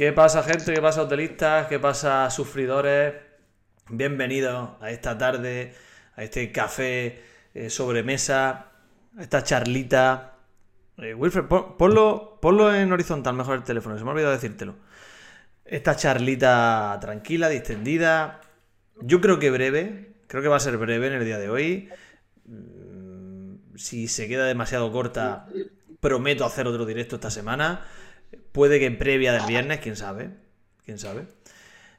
¿Qué 0.00 0.14
pasa, 0.14 0.42
gente? 0.42 0.72
¿Qué 0.72 0.80
pasa, 0.80 1.02
hotelistas? 1.02 1.66
¿Qué 1.66 1.78
pasa, 1.78 2.30
sufridores? 2.30 3.16
Bienvenidos 3.90 4.70
a 4.80 4.90
esta 4.90 5.18
tarde, 5.18 5.74
a 6.16 6.22
este 6.24 6.50
café 6.50 7.22
eh, 7.52 7.68
sobre 7.68 8.02
mesa, 8.02 8.70
a 9.18 9.20
esta 9.22 9.44
charlita. 9.44 10.38
Eh, 10.96 11.12
Wilfred, 11.12 11.44
ponlo, 11.44 12.38
ponlo 12.40 12.74
en 12.74 12.90
horizontal, 12.90 13.34
mejor 13.34 13.56
el 13.56 13.62
teléfono, 13.62 13.98
se 13.98 14.04
me 14.04 14.08
ha 14.08 14.12
olvidado 14.14 14.32
decírtelo. 14.32 14.76
Esta 15.66 15.94
charlita 15.94 16.96
tranquila, 16.98 17.50
distendida. 17.50 18.40
Yo 19.02 19.20
creo 19.20 19.38
que 19.38 19.50
breve, 19.50 20.14
creo 20.28 20.42
que 20.42 20.48
va 20.48 20.56
a 20.56 20.60
ser 20.60 20.78
breve 20.78 21.08
en 21.08 21.12
el 21.12 21.26
día 21.26 21.36
de 21.36 21.50
hoy. 21.50 21.90
Mm, 22.46 23.76
si 23.76 24.08
se 24.08 24.28
queda 24.28 24.46
demasiado 24.46 24.90
corta, 24.92 25.46
prometo 26.00 26.46
hacer 26.46 26.66
otro 26.66 26.86
directo 26.86 27.16
esta 27.16 27.30
semana. 27.30 27.84
Puede 28.52 28.80
que 28.80 28.86
en 28.86 28.98
previa 28.98 29.32
del 29.32 29.46
viernes, 29.46 29.80
quién 29.80 29.96
sabe. 29.96 30.30
Quién 30.84 30.98
sabe. 30.98 31.26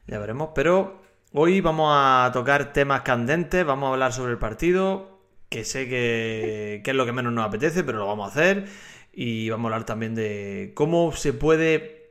Ya 0.07 0.19
veremos. 0.19 0.49
Pero 0.53 1.01
hoy 1.31 1.61
vamos 1.61 1.93
a 1.95 2.29
tocar 2.33 2.73
temas 2.73 3.01
candentes. 3.01 3.65
Vamos 3.65 3.87
a 3.87 3.93
hablar 3.93 4.13
sobre 4.13 4.33
el 4.33 4.37
partido. 4.37 5.21
Que 5.49 5.63
sé 5.63 5.87
que, 5.87 6.81
es 6.85 6.95
lo 6.95 7.05
que 7.05 7.13
menos 7.13 7.33
nos 7.33 7.45
apetece, 7.45 7.83
pero 7.83 7.99
lo 7.99 8.07
vamos 8.07 8.29
a 8.29 8.31
hacer. 8.31 8.65
Y 9.13 9.49
vamos 9.49 9.69
a 9.69 9.73
hablar 9.73 9.85
también 9.85 10.15
de 10.15 10.71
cómo 10.75 11.13
se 11.13 11.33
puede. 11.33 12.09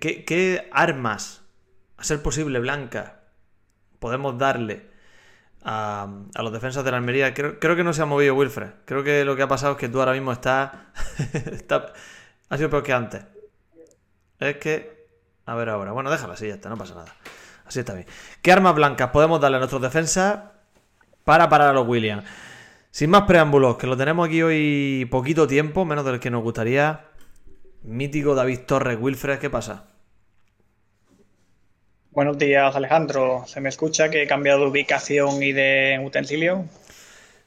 ¿Qué, 0.00 0.68
armas, 0.72 1.42
a 1.96 2.04
ser 2.04 2.22
posible, 2.22 2.58
blanca 2.58 3.20
podemos 3.98 4.36
darle 4.36 4.90
a, 5.62 6.08
los 6.34 6.52
defensas 6.52 6.84
de 6.84 6.90
la 6.90 6.96
Almería? 6.96 7.32
Creo, 7.32 7.58
creo, 7.60 7.76
que 7.76 7.84
no 7.84 7.92
se 7.92 8.02
ha 8.02 8.06
movido 8.06 8.34
Wilfred. 8.34 8.70
Creo 8.84 9.04
que 9.04 9.24
lo 9.24 9.36
que 9.36 9.42
ha 9.42 9.48
pasado 9.48 9.72
es 9.72 9.78
que 9.78 9.88
tú 9.88 10.00
ahora 10.00 10.12
mismo 10.12 10.32
estás. 10.32 10.72
está, 11.52 11.92
ha 12.48 12.56
sido 12.56 12.68
peor 12.68 12.82
que 12.82 12.92
antes. 12.92 13.22
Es 14.48 14.56
que. 14.56 15.06
A 15.46 15.54
ver 15.54 15.68
ahora. 15.68 15.92
Bueno, 15.92 16.10
déjala 16.10 16.34
así, 16.34 16.48
ya 16.48 16.54
está, 16.54 16.68
no 16.68 16.76
pasa 16.76 16.94
nada. 16.94 17.14
Así 17.66 17.80
está 17.80 17.94
bien. 17.94 18.06
¿Qué 18.42 18.52
armas 18.52 18.74
blancas 18.74 19.10
podemos 19.10 19.40
darle 19.40 19.56
a 19.56 19.60
nuestros 19.60 19.82
defensas 19.82 20.40
para 21.24 21.48
parar 21.48 21.70
a 21.70 21.72
los 21.72 21.86
Williams? 21.86 22.24
Sin 22.90 23.10
más 23.10 23.22
preámbulos, 23.22 23.76
que 23.76 23.86
lo 23.86 23.96
tenemos 23.96 24.28
aquí 24.28 24.42
hoy 24.42 25.08
poquito 25.10 25.46
tiempo, 25.46 25.84
menos 25.84 26.04
del 26.04 26.20
que 26.20 26.30
nos 26.30 26.42
gustaría. 26.42 27.06
Mítico 27.82 28.34
David 28.34 28.60
Torres, 28.66 28.98
Wilfred, 29.00 29.38
¿qué 29.38 29.50
pasa? 29.50 29.86
Buenos 32.10 32.36
días, 32.36 32.76
Alejandro. 32.76 33.44
¿Se 33.46 33.60
me 33.62 33.70
escucha 33.70 34.10
que 34.10 34.22
he 34.22 34.26
cambiado 34.26 34.60
de 34.60 34.66
ubicación 34.66 35.42
y 35.42 35.52
de 35.52 35.98
utensilio? 36.04 36.66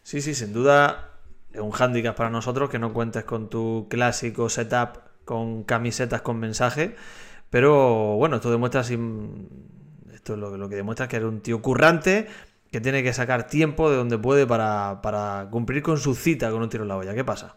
Sí, 0.02 0.22
sí, 0.22 0.34
sin 0.34 0.54
duda 0.54 1.12
es 1.54 1.62
un 1.62 1.72
hándicap 1.72 2.18
para 2.18 2.32
nosotros 2.32 2.70
que 2.70 2.80
no 2.80 2.92
cuentes 2.92 3.24
con 3.24 3.50
tu 3.50 3.88
clásico 3.90 4.50
setup 4.50 5.05
con 5.26 5.64
camisetas 5.64 6.22
con 6.22 6.40
mensaje. 6.40 6.96
Pero 7.50 8.16
bueno, 8.16 8.38
esto 8.38 8.52
demuestra 8.52 8.82
esto 8.82 10.34
es 10.34 10.40
lo, 10.40 10.70
que 10.70 10.76
demuestra 10.76 11.08
que 11.08 11.18
eres 11.18 11.28
un 11.28 11.42
tío 11.42 11.62
currante 11.62 12.28
que 12.72 12.82
tiene 12.82 13.04
que 13.04 13.14
sacar 13.14 13.48
tiempo 13.48 13.90
de 13.90 13.98
donde 13.98 14.18
puede 14.18 14.46
para, 14.46 15.48
cumplir 15.52 15.82
con 15.82 15.98
su 15.98 16.16
cita 16.16 16.52
con 16.52 16.62
un 16.62 16.70
tiro 16.70 16.84
en 16.84 16.90
la 16.90 16.98
olla. 16.98 17.14
¿Qué 17.14 17.24
pasa? 17.24 17.56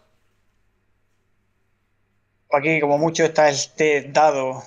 Aquí, 2.53 2.81
como 2.81 2.99
mucho, 2.99 3.25
está 3.25 3.49
este 3.49 4.11
dado 4.13 4.63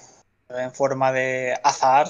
en 0.49 0.71
forma 0.73 1.11
de 1.11 1.57
azar, 1.63 2.07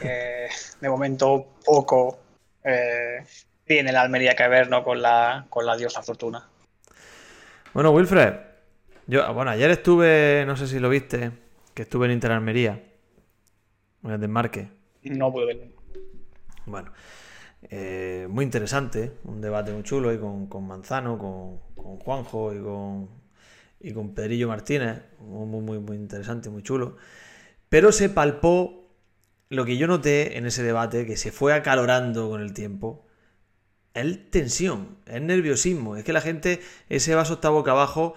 que 0.00 0.48
de 0.80 0.88
momento 0.88 1.46
poco 1.64 2.18
eh, 2.62 3.24
tiene 3.64 3.92
la 3.92 4.02
Almería 4.02 4.34
que 4.34 4.46
ver 4.46 4.68
¿no? 4.68 4.84
con, 4.84 5.00
la, 5.00 5.46
con 5.48 5.64
la 5.64 5.76
diosa 5.76 6.02
fortuna. 6.02 6.46
Bueno, 7.72 7.90
Wilfred, 7.90 8.34
yo, 9.06 9.32
bueno, 9.34 9.50
ayer 9.50 9.70
estuve, 9.70 10.44
no 10.46 10.56
sé 10.56 10.66
si 10.66 10.78
lo 10.78 10.88
viste, 10.88 11.32
que 11.74 11.82
estuve 11.82 12.06
en 12.06 12.12
Interalmería, 12.12 12.82
en 14.02 14.10
el 14.10 14.20
desmarque. 14.20 14.68
No 15.02 15.32
pude 15.32 15.46
verlo. 15.46 15.66
Bueno, 16.66 16.92
eh, 17.70 18.26
muy 18.30 18.44
interesante, 18.44 19.12
un 19.24 19.40
debate 19.40 19.72
muy 19.72 19.82
chulo 19.82 20.10
ahí 20.10 20.18
con, 20.18 20.66
Manzano, 20.66 21.18
con, 21.18 21.98
Juanjo 21.98 22.54
y 22.54 22.60
con, 22.60 23.10
y 23.80 23.92
con 23.92 24.14
Pedrillo 24.14 24.48
Martínez, 24.48 25.02
muy, 25.20 25.60
muy, 25.60 25.78
muy 25.78 25.96
interesante, 25.96 26.48
muy 26.48 26.62
chulo. 26.62 26.96
Pero 27.68 27.92
se 27.92 28.08
palpó 28.08 28.84
lo 29.50 29.64
que 29.64 29.76
yo 29.76 29.86
noté 29.86 30.38
en 30.38 30.46
ese 30.46 30.62
debate, 30.62 31.06
que 31.06 31.16
se 31.16 31.32
fue 31.32 31.52
acalorando 31.52 32.28
con 32.30 32.40
el 32.40 32.52
tiempo, 32.54 33.06
es 33.94 34.30
tensión, 34.30 34.98
es 35.06 35.22
nerviosismo, 35.22 35.96
es 35.96 36.04
que 36.04 36.12
la 36.12 36.20
gente, 36.20 36.60
ese 36.88 37.14
vaso 37.14 37.34
está 37.34 37.48
boca 37.50 37.70
abajo 37.70 38.14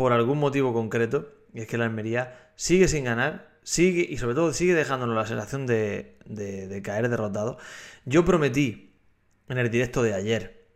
por 0.00 0.14
algún 0.14 0.38
motivo 0.38 0.72
concreto, 0.72 1.30
y 1.52 1.60
es 1.60 1.66
que 1.66 1.76
la 1.76 1.84
Almería 1.84 2.52
sigue 2.56 2.88
sin 2.88 3.04
ganar, 3.04 3.58
sigue 3.62 4.06
y 4.08 4.16
sobre 4.16 4.34
todo 4.34 4.50
sigue 4.54 4.72
dejándonos 4.72 5.14
la 5.14 5.26
sensación 5.26 5.66
de, 5.66 6.16
de, 6.24 6.80
caer 6.80 7.10
derrotado. 7.10 7.58
Yo 8.06 8.24
prometí 8.24 8.94
en 9.50 9.58
el 9.58 9.70
directo 9.70 10.02
de 10.02 10.14
ayer 10.14 10.66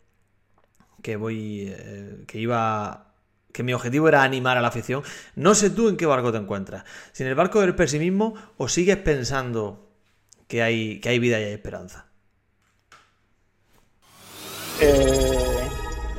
que 1.00 1.16
voy, 1.16 1.74
eh, 1.74 2.24
que 2.26 2.38
iba, 2.38 3.14
que 3.50 3.62
mi 3.62 3.72
objetivo 3.72 4.08
era 4.08 4.24
animar 4.24 4.58
a 4.58 4.60
la 4.60 4.68
afición. 4.68 5.02
No 5.36 5.54
sé 5.54 5.70
tú 5.70 5.88
en 5.88 5.96
qué 5.96 6.04
barco 6.04 6.30
te 6.30 6.36
encuentras. 6.36 6.84
Si 7.12 7.22
en 7.22 7.30
el 7.30 7.34
barco 7.34 7.62
del 7.62 7.74
pesimismo 7.74 8.34
o 8.58 8.68
sigues 8.68 8.98
pensando 8.98 9.90
que 10.48 10.62
hay, 10.62 11.00
que 11.00 11.08
hay 11.08 11.18
vida 11.18 11.40
y 11.40 11.44
hay 11.44 11.52
esperanza. 11.54 12.08
Eh, 14.82 15.53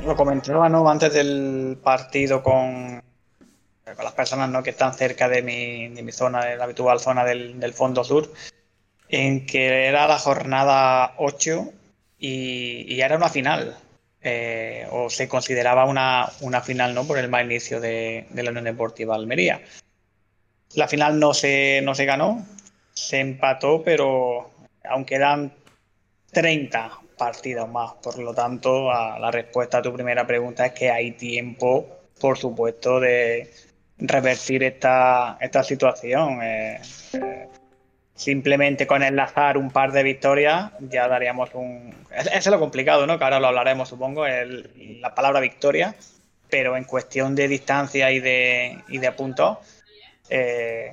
lo 0.06 0.16
comentaba 0.16 0.68
¿no? 0.68 0.88
antes 0.88 1.12
del 1.12 1.78
partido 1.82 2.42
con, 2.42 3.02
con 3.84 4.04
las 4.04 4.12
personas 4.12 4.48
¿no? 4.48 4.62
que 4.62 4.70
están 4.70 4.94
cerca 4.94 5.28
de 5.28 5.42
mi, 5.42 5.88
de 5.88 6.02
mi 6.02 6.12
zona, 6.12 6.44
de 6.44 6.56
la 6.56 6.64
habitual 6.64 7.00
zona 7.00 7.24
del, 7.24 7.74
fondo 7.74 8.04
sur, 8.04 8.32
en 9.08 9.44
que 9.46 9.86
era 9.86 10.06
la 10.06 10.18
jornada 10.18 11.14
8 11.18 11.72
y, 12.18 13.00
era 13.00 13.16
una 13.16 13.28
final. 13.28 13.76
Eh, 14.28 14.88
o 14.90 15.08
se 15.08 15.28
consideraba 15.28 15.84
una, 15.84 16.28
una, 16.40 16.60
final 16.60 16.94
¿no? 16.94 17.06
por 17.06 17.18
el 17.18 17.28
mal 17.28 17.44
inicio 17.44 17.80
de, 17.80 18.26
la 18.34 18.50
Unión 18.50 18.64
Deportiva 18.64 19.14
Almería. 19.14 19.60
La 20.74 20.88
final 20.88 21.20
no 21.20 21.32
se, 21.32 21.80
no 21.84 21.94
se 21.94 22.06
ganó, 22.06 22.44
se 22.92 23.20
empató, 23.20 23.82
pero 23.84 24.50
aunque 24.82 25.14
eran 25.14 25.52
30 26.32 27.05
partidos 27.16 27.68
más. 27.68 27.92
Por 28.02 28.18
lo 28.18 28.34
tanto, 28.34 28.88
la 28.90 29.30
respuesta 29.30 29.78
a 29.78 29.82
tu 29.82 29.92
primera 29.92 30.26
pregunta 30.26 30.66
es 30.66 30.72
que 30.72 30.90
hay 30.90 31.12
tiempo, 31.12 31.86
por 32.20 32.38
supuesto, 32.38 33.00
de 33.00 33.50
revertir 33.98 34.62
esta, 34.62 35.38
esta 35.40 35.62
situación. 35.62 36.42
Eh, 36.42 36.80
eh, 37.14 37.48
simplemente 38.14 38.86
con 38.86 39.02
enlazar 39.02 39.58
un 39.58 39.70
par 39.70 39.92
de 39.92 40.02
victorias 40.02 40.72
ya 40.80 41.06
daríamos 41.06 41.50
un... 41.54 41.94
Eso 42.10 42.30
es 42.32 42.46
lo 42.46 42.58
complicado, 42.58 43.06
¿no? 43.06 43.18
Que 43.18 43.24
ahora 43.24 43.40
lo 43.40 43.48
hablaremos, 43.48 43.88
supongo, 43.88 44.26
el, 44.26 45.00
la 45.00 45.14
palabra 45.14 45.40
victoria, 45.40 45.94
pero 46.48 46.76
en 46.76 46.84
cuestión 46.84 47.34
de 47.34 47.48
distancia 47.48 48.10
y 48.10 48.20
de, 48.20 48.78
y 48.88 48.98
de 48.98 49.12
puntos, 49.12 49.58
eh, 50.30 50.92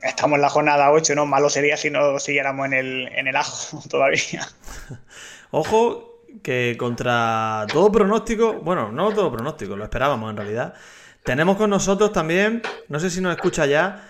estamos 0.00 0.36
en 0.36 0.42
la 0.42 0.48
jornada 0.48 0.90
8, 0.90 1.14
¿no? 1.14 1.26
Malo 1.26 1.50
sería 1.50 1.76
si 1.76 1.90
no 1.90 2.18
siguiéramos 2.18 2.66
en 2.66 2.72
el, 2.72 3.08
en 3.14 3.28
el 3.28 3.36
ajo 3.36 3.82
todavía. 3.90 4.48
Ojo 5.52 6.24
que 6.42 6.76
contra 6.78 7.66
todo 7.70 7.92
pronóstico, 7.92 8.54
bueno, 8.54 8.90
no 8.90 9.12
todo 9.12 9.30
pronóstico, 9.30 9.76
lo 9.76 9.84
esperábamos 9.84 10.30
en 10.30 10.36
realidad. 10.38 10.74
Tenemos 11.22 11.56
con 11.56 11.70
nosotros 11.70 12.10
también, 12.10 12.62
no 12.88 12.98
sé 12.98 13.10
si 13.10 13.20
nos 13.20 13.36
escucha 13.36 13.66
ya, 13.66 14.08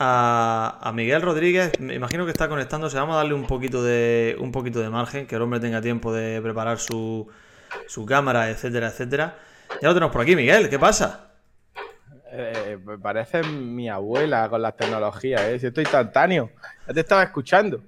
a, 0.00 0.92
Miguel 0.94 1.22
Rodríguez. 1.22 1.78
Me 1.78 1.94
imagino 1.94 2.24
que 2.24 2.32
está 2.32 2.48
conectándose. 2.48 2.96
Vamos 2.96 3.14
a 3.14 3.18
darle 3.18 3.34
un 3.34 3.46
poquito 3.46 3.84
de 3.84 4.36
un 4.40 4.50
poquito 4.50 4.80
de 4.80 4.90
margen, 4.90 5.26
que 5.26 5.36
el 5.36 5.42
hombre 5.42 5.60
tenga 5.60 5.80
tiempo 5.80 6.12
de 6.12 6.40
preparar 6.42 6.78
su, 6.78 7.28
su 7.86 8.04
cámara, 8.04 8.50
etcétera, 8.50 8.88
etcétera. 8.88 9.38
Ya 9.80 9.88
lo 9.88 9.94
tenemos 9.94 10.12
por 10.12 10.22
aquí, 10.22 10.34
Miguel. 10.34 10.68
¿Qué 10.68 10.78
pasa? 10.78 11.30
Eh, 12.32 12.78
parece 13.00 13.42
mi 13.42 13.88
abuela 13.88 14.48
con 14.48 14.62
las 14.62 14.76
tecnologías, 14.76 15.42
¿eh? 15.42 15.58
Si 15.58 15.66
estoy 15.66 15.84
instantáneo. 15.84 16.50
Ya 16.88 16.94
te 16.94 17.00
estaba 17.00 17.22
escuchando. 17.22 17.80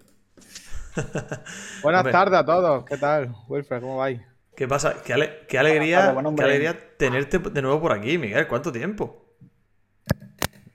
Buenas 1.82 2.10
tardes 2.10 2.38
a 2.38 2.44
todos. 2.44 2.84
¿Qué 2.84 2.96
tal, 2.96 3.34
Wilfred? 3.48 3.80
¿Cómo 3.80 3.98
vais? 3.98 4.20
¿Qué 4.54 4.68
pasa? 4.68 4.96
Qué, 5.04 5.12
alegría, 5.12 5.40
qué 5.48 5.58
alegría 5.58 6.96
tenerte 6.98 7.38
de 7.38 7.62
nuevo 7.62 7.80
por 7.80 7.92
aquí, 7.92 8.18
Miguel. 8.18 8.46
¿Cuánto 8.46 8.70
tiempo? 8.70 9.24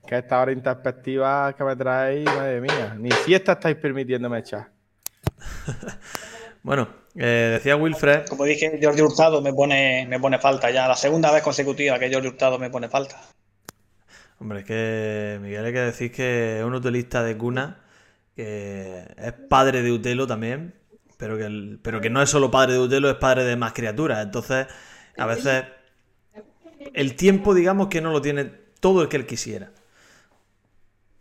Que 0.08 0.18
esta 0.18 0.42
hora 0.42 0.52
introspectiva 0.52 1.54
que 1.56 1.64
me 1.64 1.76
traéis, 1.76 2.26
madre 2.26 2.62
mía. 2.62 2.96
Ni 2.98 3.12
siesta 3.12 3.54
estáis 3.54 3.76
permitiéndome 3.76 4.40
echar. 4.40 4.70
bueno, 6.64 6.88
eh, 7.16 7.52
decía 7.54 7.76
Wilfred. 7.76 8.26
Como 8.28 8.46
dije, 8.46 8.80
Jordi 8.82 9.02
Hurtado 9.02 9.42
me 9.42 9.54
pone, 9.54 10.08
me 10.08 10.20
pone 10.20 10.40
falta 10.40 10.72
ya. 10.72 10.88
La 10.88 10.96
segunda 10.96 11.32
vez 11.32 11.44
consecutiva 11.44 12.00
que 12.00 12.12
Jordi 12.12 12.30
Hurtado 12.30 12.58
me 12.58 12.70
pone 12.70 12.90
falta. 12.90 13.22
Hombre, 14.40 14.60
es 14.60 14.66
que 14.66 15.40
Miguel 15.42 15.66
hay 15.66 15.74
que 15.74 15.80
decir 15.80 16.12
que 16.12 16.60
es 16.60 16.64
un 16.64 16.74
utilista 16.74 17.22
de 17.24 17.38
cuna 17.38 17.84
que 18.38 19.06
es 19.18 19.34
padre 19.50 19.84
de 19.84 19.92
Utelo 19.94 20.28
también, 20.28 20.76
pero 21.18 21.38
que, 21.38 21.80
pero 21.84 22.02
que 22.02 22.12
no 22.12 22.24
es 22.24 22.30
solo 22.32 22.52
padre 22.52 22.76
de 22.76 22.80
Utelo, 22.82 23.10
es 23.12 23.18
padre 23.18 23.46
de 23.46 23.58
más 23.58 23.74
criaturas. 23.74 24.24
Entonces, 24.26 24.68
a 25.18 25.28
veces 25.28 25.66
el 26.94 27.16
tiempo, 27.16 27.54
digamos 27.54 27.88
que 27.88 28.02
no 28.02 28.12
lo 28.12 28.22
tiene 28.22 28.46
todo 28.80 29.02
el 29.02 29.10
que 29.10 29.18
él 29.18 29.26
quisiera. 29.26 29.72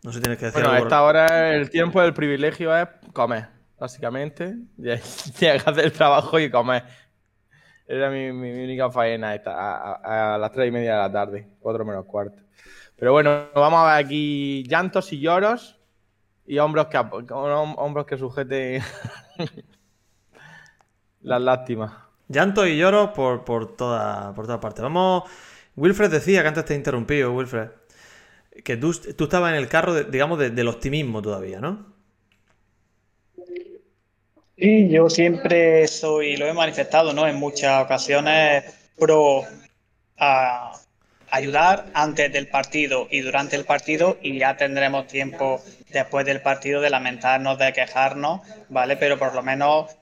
No 0.03 0.11
sé 0.11 0.17
si 0.17 0.21
tienes 0.21 0.39
que 0.39 0.45
decir 0.47 0.65
Bueno, 0.65 0.69
a 0.71 0.79
esta 0.79 1.03
hora 1.03 1.53
el 1.55 1.69
tiempo 1.69 2.01
del 2.01 2.13
privilegio 2.13 2.75
es 2.75 2.87
comer, 3.13 3.47
básicamente. 3.79 4.55
Tienes 5.37 5.63
que 5.63 5.69
hacer 5.69 5.85
el 5.85 5.91
trabajo 5.91 6.39
y 6.39 6.49
comer. 6.49 6.83
Era 7.87 8.09
mi, 8.09 8.31
mi- 8.33 8.51
mi 8.51 8.63
única 8.65 8.89
faena 8.91 9.33
esta, 9.35 9.51
a, 9.53 9.93
a- 10.03 10.35
a 10.35 10.37
las 10.37 10.51
tres 10.51 10.67
y 10.69 10.71
media 10.71 10.93
de 10.93 10.99
la 10.99 11.11
tarde, 11.11 11.47
cuatro 11.59 11.85
menos 11.85 12.05
cuarto. 12.05 12.41
Pero 12.97 13.13
bueno, 13.13 13.49
vamos 13.55 13.79
a 13.79 13.95
ver 13.97 14.05
aquí 14.05 14.63
llantos 14.67 15.13
y 15.13 15.19
lloros 15.19 15.76
y 16.47 16.57
hombros 16.59 16.87
que, 16.87 16.97
hombros 16.97 18.05
que 18.05 18.17
sujeten 18.17 18.81
las 21.21 21.41
lástimas. 21.41 21.91
Llanto 22.29 22.65
y 22.65 22.77
lloro 22.77 23.13
por, 23.13 23.43
por, 23.45 23.75
toda, 23.75 24.33
por 24.33 24.45
todas 24.45 24.59
partes. 24.61 24.81
Vamos. 24.81 25.23
Wilfred 25.75 26.09
decía 26.09 26.41
que 26.41 26.47
antes 26.47 26.65
te 26.65 26.73
he 26.73 26.77
interrumpido, 26.77 27.33
Wilfred. 27.33 27.69
Que 28.63 28.75
tú, 28.77 28.91
tú 28.93 29.25
estabas 29.25 29.51
en 29.51 29.57
el 29.57 29.67
carro, 29.69 29.93
de- 29.93 30.05
digamos, 30.05 30.39
de- 30.39 30.49
del 30.49 30.67
optimismo 30.67 31.21
todavía, 31.21 31.59
¿no? 31.59 31.85
Sí, 34.57 34.89
yo 34.89 35.09
siempre 35.09 35.87
soy, 35.87 36.35
lo 36.35 36.47
he 36.47 36.53
manifestado, 36.53 37.13
¿no? 37.13 37.27
En 37.27 37.35
muchas 37.35 37.85
ocasiones 37.85 38.63
pro 38.97 39.43
a 40.17 40.71
ayudar 41.29 41.85
antes 41.93 42.31
del 42.31 42.47
partido 42.47 43.07
y 43.09 43.21
durante 43.21 43.55
el 43.55 43.65
partido 43.65 44.17
y 44.21 44.37
ya 44.39 44.57
tendremos 44.57 45.07
tiempo 45.07 45.61
después 45.89 46.25
del 46.25 46.41
partido 46.41 46.81
de 46.81 46.89
lamentarnos, 46.89 47.57
de 47.57 47.73
quejarnos, 47.73 48.41
¿vale? 48.69 48.97
Pero 48.97 49.17
por 49.17 49.33
lo 49.33 49.43
menos 49.43 49.95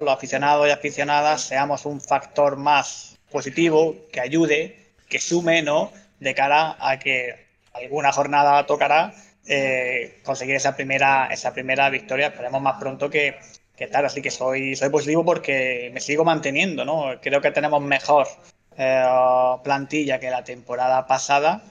los 0.00 0.14
aficionados 0.14 0.68
y 0.68 0.70
aficionadas 0.70 1.42
seamos 1.42 1.84
un 1.86 2.00
factor 2.00 2.56
más 2.56 3.18
positivo 3.30 3.96
que 4.12 4.20
ayude, 4.20 4.92
que 5.08 5.18
sume, 5.20 5.62
¿no? 5.62 5.92
De 6.20 6.34
cara 6.34 6.76
a 6.80 6.98
que 6.98 7.46
alguna 7.72 8.12
jornada 8.12 8.64
tocará 8.66 9.12
eh, 9.46 10.20
conseguir 10.24 10.56
esa 10.56 10.74
primera, 10.74 11.28
esa 11.30 11.52
primera 11.52 11.90
victoria. 11.90 12.28
Esperemos 12.28 12.62
más 12.62 12.78
pronto 12.80 13.10
que, 13.10 13.38
que 13.76 13.86
tal. 13.88 14.06
Así 14.06 14.22
que 14.22 14.30
soy, 14.30 14.76
soy 14.76 14.88
positivo 14.90 15.24
porque 15.24 15.90
me 15.92 16.00
sigo 16.00 16.24
manteniendo, 16.24 16.84
¿no? 16.84 17.20
Creo 17.20 17.40
que 17.40 17.50
tenemos 17.50 17.82
mejor 17.82 18.26
eh, 18.76 19.04
plantilla 19.62 20.18
que 20.20 20.30
la 20.30 20.44
temporada 20.44 21.06
pasada. 21.06 21.62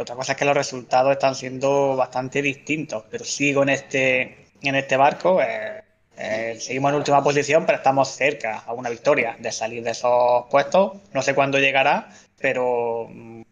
Otra 0.00 0.16
cosa 0.16 0.32
es 0.32 0.38
que 0.38 0.44
los 0.44 0.56
resultados 0.56 1.12
están 1.12 1.34
siendo 1.34 1.96
bastante 1.96 2.42
distintos, 2.42 3.04
pero 3.10 3.24
sigo 3.24 3.62
en 3.62 3.70
este, 3.70 4.46
en 4.62 4.74
este 4.74 4.96
barco. 4.96 5.40
eh, 5.40 5.82
eh, 6.20 6.56
seguimos 6.58 6.90
en 6.90 6.96
última 6.96 7.22
posición, 7.22 7.64
pero 7.64 7.78
estamos 7.78 8.08
cerca 8.08 8.64
a 8.66 8.72
una 8.72 8.90
victoria 8.90 9.36
de 9.38 9.52
salir 9.52 9.84
de 9.84 9.92
esos 9.92 10.46
puestos. 10.50 10.94
No 11.12 11.22
sé 11.22 11.32
cuándo 11.34 11.58
llegará, 11.58 12.08
pero 12.40 13.06
mm, 13.08 13.42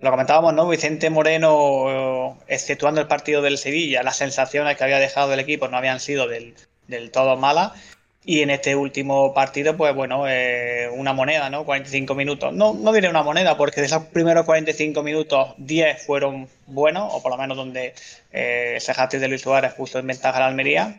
lo 0.00 0.10
comentábamos, 0.10 0.52
¿no? 0.54 0.68
Vicente 0.68 1.08
Moreno, 1.10 2.38
exceptuando 2.48 3.00
el 3.00 3.06
partido 3.06 3.40
del 3.42 3.58
Sevilla, 3.58 4.02
las 4.02 4.16
sensaciones 4.16 4.76
que 4.76 4.84
había 4.84 4.98
dejado 4.98 5.32
el 5.32 5.40
equipo 5.40 5.68
no 5.68 5.76
habían 5.76 6.00
sido 6.00 6.28
del, 6.28 6.54
todo 7.12 7.36
malas. 7.36 7.72
Y 8.28 8.42
en 8.42 8.50
este 8.50 8.74
último 8.74 9.32
partido, 9.32 9.76
pues 9.76 9.94
bueno, 9.94 10.24
eh, 10.28 10.88
una 10.92 11.12
moneda, 11.12 11.48
¿no? 11.48 11.64
45 11.64 12.14
minutos. 12.16 12.52
No, 12.52 12.74
no 12.74 12.92
diré 12.92 13.08
una 13.08 13.22
moneda, 13.22 13.56
porque 13.56 13.80
de 13.80 13.86
esos 13.86 14.02
primeros 14.06 14.44
45 14.44 15.02
minutos, 15.04 15.54
10 15.58 16.04
fueron 16.04 16.48
buenos, 16.66 17.14
o 17.14 17.22
por 17.22 17.30
lo 17.30 17.38
menos 17.38 17.56
donde 17.56 17.94
eh, 18.32 18.74
ese 18.76 18.92
hat 18.96 19.12
de 19.14 19.28
Luis 19.28 19.42
Suárez 19.42 19.74
puso 19.74 20.00
en 20.00 20.08
ventaja 20.08 20.38
a 20.38 20.40
la 20.40 20.46
Almería. 20.48 20.96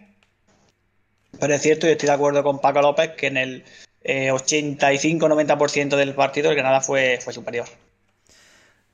Pero 1.39 1.53
es 1.53 1.61
cierto, 1.61 1.88
y 1.88 1.91
estoy 1.91 2.07
de 2.07 2.13
acuerdo 2.13 2.44
con 2.44 2.59
Paco 2.59 2.81
López, 2.81 3.11
que 3.17 3.27
en 3.27 3.38
el 3.38 3.65
eh, 4.03 4.31
85-90% 4.31 5.97
del 5.97 6.13
partido 6.15 6.49
el 6.49 6.55
Granada 6.55 6.79
fue 6.81 7.19
superior. 7.21 7.67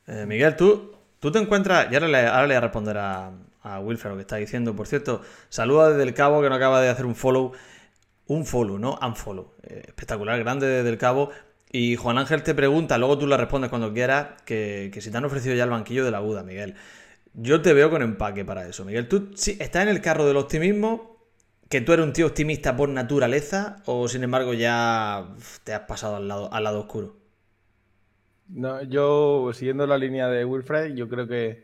Eh, 0.08 0.26
Miguel, 0.26 0.56
tú, 0.56 0.92
tú 1.20 1.32
te 1.32 1.40
encuentras. 1.40 1.92
Y 1.92 1.96
ahora 1.96 2.08
le, 2.08 2.28
ahora 2.28 2.42
le 2.44 2.48
voy 2.48 2.56
a 2.56 2.62
responder 2.62 2.98
a, 2.98 3.32
a 3.64 3.80
Wilfred 3.80 4.12
lo 4.12 4.18
que 4.18 4.22
está 4.22 4.36
diciendo. 4.38 4.76
Por 4.76 4.88
cierto, 4.88 5.22
saluda 5.50 5.90
desde 5.90 6.04
el 6.04 6.14
cabo 6.14 6.42
que 6.42 6.50
no 6.50 6.56
acaba 6.56 6.82
de 6.82 6.90
hacer 6.90 7.06
un 7.06 7.16
follow. 7.16 7.54
Un 8.28 8.46
follow, 8.46 8.80
no 8.80 8.98
unfollow. 9.02 9.54
Eh, 9.64 9.84
espectacular, 9.88 10.40
grande 10.40 10.68
desde 10.68 10.90
el 10.90 10.98
cabo. 10.98 11.30
Y 11.72 11.96
Juan 11.96 12.18
Ángel 12.20 12.44
te 12.44 12.54
pregunta, 12.54 12.98
luego 12.98 13.18
tú 13.18 13.26
le 13.26 13.36
respondes 13.36 13.70
cuando 13.70 13.92
quieras, 13.94 14.28
que, 14.46 14.92
que 14.94 15.02
si 15.02 15.10
te 15.10 15.18
han 15.18 15.26
ofrecido 15.26 15.56
ya 15.56 15.64
el 15.64 15.72
banquillo 15.72 16.06
de 16.06 16.12
la 16.12 16.20
Buda, 16.20 16.44
Miguel. 16.44 16.76
Yo 17.34 17.62
te 17.64 17.74
veo 17.74 17.90
con 17.90 18.04
empaque 18.04 18.46
para 18.46 18.68
eso, 18.68 18.86
Miguel. 18.86 19.08
¿Tú 19.08 19.32
sí, 19.36 19.58
estás 19.60 19.82
en 19.84 19.90
el 19.90 20.00
carro 20.02 20.26
del 20.28 20.38
optimismo? 20.38 21.18
¿Que 21.70 21.82
tú 21.82 21.92
eres 21.94 22.06
un 22.06 22.14
tío 22.14 22.28
optimista 22.28 22.78
por 22.78 22.90
naturaleza? 22.90 23.78
¿O 23.86 24.08
sin 24.08 24.24
embargo 24.24 24.54
ya 24.54 25.30
te 25.64 25.74
has 25.74 25.82
pasado 25.82 26.18
al 26.18 26.28
lado, 26.28 26.54
al 26.54 26.64
lado 26.64 26.82
oscuro? 26.82 27.23
No, 28.48 28.84
yo, 28.84 29.52
siguiendo 29.54 29.88
la 29.88 29.98
línea 29.98 30.28
de 30.28 30.46
Wilfred, 30.46 30.94
yo 30.96 31.08
creo 31.08 31.28
que, 31.28 31.64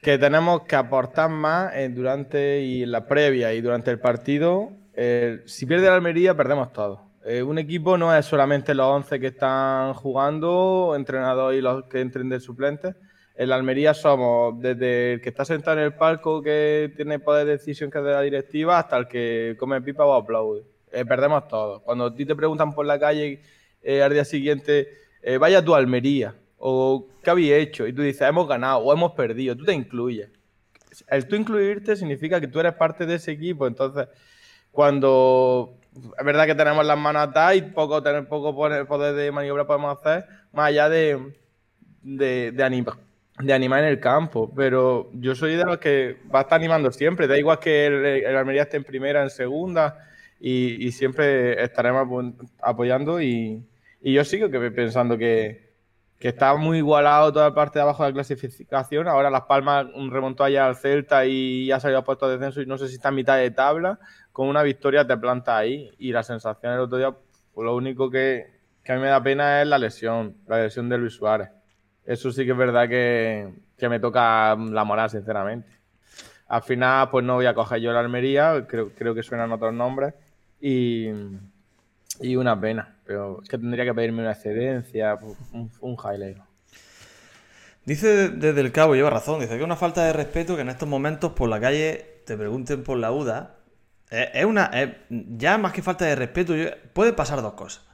que 0.00 0.18
tenemos 0.18 0.62
que 0.62 0.76
aportar 0.76 1.30
más 1.30 1.74
eh, 1.74 1.88
durante 1.88 2.62
y 2.62 2.82
en 2.82 2.92
la 2.92 3.06
previa 3.06 3.52
y 3.54 3.60
durante 3.60 3.90
el 3.90 4.00
partido. 4.00 4.72
Eh, 4.94 5.42
si 5.46 5.66
pierde 5.66 5.86
la 5.86 5.94
Almería, 5.94 6.36
perdemos 6.36 6.72
todo. 6.72 7.02
Eh, 7.24 7.42
un 7.42 7.58
equipo 7.58 7.96
no 7.96 8.14
es 8.14 8.26
solamente 8.26 8.74
los 8.74 8.86
11 8.86 9.20
que 9.20 9.28
están 9.28 9.94
jugando, 9.94 10.94
entrenador 10.96 11.54
y 11.54 11.60
los 11.60 11.84
que 11.84 12.00
entren 12.00 12.28
de 12.28 12.40
suplentes. 12.40 12.96
En 13.36 13.48
la 13.48 13.56
Almería 13.56 13.94
somos 13.94 14.60
desde 14.60 15.14
el 15.14 15.20
que 15.20 15.28
está 15.28 15.44
sentado 15.44 15.78
en 15.78 15.84
el 15.84 15.94
palco 15.94 16.42
que 16.42 16.92
tiene 16.96 17.18
poder 17.18 17.46
de 17.46 17.52
decisión 17.52 17.90
que 17.90 17.98
es 17.98 18.04
de 18.04 18.10
la 18.10 18.22
directiva 18.22 18.78
hasta 18.78 18.98
el 18.98 19.08
que 19.08 19.56
come 19.58 19.80
pipa 19.82 20.04
o 20.04 20.14
aplaude. 20.14 20.64
Perdemos 20.90 21.48
todo. 21.48 21.80
Cuando 21.80 22.06
a 22.06 22.14
ti 22.14 22.26
te 22.26 22.34
preguntan 22.34 22.74
por 22.74 22.84
la 22.84 22.98
calle 22.98 23.40
al 23.86 24.12
día 24.12 24.24
siguiente, 24.24 25.01
eh, 25.22 25.38
vaya 25.38 25.64
tu 25.64 25.74
Almería 25.74 26.34
o 26.58 27.08
qué 27.22 27.30
habéis 27.30 27.52
hecho 27.52 27.86
y 27.86 27.92
tú 27.92 28.02
dices 28.02 28.22
hemos 28.28 28.46
ganado 28.48 28.78
o 28.78 28.92
hemos 28.92 29.12
perdido, 29.12 29.56
tú 29.56 29.64
te 29.64 29.72
incluyes. 29.72 30.28
El 31.08 31.26
tú 31.26 31.36
incluirte 31.36 31.96
significa 31.96 32.40
que 32.40 32.48
tú 32.48 32.60
eres 32.60 32.74
parte 32.74 33.06
de 33.06 33.14
ese 33.14 33.32
equipo, 33.32 33.66
entonces 33.66 34.08
cuando 34.70 35.74
es 36.18 36.24
verdad 36.24 36.46
que 36.46 36.54
tenemos 36.54 36.84
las 36.86 36.98
manos 36.98 37.22
atadas 37.28 37.56
y 37.56 37.62
poco, 37.62 38.02
tener 38.02 38.26
poco 38.26 38.54
poder 38.54 39.14
de 39.14 39.30
maniobra 39.32 39.66
podemos 39.66 39.98
hacer, 39.98 40.24
más 40.52 40.68
allá 40.68 40.88
de, 40.88 41.34
de, 42.02 42.52
de, 42.52 42.64
anima- 42.64 42.98
de 43.38 43.52
animar 43.52 43.80
en 43.80 43.90
el 43.90 44.00
campo. 44.00 44.50
Pero 44.56 45.10
yo 45.12 45.34
soy 45.34 45.54
de 45.56 45.64
los 45.64 45.78
que 45.78 46.16
va 46.34 46.40
a 46.40 46.42
estar 46.42 46.56
animando 46.58 46.90
siempre. 46.92 47.26
Da 47.26 47.36
igual 47.38 47.58
que 47.58 47.86
el, 47.86 48.24
Almería 48.36 48.62
esté 48.62 48.78
en 48.78 48.84
primera, 48.84 49.22
en 49.22 49.28
segunda, 49.30 49.98
y, 50.40 50.86
siempre 50.92 51.62
estaremos 51.62 52.06
apo- 52.06 52.34
apoyando. 52.62 53.20
Y, 53.20 53.62
y 54.02 54.12
yo 54.12 54.24
sigo 54.24 54.50
que 54.50 54.70
pensando 54.70 55.16
que, 55.16 55.72
que 56.18 56.28
está 56.28 56.54
muy 56.56 56.78
igualado 56.78 57.32
toda 57.32 57.48
la 57.48 57.54
parte 57.54 57.78
de 57.78 57.82
abajo 57.82 58.02
de 58.02 58.10
la 58.10 58.14
clasificación. 58.14 59.08
Ahora 59.08 59.30
Las 59.30 59.42
Palmas 59.42 59.86
remontó 60.10 60.44
allá 60.44 60.66
al 60.66 60.76
Celta 60.76 61.24
y 61.26 61.66
ya 61.66 61.80
salió 61.80 61.98
a 61.98 62.04
puesto 62.04 62.28
de 62.28 62.36
descenso 62.36 62.62
y 62.62 62.66
no 62.66 62.78
sé 62.78 62.88
si 62.88 62.94
está 62.94 63.08
en 63.08 63.16
mitad 63.16 63.38
de 63.38 63.50
tabla. 63.50 63.98
Con 64.32 64.48
una 64.48 64.62
victoria 64.62 65.06
te 65.06 65.16
planta 65.16 65.56
ahí. 65.56 65.90
Y 65.98 66.12
la 66.12 66.22
sensación 66.22 66.72
el 66.72 66.80
otro 66.80 66.98
día, 66.98 67.10
pues 67.54 67.64
lo 67.64 67.74
único 67.76 68.10
que, 68.10 68.46
que 68.84 68.92
a 68.92 68.96
mí 68.96 69.02
me 69.02 69.08
da 69.08 69.22
pena 69.22 69.62
es 69.62 69.68
la 69.68 69.78
lesión, 69.78 70.36
la 70.46 70.62
lesión 70.62 70.88
de 70.88 70.98
Luis 70.98 71.14
Suárez. 71.14 71.50
Eso 72.04 72.32
sí 72.32 72.44
que 72.44 72.52
es 72.52 72.56
verdad 72.56 72.88
que, 72.88 73.52
que 73.76 73.88
me 73.88 74.00
toca 74.00 74.56
la 74.56 74.84
moral, 74.84 75.10
sinceramente. 75.10 75.68
Al 76.48 76.62
final, 76.62 77.08
pues 77.10 77.24
no 77.24 77.34
voy 77.34 77.46
a 77.46 77.54
coger 77.54 77.80
yo 77.80 77.92
la 77.92 78.00
Almería, 78.00 78.66
creo, 78.68 78.90
creo 78.90 79.14
que 79.14 79.22
suenan 79.22 79.52
otros 79.52 79.72
nombres. 79.72 80.14
Y, 80.60 81.08
y 82.20 82.36
una 82.36 82.60
pena, 82.60 82.96
pero 83.04 83.42
es 83.42 83.48
que 83.48 83.58
tendría 83.58 83.84
que 83.84 83.94
pedirme 83.94 84.22
una 84.22 84.32
excedencia, 84.32 85.18
un, 85.52 85.70
un 85.80 85.96
highlight. 85.96 86.38
Dice 87.84 88.28
desde 88.28 88.60
el 88.60 88.70
cabo, 88.72 88.94
lleva 88.94 89.10
razón, 89.10 89.40
dice 89.40 89.52
que 89.54 89.58
es 89.58 89.64
una 89.64 89.76
falta 89.76 90.04
de 90.04 90.12
respeto 90.12 90.54
que 90.54 90.62
en 90.62 90.68
estos 90.68 90.88
momentos 90.88 91.32
por 91.32 91.48
la 91.48 91.60
calle 91.60 92.22
te 92.26 92.36
pregunten 92.36 92.84
por 92.84 92.98
la 92.98 93.10
UDA. 93.10 93.56
Es, 94.10 94.28
es 94.34 94.44
una. 94.44 94.66
es- 94.66 94.90
ya 95.10 95.58
más 95.58 95.72
que 95.72 95.82
falta 95.82 96.04
de 96.04 96.14
respeto, 96.14 96.54
yo- 96.54 96.70
puede 96.92 97.12
pasar 97.12 97.42
dos 97.42 97.54
cosas. 97.54 97.84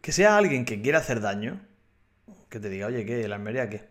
Que 0.00 0.12
sea 0.12 0.36
alguien 0.38 0.64
que 0.64 0.80
quiera 0.80 0.98
hacer 0.98 1.20
daño, 1.20 1.60
que 2.48 2.60
te 2.60 2.68
diga, 2.68 2.86
oye, 2.86 3.04
¿qué? 3.04 3.26
¿La 3.28 3.36
Almería 3.36 3.68
qué? 3.68 3.88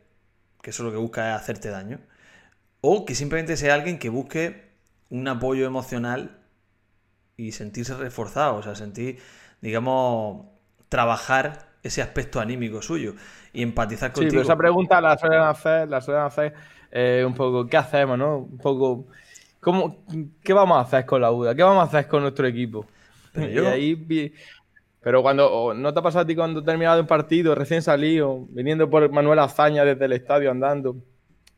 Que 0.61 0.69
eso 0.71 0.83
lo 0.83 0.91
que 0.91 0.97
busca 0.97 1.35
es 1.35 1.41
hacerte 1.41 1.69
daño. 1.69 1.99
O 2.81 3.05
que 3.05 3.15
simplemente 3.15 3.57
sea 3.57 3.73
alguien 3.75 3.99
que 3.99 4.09
busque 4.09 4.69
un 5.09 5.27
apoyo 5.27 5.65
emocional 5.65 6.36
y 7.37 7.51
sentirse 7.51 7.95
reforzado, 7.95 8.55
o 8.57 8.63
sea, 8.63 8.75
sentir, 8.75 9.19
digamos, 9.61 10.47
trabajar 10.89 11.67
ese 11.83 12.01
aspecto 12.01 12.39
anímico 12.39 12.81
suyo 12.81 13.13
y 13.53 13.61
empatizar 13.63 14.11
Sí, 14.13 14.13
contigo. 14.13 14.31
pero 14.31 14.41
esa 14.41 14.55
pregunta 14.57 14.99
la 14.99 15.17
suelen 15.17 15.41
hacer, 15.41 15.87
la 15.89 16.01
suelen 16.01 16.23
hacer 16.23 16.53
eh, 16.91 17.23
un 17.25 17.35
poco, 17.35 17.67
¿qué 17.67 17.77
hacemos, 17.77 18.17
no? 18.17 18.39
Un 18.39 18.57
poco, 18.59 19.05
¿cómo, 19.59 20.03
¿qué 20.43 20.53
vamos 20.53 20.77
a 20.77 20.81
hacer 20.81 21.05
con 21.05 21.21
la 21.21 21.31
UDA? 21.31 21.55
¿Qué 21.55 21.61
vamos 21.63 21.81
a 21.83 21.87
hacer 21.87 22.07
con 22.07 22.21
nuestro 22.23 22.47
equipo? 22.47 22.85
Pero 23.31 23.51
Y 23.53 23.53
yo- 23.53 23.65
ahí 23.65 23.93
vi- 23.95 24.33
pero 25.01 25.21
cuando, 25.21 25.73
¿no 25.75 25.93
te 25.93 25.99
ha 25.99 26.03
pasado 26.03 26.23
a 26.23 26.27
ti 26.27 26.35
cuando 26.35 26.63
terminado 26.63 26.99
un 27.01 27.07
partido, 27.07 27.55
recién 27.55 27.81
salido, 27.81 28.45
viniendo 28.49 28.89
por 28.89 29.09
Manuel 29.11 29.39
Azaña 29.39 29.85
desde 29.85 30.05
el 30.05 30.13
estadio 30.13 30.51
andando, 30.51 30.97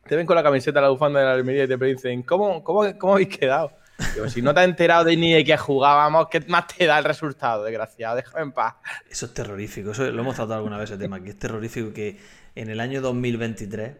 te 0.06 0.16
ven 0.16 0.26
con 0.26 0.36
la 0.36 0.42
camiseta, 0.42 0.80
la 0.80 0.90
bufanda 0.90 1.20
de 1.20 1.26
la 1.26 1.32
Almería 1.34 1.64
y 1.64 1.68
te 1.68 1.76
dicen, 1.78 2.22
¿cómo, 2.24 2.62
cómo, 2.64 2.82
cómo 2.98 3.14
habéis 3.14 3.28
quedado? 3.30 3.72
Digo, 4.14 4.28
si 4.28 4.42
no 4.42 4.54
te 4.54 4.60
has 4.60 4.66
enterado 4.66 5.04
de 5.04 5.16
ni 5.16 5.32
de 5.32 5.44
qué 5.44 5.56
jugábamos, 5.56 6.28
¿qué 6.30 6.40
más 6.48 6.66
te 6.66 6.86
da 6.86 6.98
el 6.98 7.04
resultado, 7.04 7.64
desgraciado? 7.64 8.16
Déjame 8.16 8.42
en 8.44 8.52
paz. 8.52 8.76
Eso 9.08 9.26
es 9.26 9.34
terrorífico, 9.34 9.90
eso 9.90 10.10
lo 10.10 10.20
hemos 10.22 10.36
tratado 10.36 10.54
alguna 10.54 10.78
vez 10.78 10.90
ese 10.90 10.98
tema, 10.98 11.22
que 11.22 11.30
es 11.30 11.38
terrorífico 11.38 11.92
que 11.92 12.18
en 12.54 12.70
el 12.70 12.80
año 12.80 13.00
2023 13.00 13.96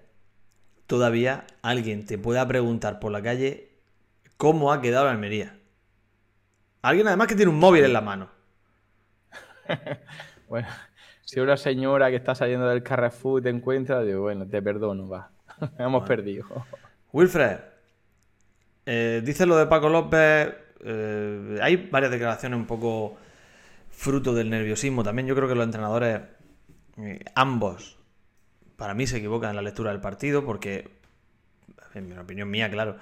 todavía 0.87 1.47
alguien 1.63 2.07
te 2.07 2.19
pueda 2.19 2.47
preguntar 2.49 2.99
por 2.99 3.13
la 3.13 3.23
calle 3.23 3.71
cómo 4.37 4.73
ha 4.73 4.81
quedado 4.81 5.05
la 5.05 5.13
Almería. 5.13 5.57
Alguien 6.83 7.07
además 7.09 7.29
que 7.29 7.37
tiene 7.37 7.51
un 7.51 7.59
móvil 7.59 7.85
en 7.85 7.93
la 7.93 8.01
mano. 8.01 8.31
bueno, 10.49 10.69
si 11.25 11.39
una 11.41 11.57
señora 11.57 12.11
que 12.11 12.17
está 12.17 12.35
saliendo 12.35 12.67
del 12.69 12.83
Carrefour 12.83 13.43
te 13.43 13.51
encuentra, 13.51 14.03
digo, 14.03 14.23
bueno, 14.23 14.47
te 14.47 14.63
perdono, 14.63 15.09
va. 15.09 15.31
Hemos 15.79 16.09
perdido. 16.09 16.47
Wilfred, 17.13 17.59
eh, 18.93 19.23
dice 19.25 19.47
lo 19.47 19.57
de 19.57 19.67
Paco 19.67 19.89
López. 19.89 20.53
Eh, 20.85 21.59
hay 21.63 21.77
varias 21.77 22.11
declaraciones 22.11 22.59
un 22.59 22.67
poco 22.67 23.17
fruto 23.89 24.35
del 24.35 24.51
nerviosismo. 24.51 25.05
También 25.05 25.29
yo 25.29 25.37
creo 25.37 25.49
que 25.49 25.55
los 25.55 25.65
entrenadores, 25.65 26.23
eh, 26.97 27.21
ambos, 27.37 27.99
para 28.75 28.95
mí 28.95 29.07
se 29.07 29.19
equivocan 29.19 29.51
en 29.51 29.57
la 29.57 29.63
lectura 29.63 29.93
del 29.93 30.01
partido 30.01 30.45
porque, 30.45 30.91
en 31.95 32.09
mi 32.09 32.19
opinión 32.19 32.51
mía, 32.51 32.69
claro, 32.69 32.97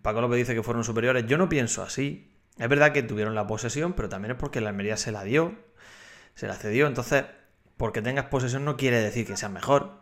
Paco 0.00 0.22
López 0.22 0.38
dice 0.38 0.54
que 0.54 0.62
fueron 0.62 0.82
superiores. 0.82 1.26
Yo 1.26 1.36
no 1.36 1.50
pienso 1.50 1.82
así. 1.82 2.32
Es 2.56 2.68
verdad 2.70 2.92
que 2.92 3.02
tuvieron 3.02 3.34
la 3.34 3.46
posesión, 3.46 3.92
pero 3.92 4.08
también 4.08 4.32
es 4.32 4.38
porque 4.38 4.62
la 4.62 4.70
Almería 4.70 4.96
se 4.96 5.12
la 5.12 5.24
dio, 5.24 5.56
se 6.34 6.46
la 6.46 6.54
cedió. 6.54 6.86
Entonces, 6.86 7.26
porque 7.76 8.00
tengas 8.00 8.26
posesión 8.26 8.64
no 8.64 8.78
quiere 8.78 8.98
decir 8.98 9.26
que 9.26 9.36
sea 9.36 9.50
mejor, 9.50 10.00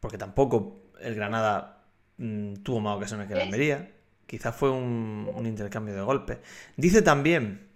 porque 0.00 0.18
tampoco 0.18 0.82
el 1.00 1.14
Granada 1.14 1.84
mm, 2.18 2.56
tuvo 2.56 2.80
más 2.80 2.98
ocasiones 2.98 3.26
que 3.26 3.34
la 3.34 3.44
Almería. 3.44 3.99
Quizás 4.30 4.54
fue 4.54 4.70
un, 4.70 5.42
intercambio 5.44 5.92
de 5.92 6.02
golpes. 6.02 6.38
Dice 6.76 7.02
también, 7.02 7.66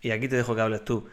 y 0.00 0.10
aquí 0.10 0.26
te 0.26 0.34
dejo 0.34 0.56
que 0.56 0.60
hables 0.60 0.84
tú, 0.84 1.06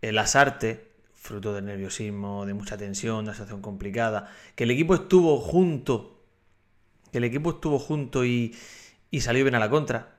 el 0.00 0.16
asarte 0.16 0.88
fruto 1.12 1.52
del 1.52 1.66
nerviosismo, 1.66 2.46
de 2.46 2.54
mucha 2.54 2.78
tensión, 2.78 3.16
de 3.16 3.22
una 3.24 3.32
situación 3.34 3.60
complicada, 3.60 4.32
que 4.54 4.64
el 4.64 4.70
equipo 4.70 4.94
estuvo 4.94 5.36
junto, 5.38 6.18
que 7.12 7.18
el 7.18 7.24
equipo 7.24 7.50
estuvo 7.50 7.78
junto 7.78 8.24
y, 8.24 8.56
salió 9.20 9.44
bien 9.44 9.54
a 9.56 9.58
la 9.58 9.68
contra. 9.68 10.16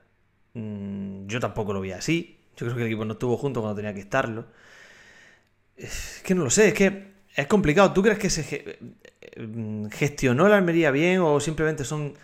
Mm, 0.54 1.26
yo 1.26 1.40
tampoco 1.40 1.72
lo 1.72 1.80
vi 1.80 1.90
así. 1.90 2.38
Yo 2.56 2.66
creo 2.66 2.76
que 2.76 2.82
el 2.82 2.86
equipo 2.86 3.04
no 3.04 3.14
estuvo 3.14 3.36
junto 3.36 3.62
cuando 3.62 3.74
tenía 3.74 3.92
que 3.92 4.00
estarlo. 4.02 4.46
Es 5.76 6.22
que 6.24 6.36
no 6.36 6.44
lo 6.44 6.50
sé, 6.50 6.68
es 6.68 6.74
que 6.74 7.14
es 7.34 7.48
complicado. 7.48 7.92
¿Tú 7.92 8.00
crees 8.00 8.20
que 8.20 8.30
se 8.30 8.78
mm, 9.38 9.86
gestionó 9.86 10.46
la 10.46 10.56
Almería 10.56 10.92
bien 10.92 11.18
o 11.18 11.40
simplemente 11.40 11.82
son 11.84 12.14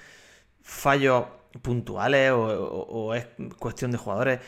fallos 0.63 1.25
puntuales 1.63 2.33
o, 2.35 3.15
es 3.15 3.27
cuestión 3.59 3.91
de 3.91 3.99
jugadores? 3.99 4.41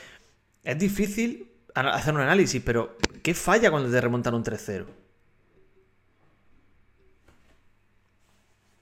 Es 0.65 0.79
difícil 0.79 1.51
hacer 1.75 2.15
un 2.15 2.21
análisis, 2.21 2.63
pero 2.65 2.97
¿qué 3.23 3.35
falla 3.35 3.71
cuando 3.71 3.91
te 3.91 4.01
remontan 4.01 4.35
un 4.35 4.45
3-0? 4.45 4.87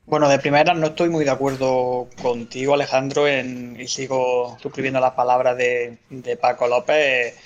Bueno, 0.06 0.26
de 0.30 0.38
primera 0.38 0.72
no 0.72 0.86
estoy 0.86 1.10
muy 1.10 1.26
de 1.26 1.30
acuerdo 1.30 2.08
contigo, 2.22 2.72
Alejandro, 2.72 3.28
en, 3.28 3.78
y 3.78 3.88
sigo 3.88 4.56
suscribiendo 4.58 5.00
las 5.00 5.12
palabras 5.12 5.56
de, 5.58 5.98
Paco 6.40 6.66
López. 6.66 7.36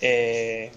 Eh, 0.00 0.70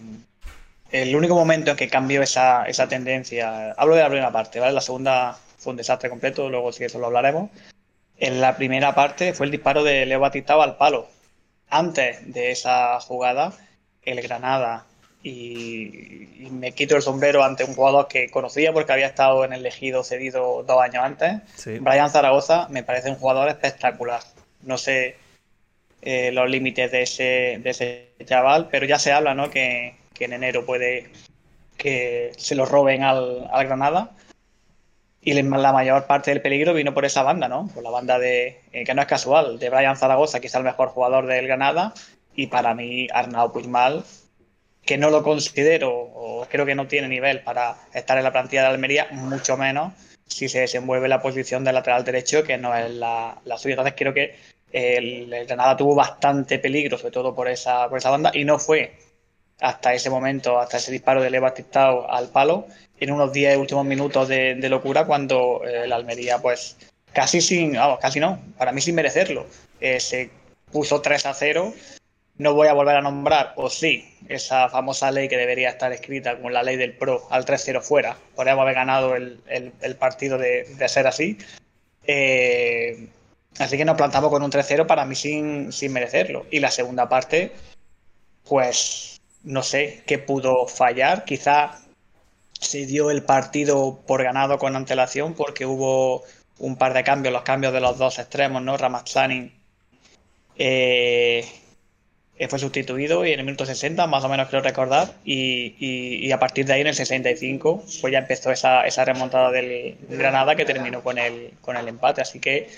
el 0.91 1.15
único 1.15 1.35
momento 1.35 1.71
en 1.71 1.77
que 1.77 1.88
cambió 1.88 2.24
esa, 2.24 2.65
esa, 2.65 2.88
tendencia, 2.88 3.74
hablo 3.74 3.93
de 3.95 4.01
la 4.01 4.07
primera 4.07 4.31
parte, 4.31 4.59
¿vale? 4.59 4.74
La 4.74 4.81
segunda 4.81 5.38
fue 5.57 5.71
un 5.71 5.77
desastre 5.77 6.09
completo, 6.09 6.50
luego 6.50 6.71
si 6.71 6.83
eso 6.83 6.97
lo 6.97 7.07
hablaremos. 7.07 7.51
En 8.17 8.41
la 8.41 8.55
primera 8.55 8.95
parte 8.95 9.34
fue 9.34 9.45
el 9.45 9.51
disparo 9.51 9.84
de 9.84 10.05
Leo 10.05 10.19
Batistao 10.19 10.62
al 10.62 10.77
palo. 10.77 11.07
Antes 11.69 12.31
de 12.31 12.51
esa 12.51 13.00
jugada, 13.00 13.53
el 14.03 14.22
Granada 14.22 14.86
y, 15.25 16.50
me 16.51 16.74
quito 16.74 16.95
el 16.95 17.01
sombrero 17.01 17.43
ante 17.43 17.63
un 17.63 17.74
jugador 17.74 18.07
que 18.07 18.29
conocía 18.29 18.72
porque 18.72 18.93
había 18.93 19.07
estado 19.07 19.43
en 19.43 19.53
el 19.53 19.62
elegido 19.62 20.03
cedido 20.03 20.63
dos 20.63 20.81
años 20.81 21.03
antes. 21.03 21.41
Brian 21.81 22.12
Zaragoza 22.12 22.67
me 22.69 22.84
parece 22.84 23.10
un 23.10 23.15
jugador 23.15 23.50
espectacular. 23.50 24.22
No 24.62 24.77
sé 24.77 25.17
eh, 26.03 26.31
los 26.31 26.48
límites 26.48 26.91
de 26.91 27.01
ese, 27.01 27.60
de 27.63 27.69
ese 27.72 28.10
chaval, 28.24 28.67
pero 28.69 28.86
ya 28.86 29.00
se 29.00 29.12
habla 29.12 29.34
¿no? 29.34 29.50
que, 29.50 29.95
en 30.19 30.34
enero 30.34 30.63
puede 30.63 31.10
que 31.75 32.31
se 32.38 32.53
lo 32.53 32.67
roben 32.67 33.01
al, 33.01 33.50
Granada. 33.51 34.12
Y 35.27 35.34
la 35.34 35.74
mayor 35.74 36.05
parte 36.05 36.29
del 36.29 36.41
peligro 36.41 36.75
vino 36.75 36.94
por 36.94 37.03
esa 37.03 37.24
banda, 37.24 37.48
¿no? 37.48 37.67
Por 37.74 37.82
la 37.82 37.89
banda 37.89 38.20
de, 38.20 38.62
eh, 38.72 38.84
que 38.84 38.94
no 38.94 39.01
es 39.01 39.08
casual, 39.08 39.58
de 39.58 39.72
Brian 39.72 39.98
Zaragoza, 39.98 40.39
que 40.39 40.46
es 40.46 40.53
el 40.53 40.63
mejor 40.63 40.89
jugador 40.89 41.25
del 41.25 41.48
Granada, 41.48 41.96
y 42.36 42.46
para 42.46 42.75
mí 42.75 43.08
Arnau 43.12 43.51
Puigmal, 43.51 44.03
que 44.86 45.00
no 45.00 45.10
lo 45.10 45.24
considero 45.24 45.91
o 45.91 46.46
creo 46.48 46.63
que 46.63 46.75
no 46.75 46.86
tiene 46.86 47.08
nivel 47.08 47.41
para 47.41 47.75
estar 47.91 48.20
en 48.20 48.24
la 48.24 48.32
plantilla 48.32 48.62
de 48.62 48.67
Almería, 48.67 49.08
mucho 49.13 49.58
menos 49.58 49.94
si 50.27 50.48
se 50.48 50.60
desenvuelve 50.60 51.08
la 51.08 51.22
posición 51.24 51.63
de 51.63 51.74
lateral 51.74 52.03
derecho, 52.03 52.44
que 52.44 52.60
no 52.60 52.75
es 52.75 52.91
la, 52.91 53.41
suya. 53.58 53.74
Entonces 53.74 53.96
creo 53.98 54.13
que 54.13 54.36
el, 54.72 55.27
Granada 55.48 55.75
tuvo 55.75 55.96
bastante 55.96 56.60
peligro, 56.60 57.00
sobre 57.00 57.12
todo 57.12 57.34
por 57.34 57.48
esa, 57.48 57.89
por 57.89 57.98
esa 57.98 58.12
banda, 58.12 58.29
y 58.32 58.46
no 58.46 58.60
fue 58.60 58.96
hasta 59.60 59.91
ese 59.96 60.12
momento, 60.12 60.60
hasta 60.60 60.77
ese 60.77 60.91
disparo 60.91 61.22
de 61.24 61.32
Leva 61.32 61.51
al 62.10 62.29
palo, 62.29 62.67
en 62.99 63.11
unos 63.11 63.33
10 63.33 63.57
últimos 63.57 63.85
minutos 63.85 64.27
de, 64.27 64.55
locura, 64.69 65.05
cuando 65.05 65.61
el 65.63 65.91
eh, 65.91 65.93
Almería, 65.93 66.39
pues 66.39 66.77
casi 67.13 67.41
sin, 67.41 67.73
vamos, 67.73 67.99
casi 67.99 68.19
no, 68.19 68.39
para 68.57 68.71
mí 68.71 68.81
sin 68.81 68.95
merecerlo, 68.95 69.45
eh, 69.79 69.99
se 69.99 70.29
puso 70.71 71.01
3 71.01 71.25
a 71.25 71.33
0 71.33 71.73
no 72.37 72.53
voy 72.53 72.67
a 72.67 72.73
volver 72.73 72.97
a 72.97 73.01
nombrar, 73.01 73.53
o 73.55 73.69
sí, 73.69 74.13
esa 74.27 74.69
famosa 74.69 75.11
ley 75.11 75.27
que 75.29 75.37
debería 75.37 75.69
estar 75.69 75.91
escrita 75.93 76.35
como 76.35 76.49
la 76.49 76.63
ley 76.63 76.75
del 76.75 76.93
PRO 76.93 77.27
al 77.29 77.45
3-0 77.45 77.81
fuera. 77.81 78.17
Podríamos 78.35 78.63
haber 78.63 78.75
ganado 78.75 79.15
el, 79.15 79.95
partido 79.97 80.37
de, 80.37 80.65
ser 80.89 81.07
así. 81.07 81.37
Eh, 82.07 83.07
así 83.57 83.77
que 83.77 83.85
nos 83.85 83.95
plantamos 83.95 84.29
con 84.29 84.43
un 84.43 84.51
3-0 84.51 84.85
para 84.85 85.05
mí 85.05 85.15
sin, 85.15 85.71
sin 85.71 85.93
merecerlo. 85.93 86.45
Y 86.51 86.59
la 86.59 86.71
segunda 86.71 87.07
parte, 87.07 87.51
pues 88.43 89.21
no 89.43 89.63
sé 89.63 90.03
qué 90.05 90.19
pudo 90.19 90.67
fallar. 90.67 91.23
Quizá 91.23 91.79
se 92.65 92.86
dio 92.86 93.12
el 93.12 93.24
partido 93.24 94.01
por 94.05 94.24
ganado 94.24 94.57
con 94.57 94.75
antelación 94.75 95.34
porque 95.34 95.65
hubo 95.65 96.24
un 96.60 96.77
par 96.77 96.93
de 96.93 97.03
cambios, 97.03 97.34
los 97.34 97.43
cambios 97.43 97.74
de 97.74 97.81
los 97.81 97.98
dos 97.98 98.19
extremos, 98.19 98.62
¿no? 98.62 98.77
Ramazani 98.77 99.51
eh, 100.57 101.45
eh, 102.38 102.48
fue 102.48 102.60
sustituido 102.60 103.25
y 103.25 103.31
en 103.31 103.39
el 103.39 103.45
minuto 103.45 103.65
60, 103.65 104.07
más 104.07 104.24
o 104.24 104.29
menos 104.29 104.50
creo 104.50 104.62
recordar, 104.62 105.13
y, 105.25 106.31
a 106.31 106.39
partir 106.39 106.65
de 106.65 106.74
ahí 106.74 106.81
en 106.81 106.88
el 106.88 106.95
65 106.95 107.84
pues 108.01 108.12
ya 108.12 108.19
empezó 108.19 108.51
esa, 108.51 108.84
remontada 109.05 109.51
del 109.51 109.98
Granada 110.10 110.55
que 110.55 110.65
terminó 110.65 111.01
con 111.03 111.17
el 111.17 111.53
empate. 111.88 112.22
Así 112.22 112.39
que 112.39 112.69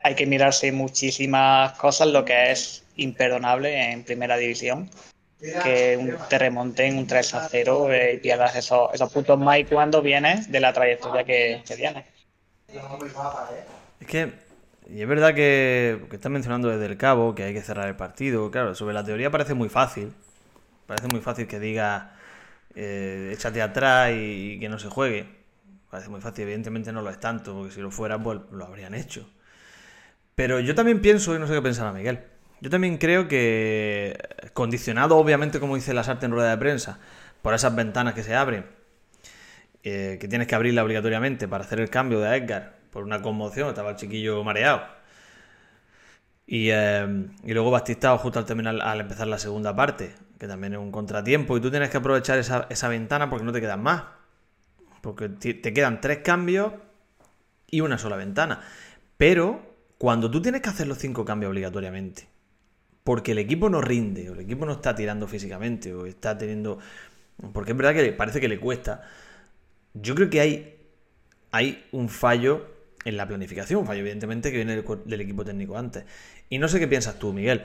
hay 0.00 0.14
que 0.14 0.26
mirarse 0.26 0.72
muchísimas 0.72 1.72
cosas, 1.74 2.08
lo 2.08 2.24
que 2.24 2.52
es 2.52 2.84
imperdonable 2.96 3.92
en 3.92 4.04
primera 4.04 4.36
división, 4.36 4.90
que 5.42 6.16
te 6.28 6.38
remonten 6.38 6.98
un 6.98 7.06
3 7.06 7.34
a 7.34 7.48
0 7.48 7.92
eh, 7.92 8.14
y 8.14 8.18
pierdas 8.18 8.54
esos, 8.54 8.94
esos 8.94 9.12
puntos 9.12 9.38
más 9.38 9.58
y 9.58 9.64
cuando 9.64 10.00
vienes 10.00 10.50
de 10.50 10.60
la 10.60 10.72
trayectoria 10.72 11.24
que, 11.24 11.62
que 11.66 11.76
viene. 11.76 12.06
Es 14.00 14.06
que 14.06 14.32
y 14.88 15.00
es 15.00 15.08
verdad 15.08 15.34
que, 15.34 16.06
estás 16.12 16.30
mencionando 16.30 16.68
desde 16.68 16.86
el 16.86 16.96
cabo 16.98 17.34
que 17.34 17.44
hay 17.44 17.54
que 17.54 17.62
cerrar 17.62 17.88
el 17.88 17.96
partido. 17.96 18.50
Claro, 18.50 18.74
sobre 18.74 18.94
la 18.94 19.04
teoría 19.04 19.30
parece 19.30 19.54
muy 19.54 19.68
fácil. 19.68 20.12
Parece 20.86 21.08
muy 21.08 21.20
fácil 21.20 21.46
que 21.46 21.58
diga 21.58 22.16
eh, 22.74 23.30
échate 23.32 23.62
atrás 23.62 24.10
y, 24.14 24.58
que 24.60 24.68
no 24.68 24.78
se 24.78 24.88
juegue. 24.88 25.26
Parece 25.90 26.10
muy 26.10 26.20
fácil, 26.20 26.44
evidentemente 26.44 26.92
no 26.92 27.02
lo 27.02 27.10
es 27.10 27.20
tanto, 27.20 27.54
porque 27.54 27.72
si 27.72 27.80
lo 27.80 27.90
fuera, 27.90 28.18
pues 28.22 28.40
lo 28.50 28.64
habrían 28.64 28.94
hecho. 28.94 29.28
Pero 30.34 30.60
yo 30.60 30.74
también 30.74 31.00
pienso, 31.00 31.34
y 31.34 31.38
no 31.38 31.46
sé 31.46 31.54
qué 31.54 31.62
pensará 31.62 31.92
Miguel, 31.92 32.20
yo 32.62 32.70
también 32.70 32.96
creo 32.96 33.26
que, 33.26 34.16
condicionado 34.52 35.16
obviamente, 35.16 35.58
como 35.58 35.74
dice 35.74 35.92
la 35.94 36.04
Sarte 36.04 36.26
en 36.26 36.32
rueda 36.32 36.50
de 36.50 36.58
prensa, 36.58 37.00
por 37.42 37.54
esas 37.54 37.74
ventanas 37.74 38.14
que 38.14 38.22
se 38.22 38.36
abren, 38.36 38.64
eh, 39.82 40.16
que 40.20 40.28
tienes 40.28 40.46
que 40.46 40.54
abrirla 40.54 40.84
obligatoriamente 40.84 41.48
para 41.48 41.64
hacer 41.64 41.80
el 41.80 41.90
cambio 41.90 42.20
de 42.20 42.36
Edgar, 42.36 42.76
por 42.92 43.02
una 43.02 43.20
conmoción, 43.20 43.68
estaba 43.68 43.90
el 43.90 43.96
chiquillo 43.96 44.44
mareado. 44.44 44.80
Y, 46.46 46.68
eh, 46.70 47.26
luego 47.44 47.72
Bastistao 47.72 48.16
justo 48.18 48.38
al 48.38 48.44
terminar, 48.44 48.80
al 48.80 49.00
empezar 49.00 49.26
la 49.26 49.38
segunda 49.38 49.74
parte, 49.74 50.14
que 50.38 50.46
también 50.46 50.74
es 50.74 50.78
un 50.78 50.92
contratiempo, 50.92 51.56
y 51.56 51.60
tú 51.60 51.68
tienes 51.68 51.90
que 51.90 51.96
aprovechar 51.96 52.38
esa 52.38 52.88
ventana 52.88 53.28
porque 53.28 53.44
no 53.44 53.50
te 53.50 53.60
quedan 53.60 53.82
más. 53.82 54.04
Porque 55.00 55.28
te 55.28 55.74
quedan 55.74 56.00
tres 56.00 56.18
cambios 56.18 56.74
y 57.66 57.80
una 57.80 57.98
sola 57.98 58.14
ventana. 58.14 58.60
Pero 59.16 59.74
cuando 59.98 60.30
tú 60.30 60.40
tienes 60.40 60.60
que 60.60 60.68
hacer 60.68 60.86
los 60.86 60.98
cinco 60.98 61.24
cambios 61.24 61.50
obligatoriamente, 61.50 62.30
porque 63.04 63.32
el 63.32 63.38
equipo 63.38 63.68
no 63.68 63.80
rinde, 63.80 64.30
o 64.30 64.34
el 64.34 64.40
equipo 64.40 64.64
no 64.66 64.72
está 64.72 64.94
tirando 64.94 65.26
físicamente, 65.26 65.92
o 65.94 66.06
está 66.06 66.36
teniendo. 66.38 66.78
Porque 67.52 67.72
es 67.72 67.76
verdad 67.76 67.94
que 67.94 68.12
parece 68.12 68.40
que 68.40 68.48
le 68.48 68.60
cuesta. 68.60 69.02
Yo 69.94 70.14
creo 70.14 70.30
que 70.30 70.40
hay, 70.40 70.76
hay 71.50 71.84
un 71.92 72.08
fallo 72.08 72.66
en 73.04 73.16
la 73.16 73.26
planificación, 73.26 73.86
fallo 73.86 74.00
evidentemente 74.00 74.50
que 74.50 74.56
viene 74.56 74.82
del, 74.82 75.20
equipo 75.20 75.44
técnico 75.44 75.76
antes. 75.76 76.04
Y 76.48 76.58
no 76.58 76.68
sé 76.68 76.78
qué 76.78 76.88
piensas 76.88 77.18
tú, 77.18 77.32
Miguel. 77.32 77.64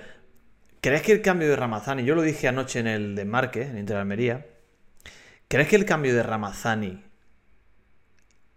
¿Crees 0.82 1.02
que 1.02 1.12
el 1.12 1.22
cambio 1.22 1.48
de 1.48 1.56
Ramazani, 1.56 2.04
yo 2.04 2.16
lo 2.16 2.22
dije 2.22 2.48
anoche 2.48 2.80
en 2.80 2.88
el 2.88 3.16
desmarque, 3.16 3.64
en 3.64 3.78
Inter 3.78 3.98
Almería, 3.98 4.46
¿crees 5.48 5.68
que 5.68 5.76
el 5.76 5.86
cambio 5.86 6.16
de 6.16 6.24
Ramazani 6.24 7.04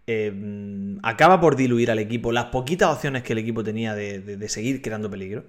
eh, 0.07 0.97
acaba 1.03 1.39
por 1.39 1.55
diluir 1.55 1.91
al 1.91 1.99
equipo 1.99 2.31
las 2.31 2.45
poquitas 2.45 2.89
opciones 2.89 3.23
que 3.23 3.33
el 3.33 3.39
equipo 3.39 3.63
tenía 3.63 3.95
de, 3.95 4.49
seguir 4.49 4.81
creando 4.81 5.09
peligro? 5.09 5.45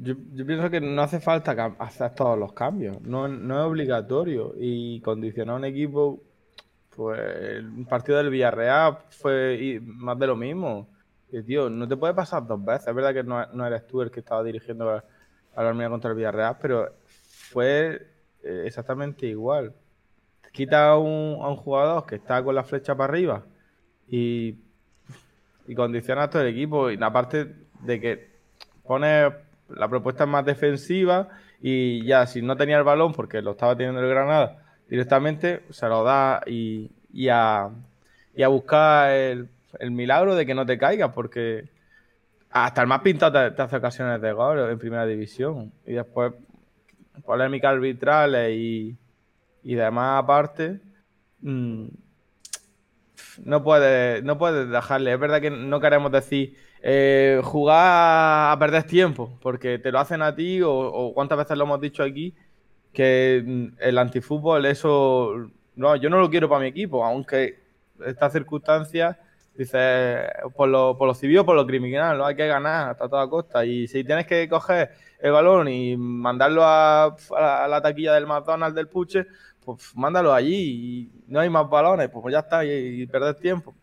Yo, 0.00 0.14
pienso 0.46 0.70
que 0.70 0.80
no 0.80 1.02
hace 1.02 1.20
falta 1.20 1.52
hacer 1.78 2.14
todos 2.14 2.38
los 2.38 2.52
cambios, 2.52 3.00
no, 3.02 3.26
es 3.26 3.66
obligatorio 3.66 4.54
y 4.56 5.00
condicionar 5.00 5.56
un 5.56 5.64
equipo, 5.64 6.22
pues 6.94 7.18
el 7.18 7.86
partido 7.88 8.18
del 8.18 8.30
Villarreal 8.30 8.98
fue 9.10 9.80
más 9.82 10.18
de 10.18 10.26
lo 10.26 10.36
mismo. 10.36 10.88
Y, 11.30 11.42
tío, 11.42 11.68
no 11.68 11.86
te 11.88 11.96
puede 11.96 12.14
pasar 12.14 12.46
dos 12.46 12.64
veces, 12.64 12.88
es 12.88 12.94
verdad 12.94 13.12
que 13.14 13.24
no, 13.24 13.66
eres 13.66 13.86
tú 13.86 14.00
el 14.02 14.10
que 14.10 14.20
estaba 14.20 14.42
dirigiendo 14.44 14.90
a, 14.90 15.04
la 15.56 15.68
Armenia 15.68 15.90
contra 15.90 16.10
el 16.10 16.16
Villarreal, 16.16 16.56
pero 16.60 16.94
fue 17.06 18.06
eh, 18.42 18.62
exactamente 18.66 19.26
igual 19.26 19.74
quita 20.52 20.88
a 20.88 20.98
un, 20.98 21.38
a 21.40 21.48
un 21.48 21.56
jugador 21.56 22.04
que 22.06 22.16
está 22.16 22.42
con 22.42 22.54
la 22.54 22.64
flecha 22.64 22.96
para 22.96 23.12
arriba 23.12 23.44
y, 24.08 24.56
y 25.66 25.74
condiciona 25.74 26.28
todo 26.28 26.42
el 26.42 26.48
equipo. 26.48 26.90
Y 26.90 26.98
aparte 27.00 27.54
de 27.80 28.00
que 28.00 28.30
pone 28.82 29.30
la 29.68 29.88
propuesta 29.88 30.26
más 30.26 30.44
defensiva 30.44 31.28
y 31.60 32.04
ya 32.04 32.26
si 32.26 32.42
no 32.42 32.56
tenía 32.56 32.78
el 32.78 32.84
balón 32.84 33.12
porque 33.12 33.42
lo 33.42 33.52
estaba 33.52 33.76
teniendo 33.76 34.00
el 34.00 34.08
Granada 34.08 34.62
directamente 34.88 35.62
se 35.70 35.86
lo 35.88 36.04
da 36.04 36.42
y, 36.46 36.90
y, 37.12 37.28
a, 37.28 37.70
y 38.34 38.42
a 38.42 38.48
buscar 38.48 39.10
el, 39.10 39.48
milagro 39.90 40.34
de 40.34 40.46
que 40.46 40.54
no 40.54 40.64
te 40.64 40.78
caigas 40.78 41.12
porque 41.12 41.68
hasta 42.50 42.80
el 42.80 42.88
más 42.88 43.00
pintado 43.02 43.52
te, 43.52 43.62
hace 43.62 43.76
ocasiones 43.76 44.20
de 44.20 44.32
gol 44.32 44.70
en 44.70 44.78
primera 44.78 45.06
división 45.06 45.72
y 45.86 45.92
después 45.92 46.32
polémica 47.24 47.68
arbitrales 47.68 48.56
y 48.56 48.96
y 49.62 49.78
además 49.78 50.22
aparte 50.22 50.80
mm, 51.42 51.86
no 53.44 53.62
puedes 53.62 54.22
no 54.24 54.38
puedes 54.38 54.70
dejarle. 54.70 55.12
Es 55.12 55.20
verdad 55.20 55.40
que 55.40 55.50
no 55.50 55.80
queremos 55.80 56.10
decir 56.10 56.56
eh, 56.82 57.40
jugar 57.44 58.52
a 58.52 58.58
perder 58.58 58.84
tiempo, 58.84 59.38
porque 59.40 59.78
te 59.78 59.90
lo 59.90 59.98
hacen 59.98 60.22
a 60.22 60.34
ti 60.34 60.60
o, 60.62 61.12
cuántas 61.14 61.38
veces 61.38 61.56
lo 61.56 61.64
hemos 61.64 61.80
dicho 61.80 62.02
aquí 62.02 62.34
que 62.92 63.42
mm, 63.44 63.66
el 63.80 63.98
antifútbol 63.98 64.64
eso 64.66 65.50
no 65.76 65.96
yo 65.96 66.10
no 66.10 66.20
lo 66.20 66.30
quiero 66.30 66.48
para 66.48 66.62
mi 66.62 66.68
equipo, 66.68 67.04
aunque 67.04 67.58
estas 68.04 68.32
circunstancias 68.32 69.16
dice 69.58 70.28
por 70.56 70.68
lo, 70.68 70.96
por 70.96 71.08
lo 71.08 71.14
civil 71.14 71.38
o 71.38 71.46
por 71.46 71.56
lo 71.56 71.66
criminal, 71.66 72.16
¿no? 72.16 72.26
Hay 72.26 72.36
que 72.36 72.46
ganar 72.46 72.90
hasta 72.90 73.08
toda 73.08 73.28
costa. 73.28 73.64
Y 73.64 73.88
si 73.88 74.04
tienes 74.04 74.24
que 74.26 74.48
coger 74.48 74.92
el 75.18 75.32
balón 75.32 75.68
y 75.68 75.96
mandarlo 75.96 76.62
a, 76.64 77.16
la 77.68 77.82
taquilla 77.82 78.14
del 78.14 78.26
McDonald's 78.26 78.76
del 78.76 78.86
Puche, 78.88 79.26
pues 79.64 79.94
mándalo 79.96 80.32
allí 80.32 80.54
y 80.54 81.10
no 81.26 81.40
hay 81.40 81.50
más 81.50 81.68
balones, 81.68 82.08
pues, 82.08 82.32
ya 82.32 82.38
está, 82.38 82.64
y, 82.64 83.04
perder 83.06 83.34
tiempo. 83.34 83.74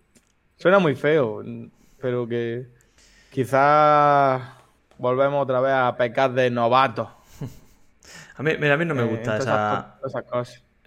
Suena 0.55 0.79
muy 0.79 0.95
feo, 0.95 1.43
pero 1.99 2.25
que 2.25 2.67
quizás 3.35 4.41
volvemos 4.97 5.43
otra 5.43 5.59
vez 5.59 5.73
a 5.73 5.97
pecar 5.97 6.31
de 6.31 6.49
novato. 6.49 7.11
a, 8.37 8.41
mí, 8.41 8.51
a 8.51 8.77
mí 8.77 8.85
no 8.85 8.95
me 8.95 9.03
eh, 9.03 9.07
gusta 9.07 9.37
esa, 9.37 9.99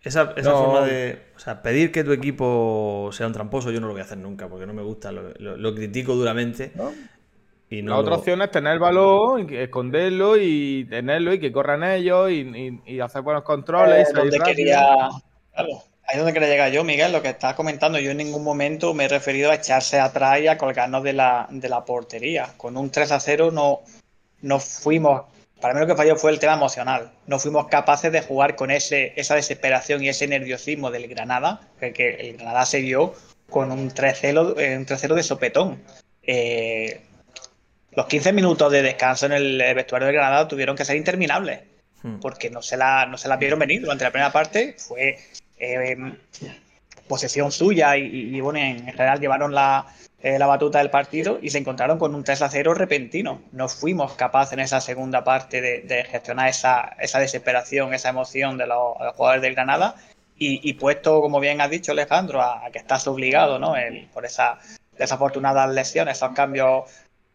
esa, 0.03 0.35
forma 0.35 0.87
de. 0.87 1.27
O 1.37 1.39
sea, 1.39 1.61
pedir 1.61 1.93
que 1.93 2.05
tu 2.05 2.13
equipo 2.13 3.11
sea 3.13 3.27
un 3.27 3.35
tramposo, 3.35 3.71
yo 3.71 3.83
no 3.83 3.87
lo 3.87 3.93
voy 3.93 4.01
a 4.01 4.05
hacer 4.05 4.17
nunca, 4.17 4.49
porque 4.49 4.65
no 4.65 4.73
me 4.73 4.83
gusta, 4.83 5.13
lo, 5.13 5.75
critico 5.75 6.15
duramente 6.15 6.73
la 7.71 7.99
otra 7.99 8.15
opción 8.15 8.41
es 8.41 8.51
tener 8.51 8.73
el 8.73 8.79
balón, 8.79 9.53
esconderlo 9.53 10.39
y 10.39 10.87
tenerlo 10.87 11.35
y 11.35 11.39
que 11.39 11.53
corran 11.53 11.85
ellos 11.85 12.31
y, 12.31 12.99
hacer 12.99 13.21
buenos 13.21 13.43
controles. 13.43 14.09
Eh, 14.09 14.39
quería, 14.43 15.11
ahí 16.09 16.15
es 16.15 16.19
donde 16.19 16.33
quería 16.33 16.49
llegar 16.49 16.73
yo, 16.73 16.85
Miguel, 16.85 17.13
lo 17.13 17.23
que 17.23 17.29
estás 17.29 17.55
comentando. 17.55 17.99
Yo 17.99 18.11
en 18.11 18.17
ningún 18.17 18.43
momento 18.43 18.95
me 18.95 19.05
he 19.05 19.09
referido 19.09 19.51
a 19.51 19.55
echarse 19.55 20.01
atrás 20.01 20.41
y 20.41 20.49
a 20.49 20.57
colgarnos 20.57 21.03
de 21.03 21.13
la, 21.13 21.47
de 21.51 21.69
la 21.69 21.85
portería. 21.85 22.55
Con 22.57 22.77
un 22.79 22.91
3 22.91 23.13
a 23.13 23.21
0 23.21 23.51
no, 23.53 23.83
no 24.41 24.59
fuimos. 24.59 25.25
Para 25.61 25.75
mí 25.75 25.81
lo 25.81 25.87
que 25.87 25.97
falló 25.97 26.17
fue 26.17 26.31
el 26.31 26.39
tema 26.39 26.55
emocional. 26.55 27.13
No 27.27 27.39
fuimos 27.39 27.67
capaces 27.67 28.11
de 28.11 28.23
jugar 28.23 28.57
con 28.57 28.71
ese, 28.71 29.13
esa 29.17 29.35
desesperación 29.35 30.03
y 30.03 30.09
ese 30.09 30.27
nerviosismo 30.27 30.91
del 30.91 31.09
Granada, 31.09 31.61
que, 31.79 31.93
el 32.21 32.37
Granada 32.39 32.65
se 32.65 32.79
dio 32.79 33.15
con 33.51 33.71
un 33.71 33.91
3-0 33.91 34.55
eh, 34.59 35.15
de 35.15 35.23
sopetón. 35.23 35.83
Eh, 36.23 37.03
los 37.93 38.07
15 38.07 38.33
minutos 38.33 38.73
de 38.73 38.81
descanso 38.81 39.27
en 39.27 39.33
el 39.33 39.75
vestuario 39.75 40.07
de 40.07 40.15
Granada 40.15 40.49
tuvieron 40.49 40.75
que 40.77 40.87
ser 40.87 40.97
interminables, 40.97 41.61
hmm. 42.03 42.21
porque 42.21 42.49
no 42.49 42.63
se, 42.63 42.79
la, 42.79 43.05
no 43.05 43.19
se 43.19 43.29
la 43.29 43.37
vieron 43.37 43.59
venir. 43.59 43.83
Durante 43.83 44.05
la 44.05 44.11
primera 44.11 44.33
parte 44.33 44.75
fue 44.79 45.19
eh, 45.59 45.97
posesión 47.07 47.51
suya 47.53 47.97
y, 47.97 48.41
bueno, 48.41 48.59
en 48.59 48.85
general 48.85 49.21
llevaron 49.21 49.53
eh, 49.53 50.39
la, 50.39 50.47
batuta 50.47 50.79
del 50.79 50.91
partido 50.91 51.39
y 51.41 51.51
se 51.51 51.59
encontraron 51.59 51.99
con 51.99 52.15
un 52.15 52.25
3 52.25 52.43
a 52.43 52.49
0 52.49 52.75
repentino. 52.75 53.43
No 53.53 53.69
fuimos 53.69 54.15
capaces 54.15 54.53
en 54.53 54.61
esa 54.61 54.81
segunda 54.81 55.25
parte 55.25 55.61
de, 55.61 56.05
gestionar 56.05 56.49
esa, 56.49 56.97
desesperación, 57.19 57.95
esa 57.95 58.11
emoción 58.11 58.59
de 58.59 58.67
los, 58.67 58.97
jugadores 59.17 59.43
del 59.43 59.55
Granada 59.55 59.95
y, 60.41 60.73
puesto, 60.75 61.21
como 61.21 61.41
bien 61.41 61.61
ha 61.61 61.69
dicho 61.69 61.93
Alejandro, 61.93 62.41
a, 62.41 62.71
que 62.73 62.79
estás 62.79 63.09
obligado, 63.09 63.59
¿no? 63.59 63.75
por 64.13 64.25
esas 64.25 64.79
desafortunadas 64.97 65.71
lesiones, 65.75 66.19
esos 66.19 66.33
cambios 66.33 66.85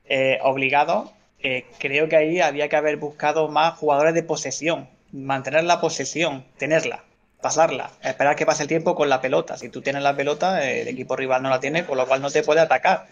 eh, 0.05 0.37
obligado, 0.41 1.11
eh, 1.39 1.65
creo 1.79 2.09
que 2.09 2.15
ahí 2.15 2.39
había 2.41 2.69
que 2.69 2.75
haber 2.75 2.97
buscado 2.97 3.47
más 3.47 3.77
jugadores 3.77 4.13
de 4.13 4.23
posesión, 4.23 4.89
mantener 5.11 5.63
la 5.63 5.79
posesión, 5.81 6.45
tenerla, 6.57 7.03
pasarla, 7.43 7.91
esperar 8.01 8.35
que 8.35 8.47
pase 8.47 8.63
el 8.63 8.69
tiempo 8.69 8.95
con 8.95 9.09
la 9.09 9.21
pelota. 9.21 9.55
Si 9.57 9.69
tú 9.69 9.81
tienes 9.81 10.01
la 10.01 10.15
pelota, 10.15 10.67
el 10.67 10.87
equipo 10.87 11.15
rival 11.15 11.43
no 11.43 11.51
la 11.51 11.59
tiene, 11.59 11.83
por 11.83 11.95
lo 11.95 12.07
cual 12.07 12.21
no 12.21 12.31
te 12.31 12.41
puede 12.41 12.61
atacar. 12.61 13.05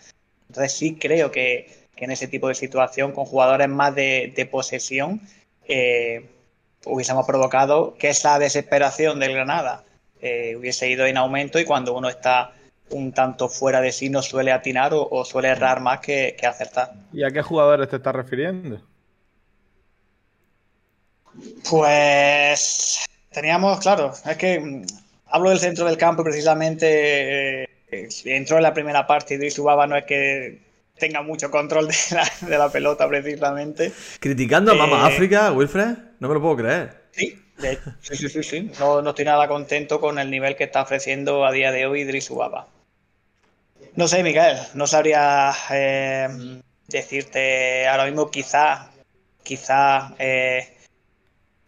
Entonces 0.50 0.74
sí 0.74 0.96
creo 0.96 1.32
que, 1.32 1.88
en 1.98 2.10
ese 2.10 2.28
tipo 2.28 2.48
de 2.48 2.56
situación, 2.56 3.12
con 3.12 3.26
jugadores 3.26 3.70
más 3.70 3.94
de, 3.94 4.50
posesión, 4.52 5.22
eh, 5.67 6.26
hubiésemos 6.86 7.28
provocado 7.28 7.94
que 8.00 8.10
esa 8.10 8.39
desesperación 8.39 9.20
del 9.20 9.34
Granada 9.34 9.84
hubiese 10.58 10.89
ido 10.89 11.06
en 11.06 11.17
aumento 11.17 11.60
y 11.60 11.65
cuando 11.65 11.96
uno 11.96 12.08
está 12.08 12.54
un 12.91 13.12
tanto 13.12 13.50
fuera 13.50 13.82
de 13.82 13.91
sí 13.91 14.10
no 14.10 14.22
suele 14.22 14.52
atinar 14.52 14.91
o, 14.94 15.26
suele 15.26 15.50
errar 15.50 15.82
más 15.82 16.00
que, 16.00 16.36
acertar. 16.44 16.94
¿Y 17.13 17.24
a 17.24 17.32
qué 17.32 17.41
jugadores 17.41 17.89
te 17.89 17.98
estás 17.98 18.15
refiriendo? 18.15 18.82
Pues 21.70 23.06
teníamos, 23.32 23.80
claro, 23.80 24.13
es 24.26 24.38
que 24.38 24.60
mm, 24.60 24.86
hablo 25.28 25.50
del 25.50 25.60
centro 25.60 25.86
del 25.86 25.98
campo 25.98 26.24
precisamente 26.24 27.63
eh, 27.63 28.10
entró 28.26 28.58
en 28.58 28.63
la 28.63 28.74
primera 28.74 29.08
parte 29.08 29.39
y 29.41 29.52
Subaba 29.52 29.88
no 29.88 29.96
es 29.98 30.06
que 30.06 30.60
tenga 30.98 31.22
mucho 31.22 31.50
control 31.50 31.88
de 32.41 32.58
la, 32.58 32.70
pelota 32.70 33.08
precisamente. 33.08 33.91
Criticando 34.20 34.72
a 34.72 34.76
Mama 34.76 35.10
eh, 35.10 35.13
África, 35.13 35.52
Wilfred, 35.52 35.98
no 36.20 36.28
me 36.28 36.34
lo 36.36 36.41
puedo 36.41 36.58
creer. 36.58 37.02
Sí, 37.12 37.38
sí, 38.02 38.30
sí, 38.30 38.44
sí, 38.44 38.72
No, 38.80 39.02
no, 39.02 39.10
estoy 39.10 39.26
nada 39.26 39.48
contento 39.48 40.00
con 40.00 40.20
el 40.20 40.30
nivel 40.30 40.56
que 40.56 40.65
está 40.65 40.84
ofreciendo 40.84 41.46
a 41.46 41.52
día 41.52 41.72
de 41.72 41.86
hoy 41.86 42.02
Idris 42.02 42.30
Ubaba. 42.30 42.67
No 43.96 44.08
sé, 44.08 44.24
Miguel, 44.24 44.58
no 44.74 44.88
sabría 44.88 45.52
eh, 45.72 46.62
decirte 46.88 47.88
ahora 47.88 48.06
mismo, 48.06 48.32
quizá, 48.32 48.91
quizá 49.44 50.13
eh, 50.17 50.78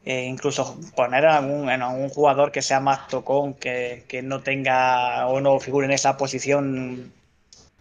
eh, 0.05 0.25
incluso 0.25 0.77
poner 0.95 1.23
en 1.23 1.29
algún, 1.29 1.69
en 1.69 1.81
algún 1.81 2.09
jugador 2.09 2.51
que 2.51 2.61
sea 2.61 2.79
más 2.79 3.07
tocón, 3.07 3.53
que, 3.53 4.03
no 4.23 4.41
tenga 4.41 5.27
o 5.27 5.39
no 5.39 5.59
figure 5.59 5.85
en 5.85 5.91
esa 5.91 6.17
posición 6.17 7.13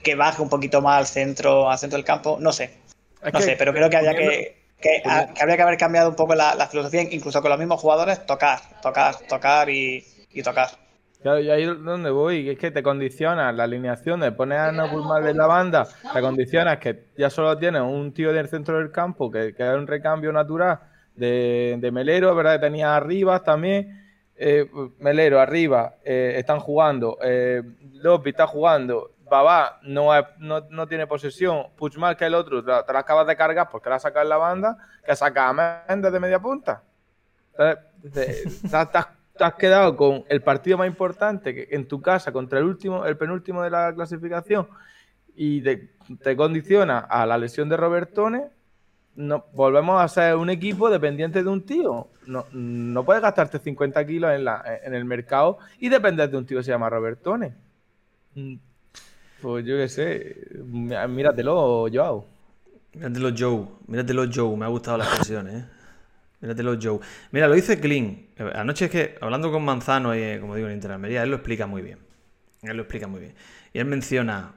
que 0.02 0.14
baje 0.14 0.42
un 0.42 0.48
poquito 0.48 0.82
más 0.82 0.98
al 0.98 1.06
centro, 1.06 1.70
al 1.70 1.78
centro 1.78 1.96
del 1.96 2.04
campo, 2.04 2.38
no 2.40 2.52
sé. 2.52 2.78
no 3.32 3.40
sé, 3.40 3.56
pero 3.58 3.72
creo 3.72 3.88
que 3.90 3.96
haya 3.96 4.14
que, 4.14 4.56
que, 4.80 5.02
habría 5.04 5.56
que 5.56 5.62
haber 5.62 5.78
cambiado 5.78 6.10
un 6.10 6.16
poco 6.16 6.34
la, 6.34 6.66
filosofía, 6.68 7.02
incluso 7.02 7.40
con 7.40 7.50
los 7.50 7.58
mismos 7.58 7.80
jugadores, 7.80 8.24
tocar, 8.26 8.60
tocar, 8.80 9.16
tocar 9.28 9.68
y 9.68 10.04
tocar. 10.44 10.68
Claro, 11.22 11.38
y 11.38 11.50
ahí 11.50 11.62
es 11.62 11.84
donde 11.84 12.10
voy, 12.10 12.50
es 12.50 12.58
que 12.58 12.72
te 12.72 12.82
condiciona 12.82 13.52
la 13.52 13.62
alineación 13.62 14.18
de 14.18 14.32
poner 14.32 14.58
a 14.58 14.72
Napulmal 14.72 15.28
en 15.28 15.36
la 15.36 15.46
banda, 15.46 15.86
te 16.12 16.20
condicionas 16.20 16.78
que 16.78 17.04
ya 17.16 17.30
solo 17.30 17.56
tienes 17.58 17.82
un 17.82 18.12
tío 18.12 18.32
del 18.32 18.48
centro 18.48 18.78
del 18.78 18.90
campo 18.90 19.30
que, 19.30 19.54
que 19.54 19.62
es 19.62 19.74
un 19.76 19.86
recambio 19.86 20.32
natural 20.32 20.80
de, 21.14 21.76
de 21.78 21.90
Melero, 21.90 22.34
¿verdad? 22.34 22.60
Tenía 22.60 22.96
arriba 22.96 23.42
también. 23.42 24.00
Eh, 24.36 24.68
Melero 24.98 25.38
arriba, 25.40 25.96
eh, 26.04 26.34
están 26.36 26.58
jugando, 26.58 27.18
eh, 27.22 27.62
Lopi 27.92 28.30
está 28.30 28.46
jugando, 28.46 29.12
Babá 29.30 29.78
no, 29.82 30.10
no, 30.38 30.88
tiene 30.88 31.06
posesión, 31.06 31.66
Puchmal, 31.76 32.16
que 32.16 32.24
el 32.24 32.34
otro, 32.34 32.64
te, 32.64 32.92
la 32.92 32.98
acabas 32.98 33.26
de 33.26 33.36
cargar 33.36 33.68
porque 33.70 33.88
la 33.88 34.00
sacado 34.00 34.24
en 34.24 34.30
la 34.30 34.38
banda, 34.38 34.78
que 35.06 35.14
saca 35.14 35.48
a 35.48 35.86
Méndez 35.88 36.12
de 36.12 36.18
media 36.18 36.40
punta. 36.40 36.82
Estás 38.02 39.08
te 39.36 39.44
has 39.44 39.54
quedado 39.54 39.96
con 39.96 40.24
el 40.28 40.42
partido 40.42 40.76
más 40.76 40.86
importante 40.86 41.74
en 41.74 41.86
tu 41.88 42.02
casa 42.02 42.32
contra 42.32 42.58
el 42.58 42.64
último, 42.64 43.06
el 43.06 43.16
penúltimo 43.16 43.62
de 43.62 43.70
la 43.70 43.92
clasificación 43.94 44.68
y 45.34 45.62
te, 45.62 46.36
condiciona 46.36 46.98
a 46.98 47.24
la 47.26 47.38
lesión 47.38 47.68
de 47.68 47.76
Robertone 47.76 48.50
no, 49.16 49.46
volvemos 49.52 50.00
a 50.00 50.08
ser 50.08 50.36
un 50.36 50.50
equipo 50.50 50.90
dependiente 50.90 51.42
de 51.42 51.48
un 51.48 51.64
tío. 51.64 52.08
No, 52.26 52.46
no 52.52 53.04
puedes 53.04 53.22
gastarte 53.22 53.58
50 53.58 54.06
kilos 54.06 54.32
en, 54.32 54.44
la, 54.44 54.62
en 54.84 54.94
el 54.94 55.04
mercado 55.04 55.58
y 55.78 55.88
depender 55.88 56.30
de 56.30 56.36
un 56.36 56.46
tío 56.46 56.58
que 56.58 56.64
se 56.64 56.70
llama 56.70 56.88
Robertone. 56.88 57.54
Mm, 58.34 58.54
pues 59.40 59.66
yo 59.66 59.76
qué 59.76 59.88
sé, 59.88 60.36
míratelo, 60.64 61.86
Joao. 61.92 62.26
Míratelo, 62.94 63.30
Joe. 63.36 63.66
Míratelo, 63.86 64.24
Joe. 64.32 64.56
Me 64.56 64.66
ha 64.66 64.68
gustado 64.68 64.98
la 64.98 65.04
expresión, 65.04 65.48
¿eh? 65.48 65.64
Míratelo, 66.40 66.76
Joe. 66.80 67.00
Mira, 67.30 67.48
lo 67.48 67.54
dice 67.54 67.80
Clean. 67.80 68.26
Anoche 68.54 68.86
es 68.86 68.90
que, 68.90 69.14
hablando 69.20 69.50
con 69.50 69.64
Manzano, 69.64 70.14
y, 70.14 70.38
como 70.40 70.54
digo, 70.56 70.68
en 70.68 70.74
Interalmería, 70.74 71.22
él 71.22 71.30
lo 71.30 71.36
explica 71.36 71.66
muy 71.66 71.82
bien. 71.82 71.98
Él 72.62 72.76
lo 72.76 72.82
explica 72.82 73.06
muy 73.06 73.20
bien. 73.20 73.34
Y 73.72 73.78
él 73.78 73.86
menciona, 73.86 74.54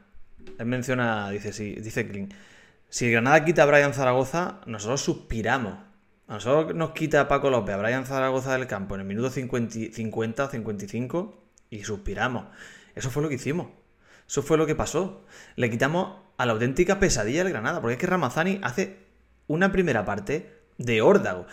él 0.59 0.65
menciona, 0.65 1.29
dice, 1.29 1.53
sí, 1.53 1.75
dice 1.75 2.07
Clean. 2.07 2.29
Si 2.89 3.11
Granada 3.11 3.43
quita 3.43 3.63
a 3.63 3.65
Brian 3.65 3.93
Zaragoza, 3.93 4.61
nosotros 4.65 5.01
suspiramos. 5.01 5.73
A 6.27 6.35
nosotros 6.35 6.75
nos 6.75 6.91
quita 6.91 7.27
Paco 7.27 7.49
López 7.49 7.75
a 7.75 7.77
Brian 7.77 8.05
Zaragoza 8.05 8.53
del 8.57 8.67
campo 8.67 8.95
en 8.95 9.01
el 9.01 9.07
minuto 9.07 9.29
50 9.29 10.49
55 10.49 11.43
y 11.69 11.83
suspiramos. 11.83 12.45
Eso 12.95 13.11
fue 13.11 13.21
lo 13.21 13.29
que 13.29 13.35
hicimos. 13.35 13.67
Eso 14.27 14.41
fue 14.41 14.57
lo 14.57 14.65
que 14.65 14.75
pasó. 14.75 15.25
Le 15.55 15.69
quitamos 15.69 16.19
a 16.37 16.45
la 16.45 16.53
auténtica 16.53 16.99
pesadilla 16.99 17.43
del 17.43 17.53
Granada, 17.53 17.81
porque 17.81 17.93
es 17.93 17.99
que 17.99 18.07
Ramazani 18.07 18.59
hace 18.63 18.97
una 19.47 19.71
primera 19.71 20.05
parte 20.05 20.53
de 20.77 21.01
órdago. 21.01 21.45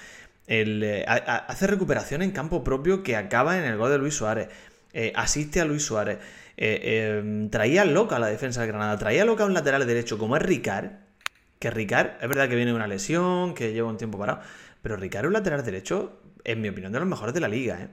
Eh, 0.47 1.05
hace 1.07 1.67
recuperación 1.67 2.23
en 2.23 2.31
campo 2.31 2.65
propio 2.65 3.03
que 3.03 3.17
acaba 3.17 3.59
en 3.59 3.65
el 3.65 3.77
gol 3.77 3.91
de 3.91 3.99
Luis 3.99 4.15
Suárez. 4.15 4.49
Eh, 4.93 5.13
asiste 5.15 5.61
a 5.61 5.65
Luis 5.65 5.85
Suárez. 5.85 6.19
Eh, 6.57 7.49
traía 7.51 7.85
loca 7.85 8.19
la 8.19 8.29
defensa 8.29 8.61
del 8.61 8.71
Granada. 8.71 8.97
Traía 8.97 9.25
loca 9.25 9.45
un 9.45 9.55
lateral 9.55 9.87
derecho 9.87 10.19
como 10.19 10.37
es 10.37 10.43
Ricard 10.43 11.02
que 11.63 11.71
Ricard, 11.71 12.21
es 12.21 12.29
verdad 12.29 12.49
que 12.49 12.57
viene 12.57 12.75
una 12.75 12.89
lesión, 12.89 13.55
que 13.55 13.73
lleva 13.73 13.89
un 13.89 13.97
tiempo 13.97 14.19
parado, 14.19 14.41
pero 14.83 14.97
Ricard 14.97 15.27
es 15.27 15.29
un 15.29 15.33
lateral 15.35 15.65
derecho, 15.65 16.21
en 16.43 16.61
mi 16.61 16.69
opinión, 16.69 16.91
de 16.91 16.99
los 16.99 17.07
mejores 17.07 17.33
de 17.35 17.39
la 17.39 17.47
liga, 17.47 17.81
¿eh? 17.81 17.89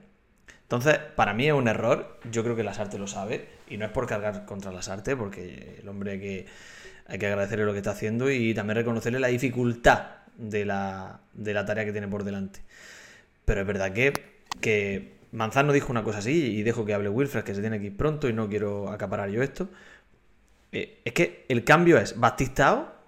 Entonces, 0.63 0.97
para 1.15 1.35
mí 1.35 1.45
es 1.45 1.53
un 1.53 1.67
error, 1.67 2.19
yo 2.31 2.43
creo 2.43 2.55
que 2.55 2.63
Lasarte 2.63 2.97
lo 2.97 3.05
sabe, 3.05 3.47
y 3.69 3.77
no 3.77 3.85
es 3.85 3.91
por 3.91 4.07
cargar 4.07 4.45
contra 4.45 4.71
Lasarte, 4.71 5.15
porque 5.15 5.81
el 5.83 5.87
hombre 5.87 6.19
que 6.19 6.47
hay 7.05 7.19
que 7.19 7.27
agradecerle 7.27 7.63
lo 7.63 7.73
que 7.73 7.77
está 7.77 7.91
haciendo 7.91 8.31
y 8.31 8.55
también 8.55 8.75
reconocerle 8.75 9.19
la 9.19 9.27
dificultad 9.27 10.15
de 10.35 10.65
la, 10.65 11.19
de 11.33 11.53
la 11.53 11.63
tarea 11.63 11.85
que 11.85 11.91
tiene 11.91 12.07
por 12.07 12.23
delante. 12.23 12.61
Pero 13.45 13.61
es 13.61 13.67
verdad 13.67 13.93
que, 13.93 14.13
que 14.61 15.13
Manzano 15.31 15.73
dijo 15.73 15.91
una 15.91 16.03
cosa 16.03 16.17
así, 16.17 16.57
y 16.57 16.63
dejo 16.63 16.85
que 16.85 16.95
hable 16.95 17.09
Wilfred, 17.09 17.43
que 17.43 17.53
se 17.53 17.61
tiene 17.61 17.79
que 17.79 17.85
ir 17.85 17.97
pronto 17.97 18.27
y 18.27 18.33
no 18.33 18.49
quiero 18.49 18.89
acaparar 18.89 19.29
yo 19.29 19.43
esto. 19.43 19.69
Eh, 20.71 21.01
es 21.05 21.13
que 21.13 21.45
el 21.49 21.63
cambio 21.63 21.99
es 21.99 22.19
Bastistao 22.19 22.98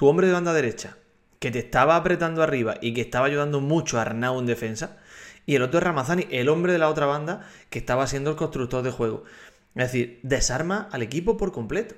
tu 0.00 0.08
hombre 0.08 0.28
de 0.28 0.32
banda 0.32 0.54
derecha, 0.54 0.96
que 1.40 1.50
te 1.50 1.58
estaba 1.58 1.94
apretando 1.94 2.42
arriba 2.42 2.76
y 2.80 2.94
que 2.94 3.02
estaba 3.02 3.26
ayudando 3.26 3.60
mucho 3.60 3.98
a 3.98 4.00
Arnau 4.00 4.38
en 4.38 4.46
defensa, 4.46 4.96
y 5.44 5.56
el 5.56 5.62
otro 5.62 5.76
es 5.76 5.84
Ramazani, 5.84 6.26
el 6.30 6.48
hombre 6.48 6.72
de 6.72 6.78
la 6.78 6.88
otra 6.88 7.04
banda, 7.04 7.46
que 7.68 7.80
estaba 7.80 8.06
siendo 8.06 8.30
el 8.30 8.36
constructor 8.36 8.82
de 8.82 8.92
juego. 8.92 9.24
Es 9.74 9.92
decir, 9.92 10.18
desarma 10.22 10.88
al 10.90 11.02
equipo 11.02 11.36
por 11.36 11.52
completo. 11.52 11.96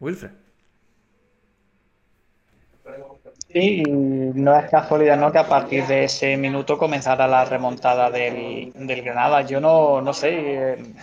Wilfred. 0.00 0.30
Sí, 3.52 3.82
no 3.82 4.58
es 4.58 4.70
casualidad 4.70 5.18
¿no? 5.18 5.30
que 5.30 5.38
a 5.38 5.46
partir 5.46 5.86
de 5.86 6.04
ese 6.04 6.38
minuto 6.38 6.78
comenzara 6.78 7.28
la 7.28 7.44
remontada 7.44 8.10
del, 8.10 8.72
Granada. 9.04 9.42
Yo 9.42 9.60
no, 9.60 10.00
no 10.00 10.14
sé, 10.14 10.72
eh, 10.72 10.94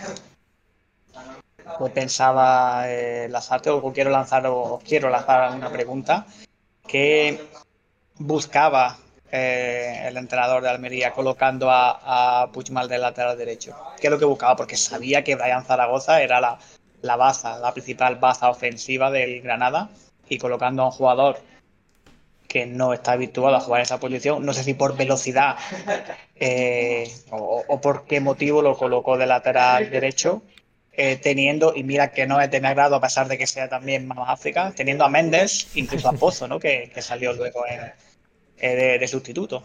pues 1.78 1.92
pensaba 1.92 2.84
eh, 2.86 3.28
Lazarte 3.30 3.70
o 3.70 3.92
quiero 3.92 4.10
lanzar 4.10 4.46
o 4.46 4.80
quiero 4.84 5.10
lanzar 5.10 5.54
una 5.56 5.70
pregunta 5.70 6.26
que 6.86 7.40
buscaba 8.18 8.98
eh, 9.30 10.04
el 10.06 10.16
entrenador 10.16 10.62
de 10.62 10.68
Almería 10.68 11.12
colocando 11.12 11.70
a, 11.70 12.42
a 12.42 12.52
Puigmal 12.52 12.88
del 12.88 13.00
lateral 13.00 13.36
derecho. 13.36 13.74
¿Qué 14.00 14.06
es 14.06 14.10
lo 14.10 14.18
que 14.18 14.24
buscaba? 14.24 14.56
Porque 14.56 14.76
sabía 14.76 15.24
que 15.24 15.34
Brian 15.34 15.64
Zaragoza 15.64 16.22
era 16.22 16.40
la, 16.40 16.58
la 17.02 17.16
baza, 17.16 17.58
la 17.58 17.72
principal 17.72 18.16
baza 18.16 18.48
ofensiva 18.48 19.10
del 19.10 19.42
Granada 19.42 19.88
y 20.28 20.38
colocando 20.38 20.82
a 20.82 20.86
un 20.86 20.92
jugador 20.92 21.38
que 22.48 22.66
no 22.66 22.92
está 22.92 23.12
habituado 23.12 23.56
a 23.56 23.60
jugar 23.60 23.80
esa 23.80 23.98
posición, 23.98 24.46
no 24.46 24.52
sé 24.52 24.62
si 24.62 24.74
por 24.74 24.96
velocidad 24.96 25.56
eh, 26.36 27.12
o, 27.32 27.64
o, 27.66 27.80
por 27.80 28.04
qué 28.06 28.20
motivo 28.20 28.62
lo 28.62 28.76
colocó 28.76 29.18
de 29.18 29.26
lateral 29.26 29.90
derecho, 29.90 30.42
eh, 30.96 31.16
teniendo, 31.16 31.72
y 31.74 31.82
mira 31.82 32.12
que 32.12 32.26
no 32.26 32.40
es 32.40 32.50
de 32.50 32.60
mi 32.60 32.68
agrado 32.68 32.94
a 32.94 33.00
pesar 33.00 33.26
de 33.26 33.36
que 33.36 33.46
sea 33.46 33.68
también 33.68 34.06
más 34.06 34.18
África, 34.28 34.72
teniendo 34.76 35.04
a 35.04 35.08
Méndez, 35.08 35.68
incluso 35.74 36.08
a 36.08 36.12
Pozo, 36.12 36.46
¿no? 36.46 36.60
que, 36.60 36.90
salió 37.00 37.32
luego 37.32 37.64
eh, 38.58 38.98
de, 39.00 39.08
sustituto. 39.08 39.62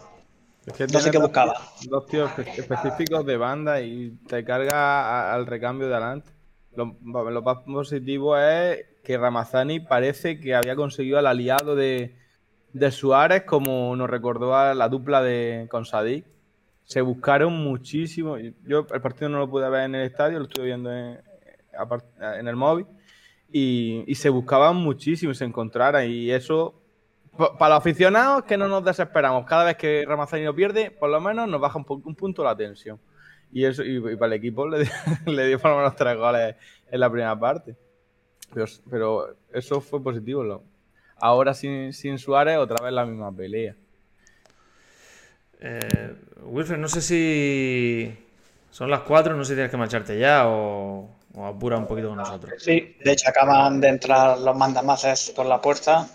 no 0.92 1.00
sé 1.00 1.10
qué 1.10 1.18
buscaba. 1.18 1.54
Dos 1.88 2.06
tíos 2.06 2.30
específicos 2.56 3.24
de 3.24 3.36
banda 3.36 3.80
y 3.80 4.18
te 4.26 4.44
carga 4.44 5.32
al 5.32 5.46
recambio 5.46 5.88
de 5.88 5.94
adelante. 5.94 6.32
Lo, 6.74 6.96
más 7.42 7.58
positivo 7.64 8.36
es 8.36 8.84
que 9.04 9.16
Ramazani 9.16 9.80
parece 9.80 10.40
que 10.40 10.54
había 10.54 10.74
conseguido 10.74 11.18
al 11.18 11.26
aliado 11.26 11.76
de, 11.76 12.16
de 12.72 12.90
Suárez, 12.90 13.44
como 13.44 13.94
nos 13.94 14.10
recordó 14.10 14.56
a 14.56 14.74
la 14.74 14.88
dupla 14.88 15.22
de 15.22 15.68
con 15.70 15.84
Sadik 15.84 16.24
se 16.90 17.02
buscaron 17.02 17.52
muchísimo. 17.52 18.36
Yo 18.66 18.84
el 18.92 19.00
partido 19.00 19.28
no 19.28 19.38
lo 19.38 19.48
pude 19.48 19.70
ver 19.70 19.84
en 19.84 19.94
el 19.94 20.06
estadio, 20.06 20.40
lo 20.40 20.46
estuve 20.46 20.66
viendo 20.66 20.92
en, 20.92 22.48
el 22.48 22.56
móvil. 22.56 22.84
Y, 23.52 24.12
se 24.16 24.28
buscaban 24.28 24.74
muchísimo, 24.74 25.32
se 25.32 25.44
encontraran. 25.44 26.10
Y 26.10 26.32
eso, 26.32 26.82
para 27.36 27.76
los 27.76 27.78
aficionados, 27.78 28.42
que 28.42 28.56
no 28.56 28.66
nos 28.66 28.84
desesperamos. 28.84 29.46
Cada 29.46 29.62
vez 29.62 29.76
que 29.76 30.04
Ramazani 30.04 30.42
no 30.42 30.52
pierde, 30.52 30.90
por 30.90 31.10
lo 31.10 31.20
menos 31.20 31.48
nos 31.48 31.60
baja 31.60 31.78
un, 31.78 31.86
un 31.88 32.16
punto 32.16 32.42
la 32.42 32.56
tensión. 32.56 32.98
Y 33.52 33.66
eso 33.66 33.84
y, 33.84 34.00
para 34.16 34.26
el 34.26 34.32
equipo 34.32 34.66
le, 34.66 34.78
le, 35.26 35.46
dio 35.46 35.60
por 35.60 35.70
lo 35.70 35.76
menos 35.76 35.94
tres 35.94 36.16
goles 36.16 36.56
en 36.90 36.98
la 36.98 37.08
primera 37.08 37.38
parte. 37.38 37.76
Pero, 38.90 39.36
eso 39.52 39.80
fue 39.80 40.02
positivo. 40.02 40.64
Ahora 41.14 41.54
sin, 41.54 41.92
sin 41.92 42.18
Suárez, 42.18 42.58
otra 42.58 42.84
vez 42.84 42.92
la 42.92 43.06
misma 43.06 43.30
pelea. 43.30 43.76
Eh, 45.60 46.14
Wilfred, 46.42 46.78
no 46.78 46.88
sé 46.88 47.02
si 47.02 48.16
son 48.70 48.90
las 48.90 49.00
4, 49.00 49.34
no 49.34 49.44
sé 49.44 49.50
si 49.50 49.54
tienes 49.54 49.70
que 49.70 49.76
marcharte 49.76 50.18
ya 50.18 50.46
o, 50.46 51.08
apura 51.36 51.76
un 51.76 51.86
poquito 51.86 52.08
con 52.08 52.18
nosotros. 52.18 52.54
Sí, 52.58 52.96
de 53.04 53.12
hecho 53.12 53.28
acaban 53.28 53.80
de 53.80 53.88
entrar 53.88 54.38
los 54.38 54.56
mandamases 54.56 55.30
por 55.30 55.46
la 55.46 55.60
puerta, 55.60 56.08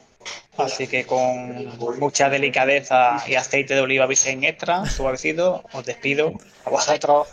así 0.58 0.88
que 0.88 1.06
con 1.06 1.78
mucha 2.00 2.30
delicadeza 2.30 3.24
y 3.28 3.36
aceite 3.36 3.76
de 3.76 3.82
oliva 3.82 4.08
virgen 4.08 4.44
extra, 4.44 4.86
suavecido, 4.86 5.64
os 5.74 5.86
despido 5.86 6.34
a 6.66 6.70
vosotros 6.72 7.28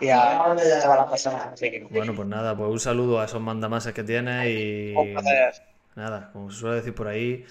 y 0.00 0.08
a 0.08 0.42
todas 0.82 0.98
las 0.98 1.10
personas. 1.10 1.60
Bueno, 1.90 2.14
pues 2.14 2.26
nada, 2.26 2.56
pues 2.56 2.70
un 2.70 2.80
saludo 2.80 3.20
a 3.20 3.26
esos 3.26 3.40
mandamases 3.40 3.92
que 3.92 4.02
tienes 4.02 4.46
y... 4.48 4.94
Nada, 5.94 6.30
como 6.32 6.50
se 6.50 6.58
suele 6.58 6.76
decir 6.76 6.92
por 6.92 7.06
ahí, 7.06 7.44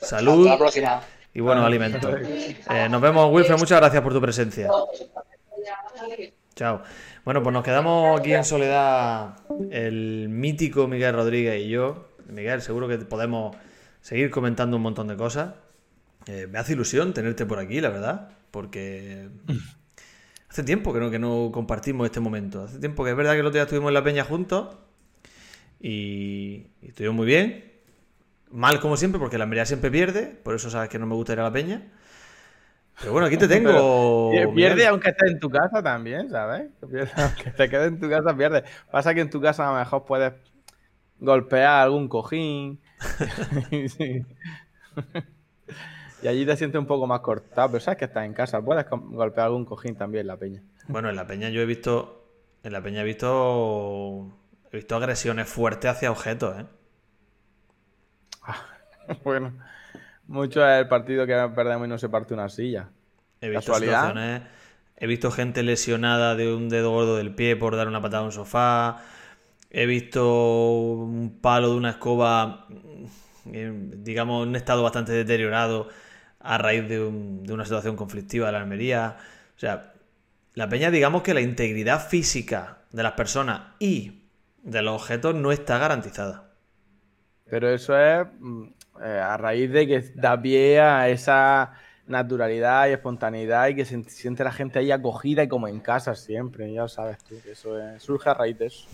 salud. 0.00 0.46
Hasta 0.46 0.50
la 0.50 0.58
próxima 0.58 1.02
y 1.32 1.40
buenos 1.40 1.64
alimentos. 1.64 2.14
Eh, 2.70 2.88
nos 2.90 3.00
vemos, 3.00 3.32
Wilfred. 3.32 3.58
Muchas 3.58 3.80
gracias 3.80 4.02
por 4.02 4.12
tu 4.12 4.20
presencia. 4.20 4.68
Chao. 6.54 6.82
Bueno, 7.24 7.42
pues 7.42 7.52
nos 7.52 7.62
quedamos 7.62 8.18
aquí 8.18 8.32
en 8.32 8.44
soledad 8.44 9.36
el 9.70 10.28
mítico 10.28 10.88
Miguel 10.88 11.14
Rodríguez 11.14 11.62
y 11.62 11.68
yo. 11.68 12.08
Miguel, 12.28 12.62
seguro 12.62 12.88
que 12.88 12.98
podemos 12.98 13.56
seguir 14.00 14.30
comentando 14.30 14.76
un 14.76 14.82
montón 14.82 15.08
de 15.08 15.16
cosas. 15.16 15.54
Eh, 16.26 16.46
me 16.50 16.58
hace 16.58 16.72
ilusión 16.72 17.12
tenerte 17.14 17.46
por 17.46 17.58
aquí, 17.58 17.80
la 17.80 17.90
verdad, 17.90 18.28
porque 18.50 19.28
hace 20.48 20.62
tiempo 20.64 20.92
que 20.92 21.00
no, 21.00 21.10
que 21.10 21.18
no 21.18 21.50
compartimos 21.52 22.06
este 22.06 22.20
momento. 22.20 22.64
Hace 22.64 22.78
tiempo 22.78 23.04
que 23.04 23.10
es 23.10 23.16
verdad 23.16 23.32
que 23.32 23.40
el 23.40 23.46
otro 23.46 23.54
día 23.54 23.62
estuvimos 23.62 23.88
en 23.88 23.94
la 23.94 24.04
peña 24.04 24.24
juntos 24.24 24.76
y, 25.80 26.66
y 26.82 26.88
estuvimos 26.88 27.16
muy 27.16 27.26
bien. 27.26 27.69
Mal 28.50 28.80
como 28.80 28.96
siempre, 28.96 29.20
porque 29.20 29.38
la 29.38 29.44
Almería 29.44 29.64
siempre 29.64 29.90
pierde, 29.90 30.26
por 30.26 30.54
eso 30.54 30.70
sabes 30.70 30.88
que 30.88 30.98
no 30.98 31.06
me 31.06 31.14
gusta 31.14 31.32
ir 31.34 31.40
a 31.40 31.44
la 31.44 31.52
peña. 31.52 31.82
Pero 32.98 33.12
bueno, 33.12 33.26
aquí 33.26 33.36
te 33.36 33.48
tengo. 33.48 34.30
pierde 34.54 34.86
aunque 34.86 35.10
estés 35.10 35.30
en 35.30 35.40
tu 35.40 35.50
casa 35.50 35.82
también, 35.82 36.30
¿sabes? 36.30 36.70
aunque 36.82 37.50
te 37.56 37.68
quedes 37.68 37.88
en 37.88 38.00
tu 38.00 38.08
casa, 38.08 38.36
pierde. 38.36 38.64
Pasa 38.90 39.14
que 39.14 39.20
en 39.20 39.30
tu 39.30 39.40
casa 39.40 39.68
a 39.68 39.72
lo 39.72 39.78
mejor 39.78 40.04
puedes 40.04 40.32
golpear 41.18 41.82
algún 41.82 42.08
cojín. 42.08 42.80
y 46.22 46.28
allí 46.28 46.44
te 46.44 46.56
sientes 46.56 46.78
un 46.78 46.86
poco 46.86 47.06
más 47.06 47.20
cortado, 47.20 47.68
pero 47.68 47.80
sabes 47.80 47.98
que 47.98 48.04
estás 48.06 48.26
en 48.26 48.34
casa, 48.34 48.60
puedes 48.60 48.84
golpear 48.90 49.46
algún 49.46 49.64
cojín 49.64 49.96
también 49.96 50.22
en 50.22 50.26
la 50.26 50.36
peña. 50.36 50.62
Bueno, 50.88 51.08
en 51.08 51.16
la 51.16 51.26
peña 51.26 51.48
yo 51.50 51.60
he 51.60 51.66
visto. 51.66 52.16
En 52.62 52.72
la 52.72 52.82
peña 52.82 53.02
he 53.02 53.04
visto. 53.04 54.36
He 54.72 54.76
visto 54.76 54.96
agresiones 54.96 55.48
fuertes 55.48 55.90
hacia 55.90 56.10
objetos, 56.10 56.60
¿eh? 56.60 56.66
bueno, 59.24 59.58
mucho 60.26 60.66
es 60.66 60.80
el 60.80 60.88
partido 60.88 61.26
que 61.26 61.34
perdemos 61.54 61.86
y 61.86 61.90
no 61.90 61.98
se 61.98 62.08
parte 62.08 62.34
una 62.34 62.48
silla. 62.48 62.90
He 63.40 63.48
visto 63.48 63.72
he 64.96 65.06
visto 65.06 65.30
gente 65.30 65.62
lesionada 65.62 66.34
de 66.36 66.52
un 66.54 66.68
dedo 66.68 66.90
gordo 66.90 67.16
del 67.16 67.34
pie 67.34 67.56
por 67.56 67.76
dar 67.76 67.88
una 67.88 68.02
patada 68.02 68.22
a 68.22 68.26
un 68.26 68.32
sofá. 68.32 69.02
He 69.70 69.86
visto 69.86 70.24
un 70.92 71.38
palo 71.40 71.70
de 71.70 71.76
una 71.76 71.90
escoba 71.90 72.66
en, 73.46 74.04
digamos, 74.04 74.46
un 74.46 74.56
estado 74.56 74.82
bastante 74.82 75.12
deteriorado 75.12 75.88
a 76.40 76.58
raíz 76.58 76.88
de, 76.88 77.00
un- 77.02 77.44
de 77.44 77.52
una 77.54 77.64
situación 77.64 77.96
conflictiva 77.96 78.46
de 78.46 78.52
la 78.52 78.60
Almería. 78.60 79.16
O 79.56 79.60
sea, 79.60 79.94
la 80.54 80.68
peña, 80.68 80.90
digamos 80.90 81.22
que 81.22 81.34
la 81.34 81.40
integridad 81.42 82.06
física 82.08 82.80
de 82.92 83.02
las 83.04 83.12
personas 83.12 83.74
y 83.80 84.24
de 84.62 84.82
los 84.82 85.02
objetos 85.02 85.34
no 85.34 85.52
está 85.52 85.78
garantizada. 85.78 86.50
Pero 87.44 87.68
eso 87.68 87.96
es 87.98 88.26
mm, 88.38 88.64
eh, 89.02 89.18
a 89.18 89.36
raíz 89.36 89.70
de 89.70 89.86
que 89.86 90.00
da 90.14 90.40
pie 90.40 90.80
a 90.80 91.08
esa 91.08 91.72
naturalidad 92.06 92.88
y 92.88 92.92
espontaneidad 92.92 93.68
y 93.68 93.76
que 93.76 93.84
se 93.84 94.02
siente 94.04 94.42
la 94.44 94.52
gente 94.52 94.78
ahí 94.80 94.90
acogida 94.90 95.42
y 95.44 95.48
como 95.48 95.68
en 95.68 95.80
casa 95.80 96.14
siempre, 96.14 96.72
ya 96.72 96.88
sabes 96.88 97.18
tú, 97.24 97.36
que 97.42 97.52
eso 97.52 97.78
es- 97.78 98.02
surge 98.02 98.28
a 98.30 98.34
raíz 98.34 98.58
de 98.58 98.66
eso. 98.66 98.86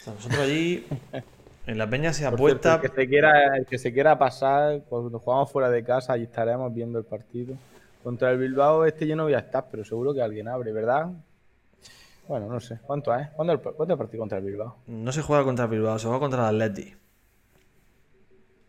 O 0.00 0.04
sea, 0.04 0.14
nosotros 0.14 0.40
allí, 0.40 0.86
en 1.66 1.78
la 1.78 1.88
peña 1.88 2.12
se 2.12 2.26
apuesta... 2.26 2.78
cierto, 2.78 2.86
el, 2.86 2.90
que 2.92 3.02
se 3.02 3.08
quiera, 3.08 3.56
el 3.56 3.66
que 3.66 3.78
se 3.78 3.92
quiera 3.92 4.18
pasar, 4.18 4.82
cuando 4.88 5.18
jugamos 5.18 5.50
fuera 5.50 5.70
de 5.70 5.82
casa, 5.82 6.12
allí 6.12 6.24
estaremos 6.24 6.72
viendo 6.72 6.98
el 6.98 7.04
partido. 7.04 7.54
Contra 8.02 8.30
el 8.30 8.38
Bilbao, 8.38 8.84
este 8.84 9.06
yo 9.06 9.16
no 9.16 9.24
voy 9.24 9.34
a 9.34 9.38
estar, 9.38 9.66
pero 9.70 9.84
seguro 9.84 10.12
que 10.12 10.22
alguien 10.22 10.46
abre, 10.46 10.72
¿verdad? 10.72 11.08
Bueno, 12.28 12.48
no 12.48 12.60
sé. 12.60 12.78
¿Cuánto 12.86 13.14
es? 13.14 13.28
¿Cuándo 13.30 13.54
el, 13.54 13.60
cuándo 13.60 13.94
el 13.94 13.98
partido 13.98 14.20
contra 14.20 14.38
el 14.38 14.44
Bilbao? 14.44 14.76
No 14.86 15.10
se 15.10 15.22
juega 15.22 15.42
contra 15.42 15.66
Bilbao, 15.66 15.98
se 15.98 16.06
juega 16.06 16.20
contra 16.20 16.40
el 16.50 16.62
Atleti 16.62 16.94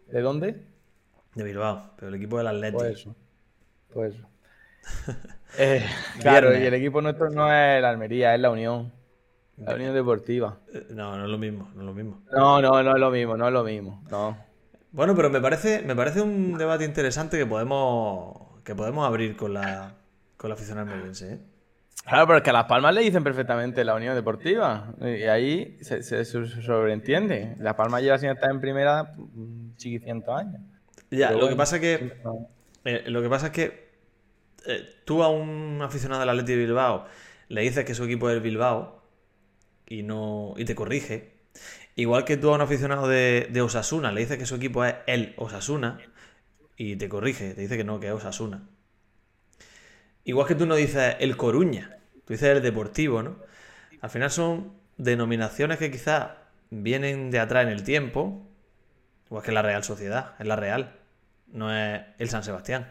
¿De 0.08 0.22
dónde? 0.22 0.64
de 1.36 1.44
Bilbao, 1.44 1.92
pero 1.98 2.08
el 2.10 2.16
equipo 2.16 2.38
del 2.38 2.48
Atleti. 2.48 2.78
Pues 2.78 2.92
eso. 3.00 3.16
Pues 3.94 4.16
eso. 4.16 4.28
Eh, 5.58 5.86
claro, 6.20 6.50
Viernes. 6.50 6.64
y 6.66 6.68
el 6.68 6.74
equipo 6.74 7.02
nuestro 7.02 7.30
no 7.30 7.46
es 7.50 7.82
la 7.82 7.90
Almería, 7.90 8.36
es 8.36 8.42
la 8.42 8.50
Unión. 8.52 8.92
La 9.56 9.76
Unión 9.76 9.94
Deportiva. 9.94 10.58
Eh, 10.74 10.88
No, 10.90 11.16
no 11.18 11.24
es 11.24 11.30
lo 11.32 11.38
mismo, 11.38 11.70
no 11.76 11.80
es 11.82 11.86
lo 11.86 11.94
mismo. 11.94 12.22
No, 12.34 12.62
no, 12.62 12.84
no 12.84 12.92
es 12.94 13.00
lo 13.00 13.10
mismo, 13.10 13.38
no 13.38 13.48
es 13.48 13.54
lo 13.54 13.64
mismo. 13.64 14.04
No. 14.12 14.38
Bueno, 14.92 15.16
pero 15.16 15.30
me 15.30 15.40
parece, 15.40 15.82
me 15.82 15.96
parece 15.96 16.22
un 16.22 16.58
debate 16.58 16.84
interesante 16.84 17.38
que 17.38 17.46
podemos, 17.46 18.62
que 18.66 18.76
podemos 18.76 19.08
abrir 19.08 19.38
con 19.38 19.54
la, 19.54 19.94
con 20.36 20.50
la 20.50 20.56
afición 20.56 20.78
almeriense. 20.78 21.36
¿eh? 21.36 21.40
Claro, 22.06 22.28
pero 22.28 22.38
es 22.38 22.44
que 22.44 22.52
a 22.52 22.54
Las 22.54 22.66
Palmas 22.66 22.94
le 22.94 23.02
dicen 23.02 23.24
perfectamente 23.24 23.84
la 23.84 23.96
Unión 23.96 24.14
Deportiva. 24.14 24.94
Y 25.02 25.24
ahí 25.24 25.78
se, 25.82 26.04
sobreentiende. 26.24 27.56
Las 27.60 27.74
Palmas 27.74 28.04
lleva 28.04 28.20
sin 28.20 28.30
estar 28.30 28.52
en 28.52 28.62
primera 28.62 29.16
mm, 29.16 29.76
chiquicientos 29.76 30.38
años. 30.38 30.62
Ya, 31.10 31.30
Pero 31.30 31.42
lo 31.42 31.50
que 31.50 31.56
pasa 31.56 31.78
es 31.78 31.82
que. 31.82 32.14
Eh, 32.84 33.04
lo 33.08 33.24
que 33.24 33.30
pasa 33.30 33.48
es 33.48 33.52
que 33.52 33.90
eh, 34.68 34.88
tú 35.06 35.24
a 35.24 35.30
un 35.30 35.82
aficionado 35.82 36.20
del 36.20 36.30
Atleti 36.30 36.52
de 36.52 36.60
Bilbao 36.60 37.06
le 37.48 37.62
dices 37.62 37.84
que 37.86 37.96
su 37.96 38.04
equipo 38.04 38.30
es 38.30 38.36
el 38.36 38.42
Bilbao 38.42 39.02
y 39.88 40.04
no 40.04 40.54
y 40.58 40.66
te 40.66 40.76
corrige. 40.76 41.34
Igual 41.96 42.24
que 42.26 42.38
tú 42.38 42.52
a 42.52 42.56
un 42.56 42.62
aficionado 42.62 43.08
de, 43.08 43.48
de 43.50 43.62
Osasuna 43.62 44.12
le 44.12 44.22
dices 44.22 44.38
que 44.38 44.46
su 44.46 44.56
equipo 44.56 44.86
es 44.86 44.94
el 45.08 45.34
Osasuna 45.38 45.98
y 46.78 46.98
te 46.98 47.10
corrige, 47.10 47.56
te 47.56 47.62
dice 47.62 47.78
que 47.78 47.84
no, 47.84 48.00
que 48.00 48.08
es 48.08 48.14
Osasuna. 48.14 48.70
Igual 50.24 50.48
que 50.48 50.56
tú 50.56 50.66
no 50.66 50.76
dices 50.76 51.16
el 51.20 51.38
Coruña, 51.38 51.95
tú 52.26 52.34
dices 52.34 52.50
el 52.58 52.62
Deportivo, 52.64 53.24
¿no? 53.24 53.38
Al 54.02 54.10
final 54.10 54.32
son 54.32 54.74
denominaciones 54.98 55.78
que 55.78 55.92
quizás 55.92 56.30
vienen 56.70 57.32
de 57.32 57.40
atrás 57.40 57.64
en 57.64 57.70
el 57.72 57.84
tiempo, 57.84 58.48
igual 59.28 59.44
que 59.44 59.52
la 59.52 59.62
Real 59.62 59.84
Sociedad, 59.84 60.34
es 60.40 60.48
la 60.48 60.56
Real, 60.56 60.94
no 61.48 61.74
es 61.76 62.02
el 62.20 62.30
San 62.30 62.44
Sebastián. 62.44 62.90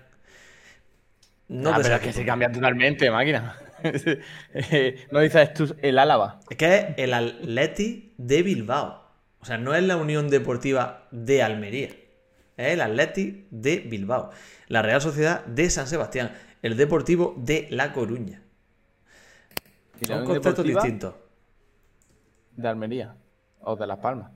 No 1.49 1.75
Ah, 1.75 1.81
pero 1.83 1.97
es 1.97 2.01
que 2.01 2.13
se 2.13 2.21
tú. 2.21 2.27
cambia 2.27 2.51
totalmente, 2.51 3.11
máquina. 3.11 3.57
No 5.13 5.21
dices 5.21 5.53
tú 5.53 5.77
el 5.83 5.99
Álava. 5.99 6.41
Es 6.49 6.57
que 6.57 6.75
es 6.77 6.85
el 6.97 7.13
Atleti 7.13 8.15
de 8.17 8.43
Bilbao. 8.43 9.05
O 9.41 9.45
sea, 9.45 9.59
no 9.59 9.75
es 9.75 9.83
la 9.83 9.97
Unión 9.97 10.31
Deportiva 10.31 11.07
de 11.11 11.43
Almería. 11.43 11.89
Es 12.57 12.73
el 12.73 12.81
Atleti 12.81 13.47
de 13.51 13.79
Bilbao. 13.81 14.31
La 14.69 14.81
Real 14.81 15.03
Sociedad 15.03 15.45
de 15.45 15.69
San 15.69 15.87
Sebastián. 15.87 16.33
El 16.63 16.77
Deportivo 16.79 17.35
de 17.37 17.67
La 17.71 17.93
Coruña. 17.93 18.41
La 20.03 20.07
Son 20.09 20.23
Unión 20.23 20.43
Deportiva 20.43 20.83
distintos. 20.83 21.15
De 22.57 22.69
Almería. 22.69 23.15
O 23.61 23.77
de 23.77 23.87
Las 23.87 23.99
Palmas. 23.99 24.31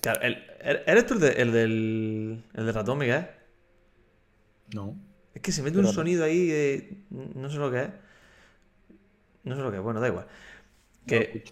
Claro, 0.00 0.20
el- 0.22 0.36
er- 0.60 0.82
¿Eres 0.86 1.06
tú 1.06 1.14
el, 1.14 1.20
de- 1.20 1.32
el 1.42 1.52
del, 1.52 2.44
el 2.54 2.66
del 2.66 2.74
ratón, 2.74 2.98
Miguel? 2.98 3.26
No. 4.74 4.96
Es 5.34 5.42
que 5.42 5.52
se 5.52 5.62
mete 5.62 5.78
un 5.78 5.86
sonido 5.86 6.24
ahí 6.24 6.46
de... 6.46 7.04
No 7.10 7.50
sé 7.50 7.58
lo 7.58 7.70
que 7.70 7.82
es. 7.82 7.88
No 9.44 9.56
sé 9.56 9.62
lo 9.62 9.70
que 9.70 9.76
es. 9.78 9.82
Bueno, 9.82 10.00
da 10.00 10.08
igual. 10.08 10.26
Que... 11.06 11.44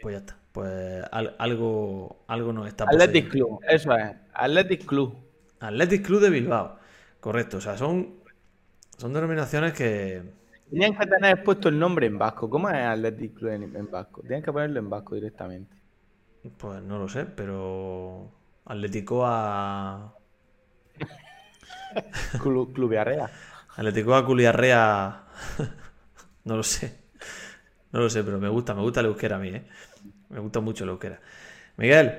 Pues 0.00 0.14
ya 0.14 0.18
está. 0.20 0.36
Pues 0.52 1.04
al- 1.10 1.34
algo, 1.38 2.24
algo 2.26 2.52
nos 2.52 2.66
está 2.68 2.84
Athletic 2.84 3.26
poseyendo. 3.26 3.58
Club, 3.58 3.70
eso 3.70 3.96
es. 3.96 4.14
Athletic 4.34 4.84
Club. 4.86 5.16
Athletic 5.60 6.04
Club 6.06 6.20
de 6.20 6.30
Bilbao. 6.30 6.78
Correcto. 7.20 7.58
O 7.58 7.60
sea, 7.60 7.76
son, 7.76 8.14
son 8.98 9.12
denominaciones 9.12 9.72
que... 9.72 10.22
Tenían 10.72 10.96
que 10.96 11.06
tener 11.06 11.44
puesto 11.44 11.68
el 11.68 11.78
nombre 11.78 12.06
en 12.06 12.16
vasco. 12.16 12.48
¿Cómo 12.48 12.70
es 12.70 12.76
Athletic 12.76 13.34
Club 13.34 13.50
en, 13.50 13.76
en 13.76 13.90
vasco? 13.90 14.22
Tenían 14.22 14.42
que 14.42 14.50
ponerlo 14.50 14.78
en 14.78 14.88
vasco 14.88 15.14
directamente. 15.14 15.76
Pues 16.56 16.82
no 16.82 16.98
lo 16.98 17.08
sé, 17.10 17.26
pero... 17.26 18.32
Atlético 18.64 19.22
a... 19.26 20.14
Club, 22.42 22.72
Club 22.72 22.96
Arrea. 22.96 23.30
Atlético 23.76 24.14
a 24.14 24.24
Culiarrea... 24.24 25.24
no 26.44 26.56
lo 26.56 26.62
sé. 26.62 27.02
No 27.92 28.00
lo 28.00 28.08
sé, 28.08 28.24
pero 28.24 28.40
me 28.40 28.48
gusta, 28.48 28.74
me 28.74 28.80
gusta 28.80 29.00
el 29.00 29.06
euskera 29.06 29.36
a 29.36 29.40
mí, 29.40 29.48
¿eh? 29.48 29.68
Me 30.30 30.40
gusta 30.40 30.60
mucho 30.60 30.84
el 30.84 30.90
euskera. 30.90 31.20
Miguel, 31.76 32.14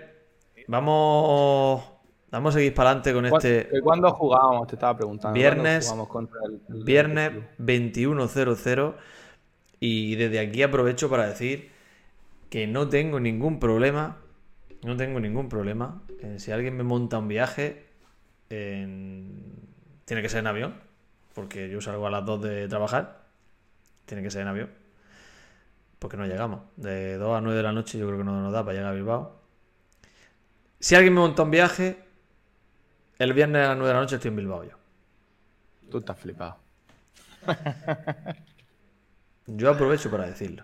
vamos... 0.68 1.93
Vamos 2.34 2.56
a 2.56 2.58
seguir 2.58 2.74
para 2.74 2.90
adelante 2.90 3.14
con 3.14 3.26
este... 3.28 3.70
¿Cuándo 3.82 4.12
jugábamos? 4.12 4.68
Te 4.68 4.76
estaba 4.76 4.98
preguntando. 4.98 5.40
Viernes- 5.40 5.86
¿Cuándo 5.88 6.06
jugamos 6.06 6.32
contra 6.32 6.40
el, 6.48 6.62
el 6.78 6.84
Viernes 6.84 7.28
Athletic 7.28 7.56
Club? 7.56 7.66
21.00 8.28 8.96
y 9.80 10.16
desde 10.16 10.40
aquí 10.40 10.64
aprovecho 10.64 11.10
para 11.10 11.28
decir 11.28 11.70
que 12.50 12.66
no 12.66 12.90
tengo 12.90 13.20
ningún 13.20 13.60
problema, 13.60 14.18
no 14.84 14.98
tengo 14.98 15.20
ningún 15.20 15.48
problema. 15.48 16.02
en 16.22 16.40
si 16.40 16.52
alguien 16.52 16.76
me 16.76 16.84
monta 16.84 17.20
un 17.20 17.28
viaje, 17.28 17.86
en- 18.50 19.54
tiene 20.06 20.22
que 20.24 20.30
ser 20.30 20.40
en 20.40 20.48
avión, 20.48 20.74
porque 21.36 21.70
yo 21.70 21.82
salgo 21.82 22.08
a 22.08 22.12
las 22.12 22.26
2 22.26 22.42
de 22.42 22.68
trabajar, 22.68 23.26
tiene 24.06 24.24
que 24.24 24.32
ser 24.32 24.42
en 24.42 24.48
avión, 24.48 24.70
porque 26.00 26.18
no 26.18 26.26
llegamos. 26.26 26.62
De 26.78 27.18
2 27.18 27.38
a 27.38 27.42
9 27.42 27.58
de 27.58 27.64
la 27.64 27.72
noche 27.74 28.00
yo 28.00 28.08
creo 28.08 28.18
que 28.20 28.24
no 28.26 28.42
nos 28.42 28.52
da 28.52 28.64
para 28.64 28.74
llegar 28.76 28.92
a 28.92 28.96
Bilbao. 28.96 29.40
Si 30.80 30.96
alguien 30.96 31.14
me 31.14 31.22
monta 31.22 31.44
un 31.44 31.52
viaje, 31.52 31.98
el 33.20 33.34
viernes 33.34 33.66
a 33.66 33.70
las 33.70 33.78
9 33.78 33.88
de 33.88 33.94
la 33.94 34.00
noche 34.02 34.16
estoy 34.16 34.30
en 34.30 34.36
Bilbao 34.36 34.64
yo. 34.64 34.78
Tú 35.90 36.00
estás 36.00 36.18
flipado. 36.20 36.58
Yo 39.48 39.70
aprovecho 39.70 40.10
para 40.10 40.26
decirlo. 40.26 40.64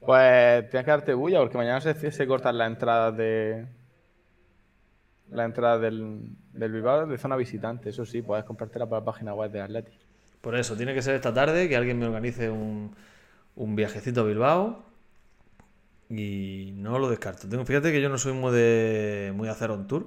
Pues 0.00 0.70
tienes 0.70 0.84
que 0.84 0.90
darte 0.90 1.14
bulla 1.14 1.40
porque 1.40 1.58
mañana 1.58 1.80
se, 1.80 2.10
se 2.10 2.26
cortan 2.26 2.58
las 2.58 2.68
entradas 2.68 3.16
de. 3.16 3.66
La 5.30 5.44
entrada 5.44 5.78
del, 5.78 6.20
del 6.52 6.72
Bilbao 6.72 7.06
de 7.06 7.18
zona 7.18 7.36
visitante. 7.36 7.90
Eso 7.90 8.06
sí, 8.06 8.22
puedes 8.22 8.44
comprártela 8.44 8.86
por 8.86 8.98
la 8.98 9.04
página 9.04 9.34
web 9.34 9.50
de 9.50 9.60
Athletic. 9.60 9.98
Por 10.40 10.54
eso, 10.56 10.76
tiene 10.76 10.94
que 10.94 11.02
ser 11.02 11.16
esta 11.16 11.34
tarde 11.34 11.68
que 11.68 11.76
alguien 11.76 11.98
me 11.98 12.06
organice 12.06 12.48
un, 12.48 12.94
un 13.56 13.76
viajecito 13.76 14.20
a 14.20 14.24
Bilbao. 14.24 14.84
Y 16.08 16.72
no 16.76 16.98
lo 17.00 17.10
descarto. 17.10 17.48
Tengo, 17.48 17.64
fíjate 17.64 17.90
que 17.90 18.00
yo 18.00 18.08
no 18.08 18.18
soy 18.18 18.32
muy 18.32 18.52
de, 18.54 19.32
muy 19.34 19.46
de 19.46 19.52
hacer 19.52 19.72
un 19.72 19.88
tour, 19.88 20.06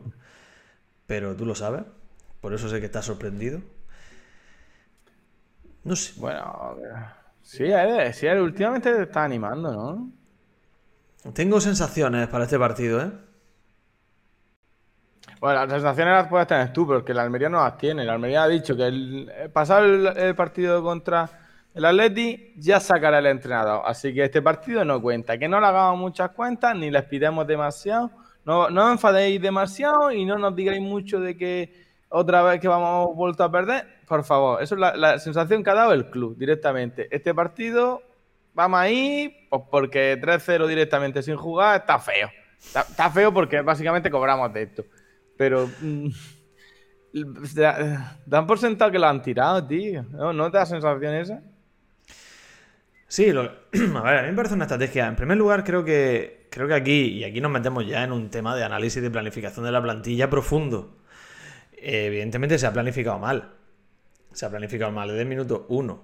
pero 1.10 1.36
tú 1.36 1.44
lo 1.44 1.56
sabes. 1.56 1.82
Por 2.40 2.54
eso 2.54 2.70
sé 2.70 2.80
que 2.80 2.86
estás 2.86 3.04
sorprendido. 3.04 3.62
No 5.84 5.96
sé. 5.96 6.14
Bueno, 6.20 6.78
sí, 7.42 7.64
él, 7.64 8.14
sí, 8.14 8.28
él 8.28 8.40
últimamente 8.40 8.94
te 8.94 9.02
está 9.02 9.24
animando, 9.24 9.74
¿no? 9.74 11.32
Tengo 11.34 11.60
sensaciones 11.60 12.28
para 12.28 12.44
este 12.44 12.60
partido, 12.60 13.02
¿eh? 13.02 13.12
Bueno, 15.40 15.62
las 15.62 15.72
sensaciones 15.72 16.14
las 16.14 16.28
puedes 16.28 16.46
tener 16.46 16.72
tú, 16.72 16.88
pero 16.88 17.04
que 17.04 17.12
el 17.12 17.20
Almería 17.20 17.50
no 17.50 17.64
las 17.64 17.76
tiene. 17.80 18.04
El 18.04 18.10
Almería 18.12 18.44
ha 18.44 18.48
dicho 18.48 18.78
que 18.78 18.86
el, 18.86 19.32
eh, 19.34 19.50
pasado 19.50 19.86
el, 19.86 20.06
el 20.16 20.36
partido 20.36 20.84
contra 20.84 21.28
el 21.74 21.86
Atleti 21.86 22.54
ya 22.56 22.80
sacará 22.80 23.18
el 23.18 23.26
entrenador. 23.26 23.82
Así 23.84 24.14
que 24.14 24.26
este 24.26 24.44
partido 24.44 24.86
no 24.86 25.02
cuenta. 25.02 25.40
Que 25.40 25.48
no 25.48 25.60
le 25.60 25.66
hagamos 25.66 26.00
muchas 26.00 26.30
cuentas 26.32 26.76
ni 26.76 26.92
les 26.92 27.04
pidamos 27.06 27.48
demasiado. 27.48 28.12
No, 28.50 28.62
os 28.66 28.92
enfadéis 28.92 29.40
demasiado 29.40 30.12
y 30.12 30.26
no 30.26 30.36
nos 30.40 30.56
digáis 30.56 30.82
mucho 30.82 31.20
de 31.20 31.38
que 31.38 31.72
otra 32.10 32.42
vez 32.42 32.60
que 32.60 32.68
vamos 32.68 33.16
vuelto 33.16 33.44
a 33.44 33.52
perder. 33.52 33.86
Por 34.08 34.24
favor, 34.24 34.64
eso 34.64 34.74
es 34.74 34.82
la, 34.82 35.20
sensación 35.20 35.64
que 35.64 35.70
ha 35.70 35.76
dado 35.76 35.94
el 35.94 36.10
club 36.10 36.36
directamente. 36.36 37.08
Este 37.12 37.32
partido 37.36 38.02
vamos 38.56 38.80
ahí 38.80 39.46
pues 39.52 39.62
porque 39.70 40.20
3-0 40.20 40.66
directamente 40.66 41.22
sin 41.22 41.36
jugar 41.36 41.82
está 41.82 42.00
feo. 42.00 42.28
Está, 42.58 43.12
feo 43.12 43.32
porque 43.32 43.62
básicamente 43.62 44.10
cobramos 44.10 44.52
de 44.52 44.64
esto. 44.64 44.84
Pero 45.38 45.70
mm, 45.82 46.10
da- 47.54 48.20
dan 48.26 48.48
por 48.48 48.58
sentado 48.58 48.90
que 48.90 48.98
lo 48.98 49.06
han 49.06 49.22
tirado, 49.22 49.68
tío. 49.68 50.02
¿No, 50.10 50.34
¿No 50.34 50.50
te 50.50 50.58
da 50.58 50.66
sensación 50.66 51.14
esa? 51.14 51.44
Sí, 53.08 53.30
a 53.30 54.02
ver, 54.02 54.18
a 54.18 54.22
mí 54.24 54.30
me 54.30 54.36
parece 54.36 54.56
una 54.56 54.64
estrategia. 54.64 55.06
En 55.06 55.16
primer 55.16 55.38
lugar, 55.38 55.64
creo 55.64 55.86
que 55.86 56.39
creo 56.50 56.68
que 56.68 56.74
aquí, 56.74 57.08
y 57.08 57.24
aquí 57.24 57.42
nos 57.42 57.52
metemos 57.52 57.86
ya 57.86 58.04
en 58.04 58.12
un 58.12 58.30
tema 58.30 58.56
de 58.56 58.64
análisis 58.64 59.02
de 59.02 59.12
planificación 59.12 59.66
de 59.66 59.72
la 59.72 59.82
plantilla 59.82 60.30
profundo. 60.30 60.98
Evidentemente 61.74 62.58
se 62.58 62.68
ha 62.68 62.74
planificado 62.74 63.20
mal. 63.20 63.54
Se 64.34 64.46
ha 64.46 64.50
planificado 64.50 64.92
mal 64.92 65.08
desde 65.10 65.22
el 65.22 65.28
minuto 65.28 65.66
1 65.70 66.04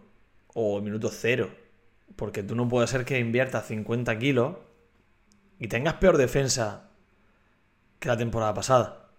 o 0.54 0.78
el 0.78 0.84
minuto 0.84 1.10
0. 1.12 1.50
Porque 2.16 2.44
tú 2.44 2.56
no 2.56 2.68
puedes 2.70 2.90
ser 2.90 3.06
que 3.06 3.20
inviertas 3.20 3.68
50 3.68 4.18
kilos 4.20 4.56
y 5.60 5.68
tengas 5.68 5.96
peor 5.96 6.18
defensa 6.18 6.90
que 8.00 8.08
la 8.08 8.18
temporada 8.18 8.54
pasada. 8.54 9.10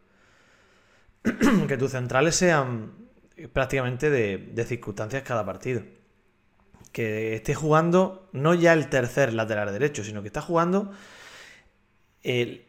que 1.69 1.77
tus 1.77 1.93
centrales 1.93 2.37
sean 2.37 2.93
prácticamente 3.53 4.11
de 4.11 4.65
circunstancias 4.65 5.23
cada 5.23 5.45
partido 5.45 5.83
que 6.97 7.35
esté 7.35 7.55
jugando 7.55 8.27
no 8.33 8.55
ya 8.55 8.73
el 8.73 8.89
tercer 8.89 9.35
lateral 9.35 9.71
derecho, 9.71 10.03
sino 10.03 10.23
que 10.23 10.29
está 10.29 10.41
jugando 10.41 10.93
el, 12.23 12.65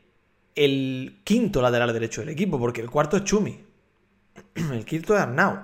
quinto 1.24 1.62
lateral 1.62 1.94
derecho 1.94 2.20
del 2.20 2.32
equipo, 2.32 2.60
porque 2.60 2.82
el 2.82 2.90
cuarto 2.90 3.16
es 3.16 3.24
Chumi. 3.24 3.63
El 4.74 4.84
quinto 4.84 5.16
es 5.16 5.22
Arnau. 5.22 5.63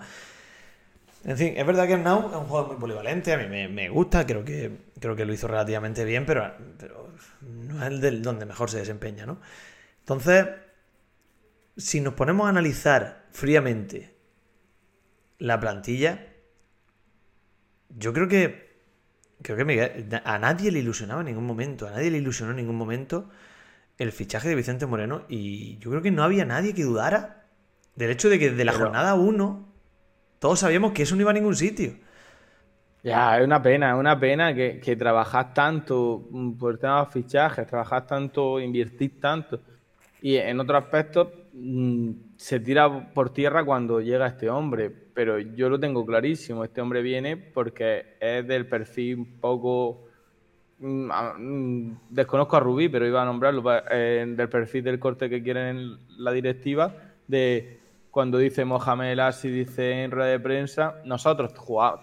En 1.25 1.37
fin, 1.37 1.55
es 1.57 1.65
verdad 1.65 1.87
que 1.87 1.95
Arnau 1.95 2.29
es 2.29 2.35
un 2.37 2.45
jugador 2.45 2.69
muy 2.69 2.79
polivalente, 2.79 3.33
a 3.33 3.37
mí 3.37 3.67
me, 3.67 3.89
gusta, 3.89 4.25
creo 4.25 4.45
que, 4.45 4.71
creo 4.97 5.13
que 5.13 5.25
lo 5.25 5.33
hizo 5.33 5.49
relativamente 5.49 6.05
bien, 6.05 6.25
pero, 6.25 6.49
pero 6.79 7.11
no 7.41 7.81
es 7.81 7.87
el 7.87 7.99
del 7.99 8.21
donde 8.21 8.45
mejor 8.45 8.69
se 8.69 8.77
desempeña, 8.77 9.25
¿no? 9.25 9.41
Entonces, 9.99 10.47
si 11.75 11.99
nos 11.99 12.13
ponemos 12.13 12.45
a 12.45 12.49
analizar 12.49 13.25
fríamente 13.31 14.15
la 15.37 15.59
plantilla, 15.59 16.32
yo 17.97 18.13
creo 18.13 18.27
que. 18.27 18.73
Creo 19.41 19.57
que 19.57 20.21
a 20.23 20.39
nadie 20.39 20.71
le 20.71 20.79
ilusionaba 20.79 21.19
en 21.19 21.27
ningún 21.27 21.45
momento. 21.45 21.87
A 21.87 21.91
nadie 21.91 22.09
le 22.09 22.17
ilusionó 22.17 22.51
en 22.51 22.57
ningún 22.57 22.77
momento 22.77 23.29
el 23.97 24.11
fichaje 24.13 24.47
de 24.47 24.55
Vicente 24.55 24.85
Moreno. 24.85 25.23
Y 25.27 25.77
yo 25.79 25.89
creo 25.89 26.01
que 26.01 26.11
no 26.11 26.23
había 26.23 26.45
nadie 26.45 26.73
que 26.73 26.83
dudara 26.83 27.45
del 27.95 28.11
hecho 28.11 28.29
de 28.29 28.39
que 28.39 28.51
de 28.51 28.65
la 28.65 28.73
jornada 28.73 29.15
1 29.15 29.73
todos 30.39 30.59
sabíamos 30.59 30.91
que 30.91 31.03
eso 31.03 31.15
no 31.15 31.21
iba 31.21 31.31
a 31.31 31.33
ningún 31.33 31.55
sitio. 31.55 31.93
Ya, 33.03 33.37
es 33.37 33.45
una 33.45 33.61
pena, 33.61 33.91
es 33.91 33.99
una 33.99 34.19
pena 34.19 34.53
que, 34.53 34.79
que 34.79 34.95
trabajas 34.95 35.53
tanto 35.53 36.27
por 36.57 36.73
el 36.73 36.79
tema 36.79 37.05
de 37.05 37.11
fichajes, 37.11 37.67
trabajas 37.67 38.07
tanto, 38.07 38.59
invertís 38.59 39.19
tanto. 39.19 39.61
Y 40.21 40.37
en 40.37 40.59
otro 40.59 40.77
aspecto 40.77 41.31
mm, 41.53 42.11
se 42.37 42.59
tira 42.59 43.13
por 43.13 43.33
tierra 43.33 43.63
cuando 43.65 43.99
llega 43.99 44.27
este 44.27 44.49
hombre 44.49 44.89
pero 45.13 45.39
yo 45.39 45.69
lo 45.69 45.79
tengo 45.79 46.05
clarísimo. 46.05 46.63
Este 46.63 46.81
hombre 46.81 47.01
viene 47.01 47.37
porque 47.37 48.17
es 48.19 48.47
del 48.47 48.67
perfil 48.67 49.19
un 49.19 49.39
poco. 49.39 50.05
Mm, 50.79 51.09
mm, 51.37 51.99
desconozco 52.09 52.57
a 52.57 52.59
Rubí, 52.59 52.89
pero 52.89 53.07
iba 53.07 53.21
a 53.21 53.25
nombrarlo 53.25 53.63
eh, 53.91 54.25
del 54.27 54.49
perfil 54.49 54.83
del 54.83 54.99
corte 54.99 55.29
que 55.29 55.43
quieren 55.43 55.97
la 56.17 56.31
directiva. 56.31 56.93
De 57.27 57.79
cuando 58.11 58.37
dice 58.37 58.65
Mohamed 58.65 59.17
y 59.43 59.47
dice 59.49 60.03
en 60.03 60.11
rueda 60.11 60.29
de 60.29 60.39
prensa, 60.39 61.01
nosotros 61.05 61.53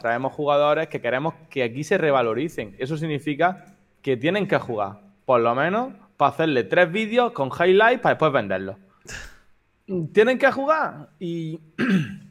traemos 0.00 0.32
jugadores 0.32 0.88
que 0.88 1.00
queremos 1.00 1.34
que 1.48 1.62
aquí 1.62 1.84
se 1.84 1.98
revaloricen. 1.98 2.74
Eso 2.78 2.96
significa 2.96 3.76
que 4.02 4.16
tienen 4.16 4.48
que 4.48 4.58
jugar, 4.58 5.00
por 5.24 5.40
lo 5.40 5.54
menos, 5.54 5.92
para 6.16 6.32
hacerle 6.32 6.64
tres 6.64 6.90
vídeos 6.90 7.32
con 7.32 7.48
highlights 7.48 8.00
para 8.00 8.14
después 8.14 8.32
venderlos. 8.32 8.76
tienen 10.12 10.38
que 10.38 10.50
jugar 10.50 11.10
y. 11.18 11.60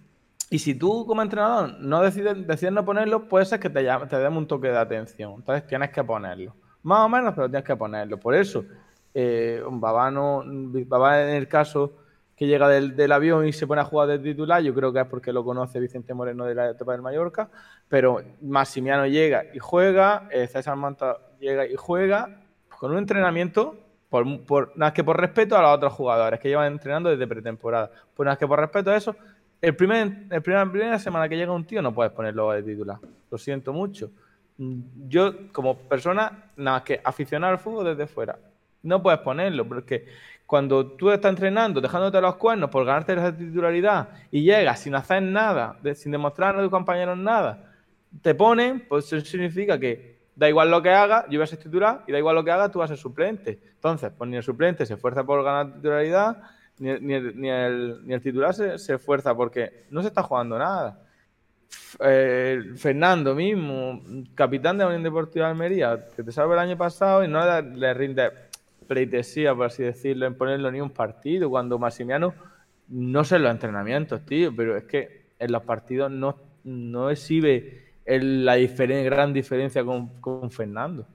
Y 0.50 0.60
si 0.60 0.74
tú 0.76 1.06
como 1.06 1.22
entrenador 1.22 1.80
no 1.80 2.02
decides, 2.02 2.72
no 2.72 2.84
ponerlo, 2.84 3.28
puede 3.28 3.46
ser 3.46 3.60
que 3.60 3.70
te, 3.70 3.84
te 3.84 4.18
demos 4.18 4.40
un 4.40 4.48
toque 4.48 4.70
de 4.70 4.78
atención. 4.78 5.34
Entonces 5.38 5.68
tienes 5.68 5.92
que 5.92 6.04
ponerlo. 6.04 6.56
Más 6.82 7.06
o 7.06 7.10
menos, 7.10 7.34
pero 7.36 7.48
tienes 7.48 7.66
que 7.66 7.76
ponerlo. 7.76 8.18
Por 8.20 8.34
eso, 8.34 8.66
eh, 9.14 9.62
Babá, 9.70 10.10
no, 10.10 10.44
Babá 10.46 11.22
en 11.24 11.36
el 11.36 11.48
caso 11.48 11.94
que 12.40 12.48
llega 12.48 12.70
del, 12.70 13.12
avión 13.12 13.46
y 13.46 13.52
se 13.52 13.68
pone 13.68 13.82
a 13.82 13.84
jugar 13.84 14.08
de 14.08 14.18
titular, 14.18 14.62
yo 14.62 14.74
creo 14.74 14.94
que 14.94 15.02
es 15.02 15.06
porque 15.08 15.34
lo 15.34 15.44
conoce 15.44 15.78
Vicente 15.78 16.14
Moreno 16.14 16.46
de 16.46 16.56
la 16.56 16.70
etapa 16.70 16.94
del 16.94 17.02
Mallorca, 17.02 17.50
pero 17.90 18.22
Massimiano 18.42 19.06
llega 19.08 19.44
y 19.54 19.60
juega, 19.60 20.30
eh, 20.32 20.48
César 20.48 20.78
Manta 20.78 21.18
llega 21.42 21.68
y 21.68 21.76
juega 21.76 22.40
con 22.70 22.92
un 22.92 22.98
entrenamiento, 22.98 23.76
por, 24.08 24.46
por, 24.46 24.70
nada 24.70 24.88
más 24.88 24.94
que 24.94 25.04
por 25.04 25.20
respeto 25.20 25.58
a 25.58 25.62
los 25.62 25.76
otros 25.76 25.92
jugadores 25.92 26.40
que 26.40 26.48
llevan 26.48 26.72
entrenando 26.72 27.10
desde 27.10 27.28
pretemporada. 27.28 27.92
Pues 28.16 28.26
nada 28.26 28.32
más 28.32 28.38
que 28.38 28.48
por 28.48 28.58
respeto 28.58 28.92
a 28.92 28.96
eso, 28.96 29.18
el 29.62 29.76
primer, 29.76 30.26
el 30.30 30.42
primer, 30.42 30.72
primera 30.72 31.00
semana 31.00 31.28
que 31.28 31.36
llega 31.36 31.52
un 31.52 31.66
tío 31.66 31.82
no 31.82 31.94
puedes 31.94 32.12
ponerlo 32.14 32.52
de 32.52 32.64
titular. 32.64 32.98
Lo 33.30 33.38
siento 33.38 33.74
mucho. 33.74 34.12
Yo, 35.08 35.52
como 35.52 35.78
persona, 35.78 36.52
nada 36.58 36.78
más 36.78 36.84
que 36.84 37.02
aficionado 37.04 37.54
al 37.54 37.60
fútbol 37.60 37.86
desde 37.86 38.08
fuera, 38.08 38.38
no 38.84 39.02
puedes 39.02 39.20
ponerlo, 39.20 39.68
porque 39.68 40.06
cuando 40.46 40.86
tú 40.86 41.12
estás 41.12 41.30
entrenando, 41.30 41.80
dejándote 41.80 42.20
los 42.20 42.36
cuernos 42.36 42.70
por 42.70 42.86
ganarte 42.86 43.14
esa 43.14 43.36
titularidad 43.36 44.10
y 44.32 44.42
llegas 44.44 44.80
sin 44.80 44.96
hacer 44.96 45.22
nada, 45.22 45.78
sin 45.94 46.12
demostrar 46.12 46.56
a 46.56 46.62
tus 46.62 46.70
compañeros 46.70 47.18
nada, 47.18 47.72
te 48.22 48.34
ponen, 48.34 48.86
pues 48.88 49.14
eso 49.14 49.26
significa 49.26 49.80
que 49.80 50.20
da 50.36 50.50
igual 50.50 50.72
lo 50.72 50.82
que 50.82 50.90
haga, 50.90 51.26
yo 51.30 51.38
voy 51.38 51.44
a 51.44 51.48
ser 51.48 51.60
titular 51.60 52.04
y 52.08 52.12
da 52.12 52.18
igual 52.18 52.36
lo 52.36 52.44
que 52.44 52.52
haga, 52.52 52.70
tú 52.70 52.80
vas 52.80 52.90
a 52.90 52.96
ser 52.96 53.02
suplente. 53.02 53.60
Entonces, 53.76 54.12
pues 54.18 54.30
ni 54.30 54.42
suplente 54.42 54.86
se 54.86 54.94
esfuerza 54.94 55.24
por 55.24 55.44
ganar 55.44 55.74
titularidad, 55.74 56.42
ni, 56.80 57.00
ni, 57.00 57.14
el, 57.14 58.06
ni 58.06 58.14
el, 58.14 58.22
titular 58.22 58.54
se, 58.54 58.76
esfuerza 58.76 59.36
porque 59.36 59.86
no 59.92 60.02
se 60.02 60.08
está 60.08 60.24
jugando 60.24 60.58
nada. 60.58 61.04
Eh, 62.00 62.72
Fernando 62.76 63.36
mismo, 63.36 64.02
capitán 64.34 64.78
de 64.78 64.84
la 64.84 64.88
Unión 64.88 65.04
Deportiva 65.04 65.46
de 65.46 65.52
Almería, 65.52 66.08
que 66.16 66.24
te 66.24 66.32
salve 66.32 66.54
el 66.54 66.60
año 66.60 66.78
pasado 66.78 67.24
y 67.24 67.28
no 67.28 67.62
le, 67.62 67.94
rinde 67.94 68.32
pleitesía, 68.88 69.54
por 69.54 69.68
así 69.68 69.84
decirlo, 69.84 70.26
en 70.26 70.36
ponerlo 70.36 70.72
ni 70.72 70.82
un 70.82 70.90
partido, 70.90 71.50
cuando 71.50 71.78
Massimiano 71.78 72.34
no 72.88 73.24
sé 73.24 73.38
los 73.38 73.52
entrenamientos, 73.52 74.26
tío, 74.26 74.56
pero 74.56 74.76
es 74.76 74.86
que 74.86 75.28
en 75.38 75.52
los 75.52 75.64
partidos 75.64 76.10
no, 76.10 76.38
no 76.64 77.12
exhibe 77.12 77.90
la 78.06 78.58
gran 78.58 79.32
diferencia 79.32 79.84
con, 79.84 80.20
con 80.20 80.50
Fernando. 80.50 81.06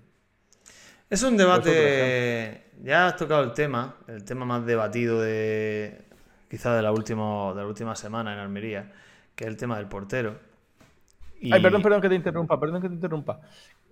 Es 1.15 1.23
un 1.23 1.37
debate 1.37 2.65
ya 2.83 3.07
has 3.07 3.17
tocado 3.17 3.45
el 3.45 3.53
tema, 3.53 3.95
el 4.09 4.25
tema 4.25 4.45
más 4.45 4.67
debatido 4.67 5.21
de 5.21 6.07
quizá 6.51 6.75
de 6.75 6.83
la, 6.83 6.91
última, 6.91 7.55
de 7.55 7.61
la 7.61 7.69
última 7.69 7.95
semana 7.95 8.33
en 8.33 8.41
Almería, 8.41 8.91
que 9.37 9.45
es 9.45 9.49
el 9.49 9.57
tema 9.57 9.77
del 9.77 9.87
portero. 9.87 10.37
Ay, 11.41 11.63
perdón, 11.63 11.83
perdón 11.83 12.01
que 12.01 12.09
te 12.09 12.17
interrumpa, 12.17 12.59
perdón 12.59 12.83
que 12.83 12.89
te 12.89 12.95
interrumpa. 12.95 13.41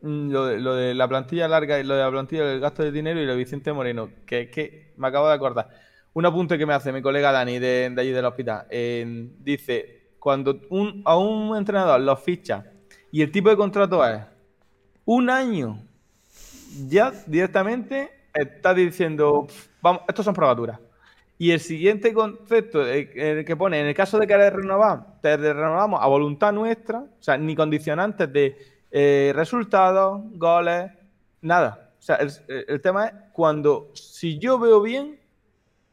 Mm, 0.01 0.33
lo 0.33 0.47
de, 0.47 0.59
lo 0.59 0.75
de, 0.75 0.95
la 0.95 1.07
plantilla 1.07 1.47
larga 1.47 1.79
y 1.79 1.85
lo 1.85 1.95
de 1.95 2.03
la 2.03 2.11
plantilla 2.11 2.45
del 2.45 2.59
gasto 2.59 2.83
de 2.83 2.91
dinero 2.91 3.21
y 3.21 3.25
lo 3.25 3.31
de 3.31 3.39
Vicente 3.39 3.73
Moreno, 3.73 4.09
que 4.27 4.41
es 4.41 4.51
que 4.51 4.93
me 4.97 5.07
acabo 5.07 5.29
de 5.29 5.35
acordar. 5.35 5.69
Un 6.15 6.27
apunte 6.27 6.59
que 6.59 6.67
me 6.67 6.75
hace 6.75 6.91
mi 6.91 7.03
colega 7.03 7.31
Dani 7.31 7.61
de, 7.61 7.95
allí 7.97 8.11
del 8.11 8.25
hospital. 8.25 8.67
dice, 8.69 10.11
cuando 10.19 10.61
un, 10.71 11.03
a 11.05 11.17
un 11.17 11.57
entrenador 11.57 12.01
lo 12.01 12.17
ficha 12.17 12.65
y 13.13 13.23
el 13.23 13.31
tipo 13.31 13.49
de 13.49 13.57
contrato 13.57 14.05
es 14.05 14.23
un 15.05 15.31
año, 15.31 15.87
ya 16.89 17.13
directamente 17.27 18.11
está 18.35 18.75
diciendo, 18.75 19.47
vamos, 19.81 20.03
estos 20.09 20.25
son 20.25 20.35
probaturas. 20.35 20.79
Y 21.39 21.51
el 21.51 21.61
siguiente 21.61 22.13
concepto 22.15 22.85
que 22.85 23.57
pone, 23.59 23.81
en 23.81 23.87
el 23.87 23.95
caso 23.95 24.19
de 24.19 24.27
querer 24.27 24.55
renovar, 24.55 25.21
te 25.21 25.37
renovamos 25.37 26.01
a 26.01 26.07
voluntad 26.07 26.53
nuestra, 26.53 27.01
o 27.01 27.23
sea, 27.23 27.37
ni 27.37 27.57
condicionantes 27.57 28.33
de 28.33 28.57
eh, 28.93 29.33
resultados, 29.35 30.23
goles, 30.35 30.93
nada. 31.41 31.91
O 31.99 32.03
sea, 32.03 32.19
el, 32.49 32.81
tema 32.81 33.07
es 33.07 33.13
cuando, 33.33 33.91
si 33.95 34.39
yo 34.39 34.59
veo 34.59 34.83
bien 34.83 35.19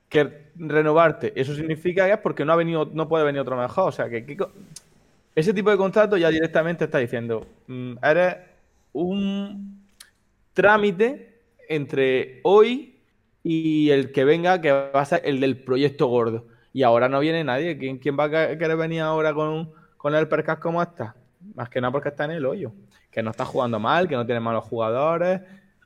que 0.08 0.52
renovarte, 0.56 1.34
eso 1.36 1.56
significa 1.56 2.06
que 2.06 2.14
es 2.14 2.20
porque 2.20 2.46
no 2.46 2.54
ha 2.54 2.56
venido, 2.56 2.90
no 2.94 3.08
puede 3.08 3.24
venir 3.24 3.42
otro 3.42 3.58
mejor. 3.58 3.90
O 3.90 3.92
sea, 3.92 4.10
que, 4.10 4.38
ese 5.34 5.54
tipo 5.54 5.72
de 5.72 5.78
contrato 5.78 6.18
ya 6.18 6.30
directamente 6.30 6.86
está 6.86 6.98
diciendo, 6.98 7.48
mm, 7.68 7.94
eres 8.04 8.36
un 8.94 9.79
trámite 10.60 11.42
entre 11.70 12.42
hoy 12.44 13.02
y 13.44 13.92
el 13.92 14.12
que 14.12 14.26
venga, 14.26 14.60
que 14.60 14.74
va 14.74 15.00
a 15.00 15.06
ser 15.06 15.22
el 15.24 15.40
del 15.40 15.64
proyecto 15.64 16.08
gordo. 16.08 16.48
Y 16.74 16.84
ahora 16.84 17.08
no 17.08 17.22
viene 17.22 17.46
nadie. 17.46 17.78
¿Quién, 17.78 17.98
quién 17.98 18.20
va 18.20 18.26
a 18.26 18.30
querer 18.30 18.76
venir 18.76 19.00
ahora 19.00 19.34
con, 19.34 19.72
con 19.96 20.16
el 20.16 20.28
percas 20.28 20.58
como 20.58 20.82
está? 20.82 21.16
Más 21.56 21.70
que 21.70 21.80
nada 21.80 21.94
porque 21.94 22.10
está 22.10 22.26
en 22.26 22.32
el 22.32 22.46
hoyo. 22.46 22.74
Que 23.10 23.24
no 23.24 23.32
está 23.32 23.46
jugando 23.46 23.80
mal, 23.80 24.10
que 24.10 24.16
no 24.16 24.26
tiene 24.26 24.42
malos 24.42 24.66
jugadores, 24.66 25.40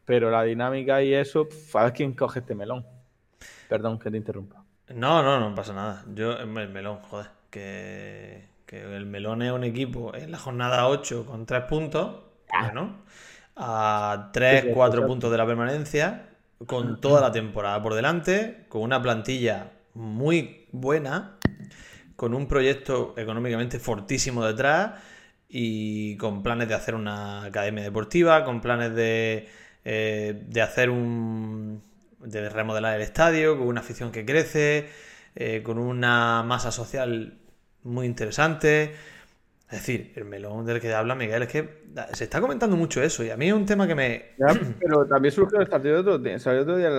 pero 0.05 0.31
la 0.31 0.41
dinámica 0.41 1.03
y 1.03 1.13
eso, 1.13 1.47
a 1.75 1.83
ver 1.83 1.93
quién 1.93 2.13
coge 2.13 2.39
este 2.39 2.55
melón. 2.55 2.83
Perdón 3.69 3.99
que 3.99 4.09
te 4.09 4.17
interrumpa. 4.17 4.65
No, 4.89 5.21
no, 5.21 5.39
no 5.39 5.53
pasa 5.53 5.73
nada. 5.73 6.03
Yo, 6.15 6.31
el 6.31 6.47
melón, 6.47 6.97
joder. 7.03 7.27
Que, 7.51 8.47
que 8.65 8.81
el 8.81 9.05
melón 9.05 9.43
es 9.43 9.51
un 9.51 9.65
equipo 9.65 10.15
en 10.15 10.31
la 10.31 10.39
jornada 10.39 10.87
8 10.87 11.27
con 11.27 11.45
3 11.45 11.61
puntos. 11.65 12.23
Ah. 12.51 12.71
A 13.55 14.29
3, 14.33 14.73
4 14.73 15.05
puntos 15.05 15.31
de 15.31 15.37
la 15.37 15.45
permanencia, 15.45 16.29
con 16.65 16.99
toda 16.99 17.21
la 17.21 17.31
temporada 17.31 17.81
por 17.81 17.93
delante, 17.93 18.65
con 18.69 18.81
una 18.81 19.01
plantilla 19.01 19.71
muy 19.93 20.67
buena, 20.71 21.37
con 22.15 22.33
un 22.33 22.47
proyecto 22.47 23.13
económicamente 23.17 23.79
fortísimo 23.79 24.43
detrás 24.45 24.99
y 25.49 26.17
con 26.17 26.41
planes 26.41 26.67
de 26.67 26.73
hacer 26.73 26.95
una 26.95 27.43
academia 27.43 27.83
deportiva, 27.83 28.43
con 28.43 28.61
planes 28.61 28.95
de 28.95 29.47
eh, 29.85 30.43
de 30.47 30.61
hacer 30.61 30.89
un. 30.89 31.83
de 32.19 32.49
remodelar 32.49 32.95
el 32.95 33.01
estadio, 33.01 33.57
con 33.57 33.67
una 33.67 33.81
afición 33.81 34.11
que 34.11 34.25
crece, 34.25 34.89
eh, 35.35 35.61
con 35.63 35.77
una 35.77 36.43
masa 36.43 36.71
social 36.71 37.37
muy 37.83 38.05
interesante. 38.05 38.95
Es 39.73 39.79
decir, 39.79 40.13
el 40.15 40.25
melón 40.25 40.67
del 40.67 40.79
que 40.79 40.93
habla 40.93 41.15
Miguel 41.15 41.41
es 41.41 41.49
que 41.49 41.67
se 42.13 42.25
está 42.25 42.39
comentando 42.39 42.77
mucho 42.77 43.01
eso 43.01 43.23
y 43.23 43.31
a 43.31 43.37
mí 43.37 43.47
es 43.47 43.53
un 43.53 43.65
tema 43.65 43.87
que 43.87 43.95
me. 43.95 44.25
pero 44.79 45.07
también 45.07 45.31
surgió 45.31 45.59
el 45.59 45.67
partido 45.67 45.95
de 45.95 45.99
otro 46.01 46.19
día. 46.19 46.35
Otro 46.35 46.77
día 46.77 46.89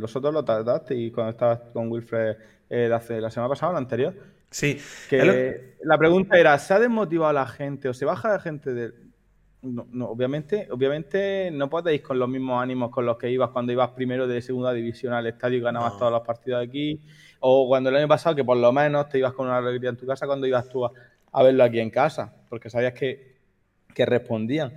vosotros 0.00 0.32
lo 0.32 0.44
trataste 0.44 0.94
y 0.94 1.10
cuando 1.10 1.32
estabas 1.32 1.58
con 1.72 1.90
Wilfred 1.90 2.36
eh, 2.68 2.88
la 2.88 3.00
semana 3.00 3.48
pasada 3.48 3.70
o 3.70 3.72
la 3.72 3.80
anterior. 3.80 4.14
Sí. 4.48 4.80
Que 5.08 5.74
la 5.82 5.98
pregunta 5.98 6.38
era: 6.38 6.56
¿se 6.60 6.72
ha 6.72 6.78
desmotivado 6.78 7.30
a 7.30 7.32
la 7.32 7.46
gente 7.46 7.88
o 7.88 7.94
se 7.94 8.04
baja 8.04 8.28
la 8.28 8.38
gente 8.38 8.74
de.? 8.74 8.92
No, 9.62 9.88
no, 9.90 10.06
obviamente, 10.06 10.68
obviamente 10.70 11.50
no 11.52 11.68
podéis 11.68 12.00
con 12.00 12.16
los 12.16 12.28
mismos 12.28 12.62
ánimos 12.62 12.90
con 12.90 13.04
los 13.06 13.18
que 13.18 13.28
ibas 13.28 13.50
cuando 13.50 13.72
ibas 13.72 13.90
primero 13.90 14.28
de 14.28 14.40
segunda 14.40 14.72
división 14.72 15.14
al 15.14 15.26
estadio 15.26 15.58
y 15.58 15.62
ganabas 15.62 15.98
todos 15.98 16.12
los 16.12 16.22
partidos 16.22 16.64
aquí. 16.64 17.02
O 17.40 17.66
cuando 17.66 17.90
el 17.90 17.96
año 17.96 18.06
pasado, 18.08 18.36
que 18.36 18.44
por 18.44 18.56
lo 18.56 18.72
menos 18.72 19.08
te 19.08 19.18
ibas 19.18 19.32
con 19.32 19.48
una 19.48 19.56
alegría 19.58 19.90
en 19.90 19.96
tu 19.96 20.06
casa 20.06 20.26
cuando 20.26 20.46
ibas 20.46 20.68
tú 20.68 20.86
a, 20.86 20.92
a 21.32 21.42
verlo 21.42 21.64
aquí 21.64 21.80
en 21.80 21.90
casa, 21.90 22.34
porque 22.48 22.70
sabías 22.70 22.94
que, 22.94 23.30
respondían. 23.96 24.72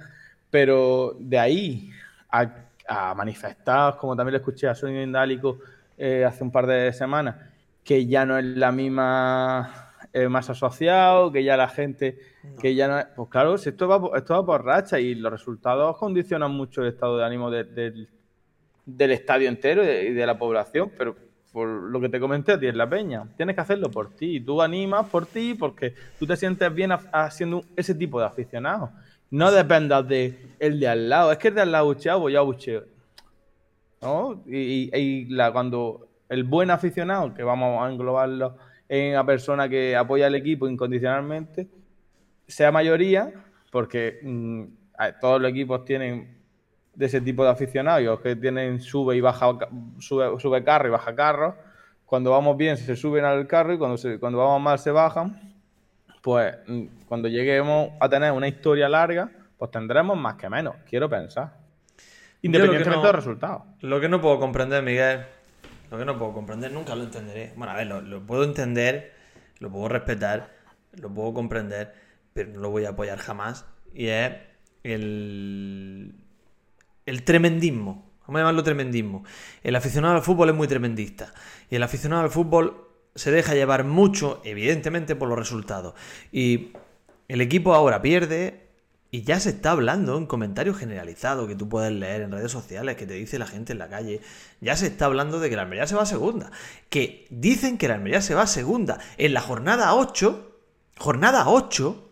Pero 0.49 1.15
de 1.17 1.39
ahí 1.39 1.89
a, 2.29 2.67
a, 2.87 3.13
manifestar, 3.15 3.95
como 3.95 4.17
también 4.17 4.33
le 4.33 4.39
escuché 4.39 4.67
a 4.67 4.75
Sonido 4.75 5.01
Indálico 5.01 5.59
eh, 5.97 6.25
hace 6.25 6.43
un 6.43 6.51
par 6.51 6.67
de 6.67 6.91
semanas, 6.91 7.35
que 7.85 8.05
ya 8.05 8.25
no 8.25 8.37
es 8.37 8.43
la 8.43 8.73
misma 8.73 9.93
eh, 10.11 10.27
más 10.27 10.49
asociado, 10.49 11.31
que 11.31 11.43
ya 11.43 11.57
la 11.57 11.67
gente, 11.67 12.19
que 12.59 12.75
ya 12.75 12.87
no 12.87 12.99
es... 12.99 13.05
Pues 13.15 13.29
claro, 13.29 13.57
si 13.57 13.69
esto 13.69 13.87
va, 13.87 14.17
esto 14.17 14.35
va 14.35 14.45
por 14.45 14.65
racha 14.65 14.99
y 14.99 15.15
los 15.15 15.31
resultados 15.31 15.97
condicionan 15.97 16.51
mucho 16.51 16.81
el 16.81 16.89
estado 16.89 17.17
de 17.17 17.25
ánimo 17.25 17.49
del 17.49 18.07
estadio 19.11 19.49
entero 19.49 19.83
y 19.83 20.13
de 20.13 20.25
la 20.25 20.37
población, 20.37 20.91
pero 20.97 21.15
por 21.53 21.67
lo 21.67 22.01
que 22.01 22.09
te 22.09 22.19
comenté 22.19 22.53
a 22.53 22.59
ti 22.59 22.65
en 22.65 22.77
la 22.77 22.89
peña. 22.89 23.27
Tienes 23.37 23.55
que 23.55 23.61
hacerlo 23.61 23.91
por 23.91 24.09
ti. 24.09 24.41
Tú 24.41 24.59
animas 24.59 25.07
por 25.07 25.27
ti 25.27 25.53
porque 25.53 25.93
tú 26.17 26.25
te 26.25 26.35
sientes 26.35 26.73
bien 26.73 26.91
haciendo 27.11 27.63
ese 27.75 27.93
tipo 27.93 28.19
de 28.19 28.25
aficionado. 28.25 28.89
No 29.29 29.51
dependas 29.51 30.07
de 30.07 30.55
el 30.59 30.79
de 30.79 30.87
al 30.87 31.09
lado. 31.09 31.31
Es 31.31 31.37
que 31.37 31.49
el 31.49 31.55
de 31.55 31.61
al 31.61 31.71
lado 31.71 31.85
bucheado, 31.85 32.21
pues 32.21 32.33
ya 32.33 32.41
bucheo. 32.41 32.83
¿No? 34.01 34.43
Y, 34.47 35.25
la, 35.29 35.53
cuando 35.53 36.07
el 36.27 36.43
buen 36.43 36.71
aficionado, 36.71 37.33
que 37.35 37.43
vamos 37.43 37.81
a 37.81 37.89
englobarlo 37.89 38.57
en 38.89 39.11
una 39.11 39.25
persona 39.25 39.69
que 39.69 39.95
apoya 39.95 40.25
al 40.25 40.35
equipo 40.35 40.67
incondicionalmente, 40.67 41.67
sea 42.47 42.71
mayoría, 42.71 43.31
porque 43.71 44.19
mm, 44.23 44.63
todos 45.21 45.39
los 45.39 45.51
equipos 45.51 45.85
tienen 45.85 46.42
de 46.95 47.05
ese 47.05 47.21
tipo 47.21 47.43
de 47.43 47.49
aficionados 47.49 48.19
que 48.21 48.35
tienen 48.35 48.79
sube 48.79 49.15
y 49.15 49.21
baja 49.21 49.57
sube, 49.99 50.39
sube 50.39 50.63
carro 50.63 50.87
y 50.87 50.91
baja 50.91 51.15
carro. 51.15 51.55
Cuando 52.05 52.31
vamos 52.31 52.57
bien 52.57 52.77
se 52.77 52.95
suben 52.95 53.25
al 53.25 53.47
carro 53.47 53.73
y 53.73 53.77
cuando, 53.77 53.99
cuando 54.19 54.37
vamos 54.37 54.61
mal 54.61 54.79
se 54.79 54.91
bajan. 54.91 55.53
Pues 56.21 56.55
mm, 56.67 56.85
cuando 57.07 57.27
lleguemos 57.27 57.89
a 57.99 58.07
tener 58.07 58.31
una 58.31 58.47
historia 58.47 58.87
larga, 58.87 59.29
pues 59.57 59.71
tendremos 59.71 60.17
más 60.17 60.35
que 60.35 60.49
menos, 60.49 60.75
quiero 60.87 61.09
pensar. 61.09 61.57
Independientemente 62.41 63.07
del 63.07 63.15
resultado. 63.15 63.65
Lo 63.81 63.99
que 63.99 64.09
no 64.09 64.21
puedo 64.21 64.39
comprender, 64.39 64.83
Miguel, 64.83 65.25
lo 65.89 65.97
que 65.97 66.05
no 66.05 66.17
puedo 66.17 66.33
comprender, 66.33 66.71
nunca 66.71 66.95
lo 66.95 67.03
entenderé. 67.03 67.53
Bueno, 67.55 67.71
a 67.71 67.75
ver, 67.75 67.87
lo, 67.87 68.01
lo 68.01 68.21
puedo 68.21 68.43
entender, 68.43 69.13
lo 69.59 69.71
puedo 69.71 69.87
respetar, 69.87 70.49
lo 70.93 71.09
puedo 71.09 71.33
comprender, 71.33 71.93
pero 72.33 72.51
no 72.51 72.59
lo 72.59 72.69
voy 72.69 72.85
a 72.85 72.89
apoyar 72.89 73.17
jamás. 73.17 73.65
Y 73.93 74.07
es 74.07 74.33
el, 74.83 76.13
el 77.05 77.23
tremendismo. 77.23 78.11
Vamos 78.21 78.39
a 78.39 78.41
llamarlo 78.41 78.63
tremendismo. 78.63 79.23
El 79.63 79.75
aficionado 79.75 80.15
al 80.15 80.21
fútbol 80.21 80.49
es 80.49 80.55
muy 80.55 80.67
tremendista. 80.67 81.33
Y 81.69 81.75
el 81.75 81.83
aficionado 81.83 82.23
al 82.23 82.29
fútbol 82.29 82.87
se 83.15 83.31
deja 83.31 83.53
llevar 83.53 83.83
mucho, 83.83 84.41
evidentemente, 84.43 85.15
por 85.15 85.29
los 85.29 85.37
resultados. 85.37 85.93
Y 86.31 86.71
el 87.27 87.41
equipo 87.41 87.73
ahora 87.73 88.01
pierde. 88.01 88.61
Y 89.11 89.21
ya 89.21 89.39
se 89.39 89.49
está 89.49 89.71
hablando 89.71 90.17
en 90.17 90.25
comentarios 90.25 90.75
generalizados 90.75 91.47
que 91.47 91.55
tú 91.55 91.69
puedes 91.69 91.91
leer 91.91 92.21
en 92.21 92.31
redes 92.31 92.51
sociales, 92.51 92.95
que 92.95 93.05
te 93.05 93.13
dice 93.13 93.37
la 93.37 93.45
gente 93.45 93.71
en 93.71 93.77
la 93.77 93.87
calle. 93.87 94.21
Ya 94.59 94.75
se 94.75 94.87
está 94.87 95.05
hablando 95.05 95.39
de 95.39 95.51
que 95.51 95.55
la 95.55 95.61
Almería 95.61 95.85
se 95.85 95.93
va 95.93 96.01
a 96.01 96.07
segunda. 96.07 96.49
Que 96.89 97.27
dicen 97.29 97.77
que 97.77 97.87
la 97.87 97.95
Almería 97.95 98.21
se 98.21 98.33
va 98.33 98.43
a 98.43 98.47
segunda 98.47 98.99
en 99.17 99.33
la 99.35 99.41
jornada 99.41 99.93
8. 99.93 100.49
Jornada 100.97 101.47
8 101.47 102.02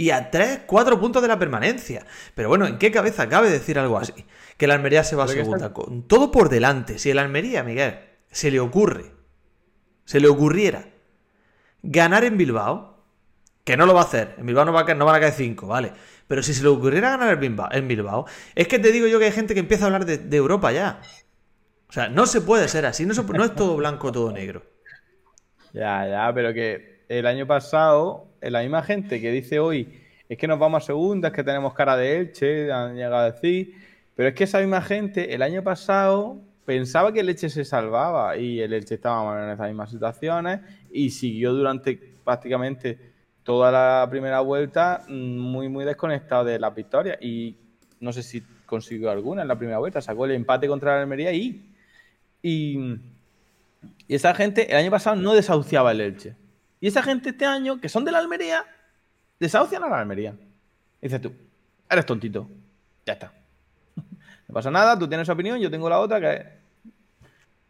y 0.00 0.12
a 0.12 0.30
3, 0.30 0.60
4 0.66 0.98
puntos 0.98 1.20
de 1.20 1.28
la 1.28 1.38
permanencia. 1.38 2.06
Pero 2.34 2.48
bueno, 2.48 2.66
¿en 2.66 2.78
qué 2.78 2.90
cabeza 2.90 3.28
cabe 3.28 3.50
decir 3.50 3.78
algo 3.78 3.98
así? 3.98 4.14
Que 4.56 4.66
la 4.66 4.72
Almería 4.72 5.04
se 5.04 5.14
va 5.14 5.24
a 5.24 5.28
segunda. 5.28 5.74
Con 5.74 6.08
todo 6.08 6.30
por 6.30 6.48
delante. 6.48 6.98
Si 6.98 7.10
el 7.10 7.18
Almería, 7.18 7.62
Miguel, 7.64 8.00
se 8.30 8.50
le 8.50 8.60
ocurre, 8.60 9.12
se 10.06 10.18
le 10.18 10.28
ocurriera 10.28 10.88
ganar 11.82 12.24
en 12.24 12.38
Bilbao, 12.38 13.04
que 13.62 13.76
no 13.76 13.84
lo 13.84 13.92
va 13.92 14.00
a 14.00 14.04
hacer. 14.04 14.36
En 14.38 14.46
Bilbao 14.46 14.64
no, 14.64 14.72
va 14.72 14.86
a 14.88 14.94
no 14.94 15.04
van 15.04 15.16
a 15.16 15.20
caer 15.20 15.34
5, 15.34 15.66
¿vale? 15.66 15.92
Pero 16.26 16.42
si 16.42 16.54
se 16.54 16.62
le 16.62 16.70
ocurriera 16.70 17.10
ganar 17.10 17.38
en 17.72 17.88
Bilbao, 17.88 18.24
es 18.54 18.68
que 18.68 18.78
te 18.78 18.92
digo 18.92 19.06
yo 19.06 19.18
que 19.18 19.26
hay 19.26 19.32
gente 19.32 19.52
que 19.52 19.60
empieza 19.60 19.84
a 19.84 19.86
hablar 19.88 20.06
de, 20.06 20.34
Europa 20.34 20.72
ya. 20.72 21.02
O 21.90 21.92
sea, 21.92 22.08
no 22.08 22.24
se 22.24 22.40
puede 22.40 22.68
ser 22.68 22.86
así, 22.86 23.04
no, 23.04 23.12
no 23.12 23.44
es 23.44 23.54
todo 23.54 23.76
blanco, 23.76 24.10
todo 24.10 24.32
negro. 24.32 24.62
Ya, 25.74 26.08
ya, 26.08 26.32
pero 26.32 26.54
que 26.54 26.99
el 27.10 27.26
año 27.26 27.44
pasado 27.44 28.28
la 28.40 28.60
misma 28.60 28.82
gente 28.82 29.20
que 29.20 29.32
dice 29.32 29.58
hoy 29.58 29.88
es 30.28 30.38
que 30.38 30.46
nos 30.46 30.60
vamos 30.60 30.84
a 30.84 30.86
segunda, 30.86 31.28
es 31.28 31.34
que 31.34 31.42
tenemos 31.42 31.74
cara 31.74 31.96
de 31.96 32.18
Elche, 32.18 32.70
han 32.70 32.94
llegado 32.94 33.16
a 33.16 33.32
decir, 33.32 33.74
pero 34.14 34.28
es 34.28 34.34
que 34.36 34.44
esa 34.44 34.60
misma 34.60 34.80
gente 34.80 35.34
el 35.34 35.42
año 35.42 35.64
pasado 35.64 36.40
pensaba 36.64 37.12
que 37.12 37.18
el 37.18 37.28
Elche 37.28 37.50
se 37.50 37.64
salvaba 37.64 38.36
y 38.36 38.60
el 38.60 38.72
Elche 38.72 38.94
estaba 38.94 39.44
en 39.44 39.50
esas 39.50 39.66
mismas 39.66 39.90
situaciones 39.90 40.60
y 40.92 41.10
siguió 41.10 41.52
durante 41.52 41.96
prácticamente 42.24 42.96
toda 43.42 43.72
la 43.72 44.08
primera 44.08 44.38
vuelta 44.40 45.02
mm, 45.08 45.38
muy, 45.38 45.68
muy 45.68 45.84
desconectado 45.84 46.44
de 46.44 46.60
la 46.60 46.70
victoria 46.70 47.18
y 47.20 47.56
no 47.98 48.12
sé 48.12 48.22
si 48.22 48.40
consiguió 48.66 49.10
alguna 49.10 49.42
en 49.42 49.48
la 49.48 49.58
primera 49.58 49.78
vuelta, 49.78 50.00
sacó 50.00 50.26
el 50.26 50.30
empate 50.30 50.68
contra 50.68 50.94
la 50.94 51.02
Almería 51.02 51.32
y, 51.32 51.74
y, 52.40 52.78
y 54.06 54.14
esa 54.14 54.32
gente 54.32 54.70
el 54.70 54.76
año 54.76 54.92
pasado 54.92 55.16
no 55.16 55.34
desahuciaba 55.34 55.90
el 55.90 56.02
Elche. 56.02 56.39
Y 56.80 56.88
esa 56.88 57.02
gente 57.02 57.30
este 57.30 57.44
año, 57.44 57.80
que 57.80 57.88
son 57.88 58.04
de 58.04 58.12
la 58.12 58.18
Almería, 58.18 58.64
desahucian 59.38 59.84
a 59.84 59.88
la 59.88 60.00
Almería. 60.00 60.34
dices 61.00 61.20
tú, 61.20 61.32
eres 61.88 62.06
tontito. 62.06 62.48
Ya 63.04 63.12
está. 63.12 63.32
no 64.48 64.54
pasa 64.54 64.70
nada, 64.70 64.98
tú 64.98 65.06
tienes 65.06 65.28
opinión, 65.28 65.58
yo 65.58 65.70
tengo 65.70 65.88
la 65.88 65.98
otra 65.98 66.20
que... 66.20 66.60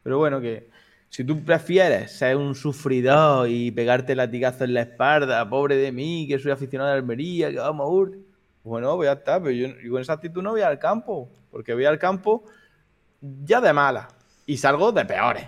Pero 0.02 0.18
bueno, 0.18 0.40
que 0.40 0.70
si 1.08 1.24
tú 1.24 1.44
prefieres 1.44 2.12
ser 2.12 2.36
un 2.36 2.54
sufridor 2.54 3.48
y 3.48 3.70
pegarte 3.72 4.14
latigazo 4.14 4.64
en 4.64 4.74
la 4.74 4.82
espalda, 4.82 5.48
pobre 5.48 5.76
de 5.76 5.92
mí, 5.92 6.26
que 6.28 6.38
soy 6.38 6.52
aficionado 6.52 6.90
a 6.90 6.94
la 6.94 6.98
Almería, 7.00 7.50
que 7.50 7.58
vamos 7.58 8.08
a 8.08 8.10
ir... 8.12 8.18
Bueno, 8.62 8.94
pues 8.96 9.08
ya 9.08 9.12
está, 9.14 9.42
pero 9.42 9.52
yo, 9.52 9.68
con 9.90 10.02
esa 10.02 10.12
actitud 10.12 10.42
no 10.42 10.50
voy 10.50 10.60
al 10.60 10.78
campo, 10.78 11.30
porque 11.50 11.74
voy 11.74 11.86
al 11.86 11.98
campo 11.98 12.44
ya 13.20 13.60
de 13.60 13.72
mala 13.72 14.08
y 14.46 14.56
salgo 14.56 14.92
de 14.92 15.04
peores 15.04 15.46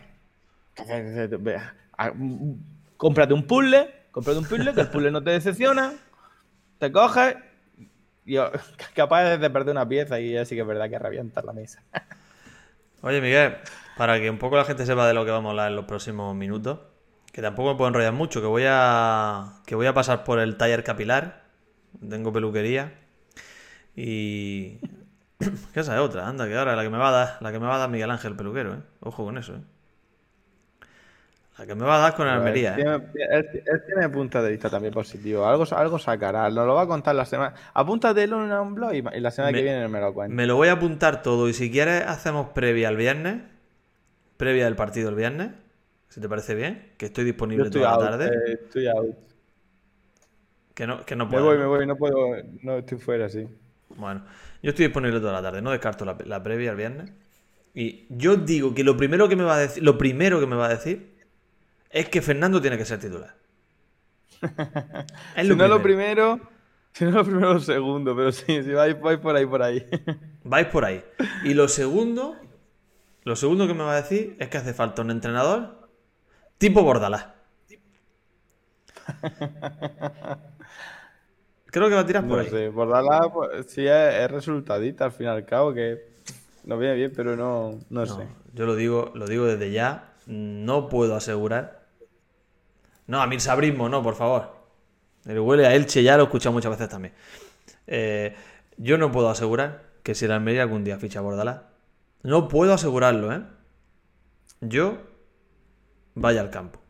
cómprate 3.02 3.34
un 3.34 3.42
puzzle, 3.48 3.92
cómprate 4.12 4.38
un 4.38 4.44
puzzle, 4.44 4.74
que 4.74 4.80
el 4.82 4.88
puzzle 4.88 5.10
no 5.10 5.24
te 5.24 5.30
decepciona, 5.30 5.92
te 6.78 6.92
coges 6.92 7.34
y 8.24 8.36
capaz 8.94 9.38
de 9.38 9.50
perder 9.50 9.72
una 9.72 9.88
pieza 9.88 10.20
y 10.20 10.36
así 10.36 10.54
que 10.54 10.60
es 10.60 10.66
verdad 10.68 10.88
que 10.88 11.00
revientas 11.00 11.44
la 11.44 11.52
mesa. 11.52 11.82
Oye, 13.02 13.20
Miguel, 13.20 13.56
para 13.96 14.20
que 14.20 14.30
un 14.30 14.38
poco 14.38 14.56
la 14.56 14.64
gente 14.64 14.86
sepa 14.86 15.08
de 15.08 15.14
lo 15.14 15.24
que 15.24 15.32
vamos 15.32 15.48
a 15.48 15.50
hablar 15.50 15.70
en 15.70 15.74
los 15.74 15.86
próximos 15.86 16.32
minutos, 16.36 16.78
que 17.32 17.42
tampoco 17.42 17.72
me 17.72 17.76
puedo 17.76 17.88
enrollar 17.88 18.12
mucho, 18.12 18.40
que 18.40 18.46
voy 18.46 18.66
a 18.68 19.54
que 19.66 19.74
voy 19.74 19.88
a 19.88 19.94
pasar 19.94 20.22
por 20.22 20.38
el 20.38 20.56
taller 20.56 20.84
capilar, 20.84 21.42
tengo 22.08 22.32
peluquería 22.32 23.00
y 23.96 24.78
que 25.74 25.80
esa 25.80 25.96
es 25.96 26.00
otra, 26.00 26.28
anda, 26.28 26.46
que 26.46 26.56
ahora 26.56 26.76
la 26.76 26.84
que 26.84 26.90
me 26.90 26.98
va 26.98 27.08
a 27.08 27.12
dar, 27.12 27.38
la 27.40 27.50
que 27.50 27.58
me 27.58 27.66
va 27.66 27.74
a 27.74 27.78
dar 27.78 27.90
Miguel 27.90 28.12
Ángel 28.12 28.36
peluquero, 28.36 28.74
¿eh? 28.74 28.82
Ojo 29.00 29.24
con 29.24 29.38
eso, 29.38 29.56
¿eh? 29.56 29.71
Que 31.66 31.74
me 31.74 31.84
va 31.84 31.96
a 31.96 31.98
dar 31.98 32.14
con 32.14 32.26
Almería. 32.26 32.74
Él, 32.74 33.50
tiene, 33.86 34.08
punto 34.08 34.42
de 34.42 34.50
vista 34.50 34.68
también 34.68 34.92
positivo. 34.92 35.46
Algo, 35.46 35.64
algo 35.76 35.98
sacará. 35.98 36.48
Nos 36.50 36.66
lo 36.66 36.74
va 36.74 36.82
a 36.82 36.86
contar 36.86 37.14
la 37.14 37.24
semana. 37.24 37.54
Apúntatelo 37.74 38.44
en 38.44 38.52
un 38.52 38.74
blog 38.74 38.94
y, 38.94 39.02
la 39.02 39.30
semana 39.30 39.56
que 39.56 39.62
viene 39.62 39.86
me 39.88 40.00
lo 40.00 40.12
cuenta. 40.12 40.34
Me 40.34 40.46
lo 40.46 40.56
voy 40.56 40.68
a 40.68 40.72
apuntar 40.72 41.22
todo. 41.22 41.48
Y 41.48 41.52
si 41.52 41.70
quieres, 41.70 42.04
hacemos 42.06 42.48
previa 42.48 42.88
el 42.88 42.96
viernes. 42.96 43.42
Previa 44.36 44.64
del 44.64 44.74
partido 44.74 45.08
el 45.10 45.14
viernes. 45.14 45.50
Si 46.08 46.20
te 46.20 46.28
parece 46.28 46.54
bien. 46.54 46.92
Que 46.96 47.06
estoy 47.06 47.24
disponible 47.24 47.70
toda 47.70 47.96
la 47.96 48.10
tarde. 48.10 48.26
Eh, 48.26 48.58
estoy 48.64 48.88
out. 48.88 49.16
Que 50.74 50.86
no, 50.86 51.04
que 51.04 51.14
no 51.14 51.28
puedo. 51.28 51.44
Me 51.44 51.50
voy, 51.50 51.58
me 51.58 51.66
voy. 51.66 51.86
No 51.86 51.96
puedo. 51.96 52.16
No 52.62 52.78
estoy 52.78 52.98
fuera, 52.98 53.28
sí. 53.28 53.46
Bueno, 53.90 54.24
yo 54.62 54.70
estoy 54.70 54.86
disponible 54.86 55.20
toda 55.20 55.34
la 55.34 55.42
tarde. 55.42 55.62
No 55.62 55.70
descarto 55.70 56.04
la, 56.04 56.16
la 56.24 56.42
previa 56.42 56.70
el 56.70 56.76
viernes. 56.76 57.12
Y 57.74 58.06
yo 58.10 58.36
digo 58.36 58.74
que 58.74 58.84
lo 58.84 58.96
primero 58.96 59.28
que 59.28 59.36
me 59.36 59.44
va 59.44 59.54
a 59.54 59.58
decir. 59.58 59.82
Lo 59.82 59.96
primero 59.96 60.40
que 60.40 60.46
me 60.46 60.56
va 60.56 60.66
a 60.66 60.70
decir 60.70 61.11
es 61.92 62.08
que 62.08 62.22
Fernando 62.22 62.60
tiene 62.60 62.78
que 62.78 62.84
ser 62.84 62.98
titular. 63.00 63.36
es 65.36 65.46
lo 65.46 65.54
si 65.54 65.56
no 65.56 65.68
lo 65.68 65.82
primero, 65.82 66.40
Si 66.92 67.04
no, 67.04 67.24
primero 67.24 67.52
o 67.52 67.60
segundo, 67.60 68.14
pero 68.16 68.32
sí, 68.32 68.62
si 68.62 68.72
vais, 68.72 69.00
vais 69.00 69.18
por 69.18 69.36
ahí, 69.36 69.46
por 69.46 69.62
ahí. 69.62 69.86
Vais 70.44 70.66
por 70.66 70.84
ahí. 70.84 71.04
Y 71.44 71.54
lo 71.54 71.68
segundo, 71.68 72.36
lo 73.24 73.36
segundo 73.36 73.66
que 73.68 73.74
me 73.74 73.84
va 73.84 73.92
a 73.92 74.02
decir 74.02 74.36
es 74.40 74.48
que 74.48 74.58
hace 74.58 74.74
falta 74.74 75.02
un 75.02 75.10
entrenador 75.12 75.88
tipo 76.58 76.82
Bordalás. 76.82 77.26
Creo 81.66 81.88
que 81.88 81.94
va 81.94 82.00
a 82.02 82.06
tirar 82.06 82.26
por 82.26 82.38
No 82.38 82.38
ahí. 82.38 82.50
sé, 82.50 82.68
Bordalás 82.68 83.28
pues, 83.32 83.66
sí 83.70 83.86
es, 83.86 84.14
es 84.14 84.30
resultadista 84.30 85.06
al 85.06 85.12
fin 85.12 85.26
y 85.26 85.30
al 85.30 85.44
cabo, 85.46 85.72
que 85.72 86.00
nos 86.64 86.78
viene 86.78 86.94
bien, 86.96 87.12
pero 87.16 87.36
no, 87.36 87.78
no, 87.90 88.06
No, 88.06 88.06
sé. 88.06 88.28
yo 88.52 88.66
lo 88.66 88.74
digo, 88.76 89.10
lo 89.14 89.26
digo 89.26 89.46
desde 89.46 89.70
ya. 89.72 90.14
No 90.26 90.88
puedo 90.88 91.16
asegurar. 91.16 91.81
No, 93.06 93.20
a 93.20 93.26
mí 93.26 93.36
el 93.36 93.40
sabrismo, 93.40 93.88
no, 93.88 94.02
por 94.02 94.14
favor. 94.14 94.52
El 95.26 95.40
huele 95.40 95.66
a 95.66 95.74
Elche 95.74 96.02
ya 96.02 96.16
lo 96.16 96.24
he 96.24 96.26
escuchado 96.26 96.52
muchas 96.52 96.70
veces 96.70 96.88
también. 96.88 97.14
Eh, 97.86 98.34
yo 98.76 98.98
no 98.98 99.12
puedo 99.12 99.30
asegurar 99.30 99.84
que 100.02 100.14
si 100.14 100.24
el 100.26 100.32
Almería 100.32 100.62
algún 100.62 100.84
día 100.84 100.98
ficha 100.98 101.20
a 101.20 101.22
Bordalás. 101.22 101.62
No 102.22 102.48
puedo 102.48 102.72
asegurarlo, 102.74 103.32
¿eh? 103.32 103.42
Yo 104.60 104.98
vaya 106.14 106.40
al 106.40 106.50
campo. 106.50 106.80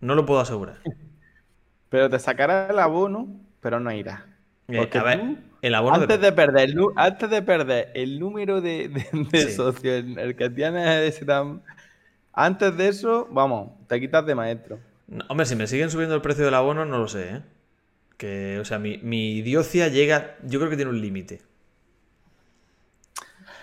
No 0.00 0.14
lo 0.14 0.26
puedo 0.26 0.40
asegurar. 0.40 0.78
Pero 1.88 2.10
te 2.10 2.18
sacará 2.18 2.68
el 2.68 2.78
abono, 2.78 3.28
pero 3.60 3.78
no 3.80 3.92
irás. 3.92 4.22
Eh, 4.68 4.76
Porque 4.78 4.98
a 4.98 5.02
ver, 5.02 5.20
tú, 5.20 5.36
el 5.62 5.74
abono 5.74 5.96
antes, 5.96 6.20
de 6.20 6.32
perder, 6.32 6.70
el 6.70 6.76
antes 6.96 7.30
de 7.30 7.42
perder 7.42 7.90
el 7.94 8.18
número 8.18 8.60
de, 8.60 8.88
de, 8.88 9.06
de 9.30 9.38
Sí. 9.40 9.52
socios, 9.52 10.04
el 10.16 10.36
que 10.36 10.50
tienes 10.50 11.20
Antes 12.32 12.76
de 12.76 12.88
eso, 12.88 13.28
vamos, 13.30 13.70
te 13.86 14.00
quitas 14.00 14.26
de 14.26 14.34
maestro. 14.34 14.78
No, 15.06 15.24
hombre, 15.28 15.46
si 15.46 15.56
me 15.56 15.66
siguen 15.66 15.90
subiendo 15.90 16.14
el 16.14 16.22
precio 16.22 16.44
del 16.44 16.54
abono, 16.54 16.84
no 16.84 16.98
lo 16.98 17.08
sé, 17.08 17.28
¿eh? 17.36 17.42
Que, 18.18 18.58
o 18.60 18.64
sea, 18.64 18.78
mi, 18.78 18.98
mi 18.98 19.32
idiocia 19.38 19.88
llega. 19.88 20.36
Yo 20.44 20.60
creo 20.60 20.70
que 20.70 20.76
tiene 20.76 20.90
un 20.92 21.00
límite. 21.02 21.42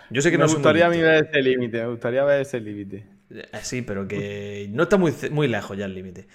Yo 0.10 0.22
sé 0.22 0.32
que 0.32 0.38
me 0.38 0.46
no 0.46 0.48
muy 0.48 0.56
gustaría 0.56 0.88
a 0.88 0.90
mí 0.90 1.00
ver 1.02 1.26
ese 1.26 1.42
límite, 1.42 1.82
me 1.82 1.88
gustaría 1.88 2.24
ver 2.24 2.42
ese 2.42 2.60
límite. 2.60 3.06
Eh, 3.30 3.48
Sí, 3.62 3.82
pero 3.82 4.08
que 4.08 4.68
no 4.72 4.84
está 4.84 4.98
muy, 4.98 5.14
muy 5.32 5.48
lejos 5.48 5.78
ya 5.78 5.86
el 5.86 5.94
límite. 5.96 6.28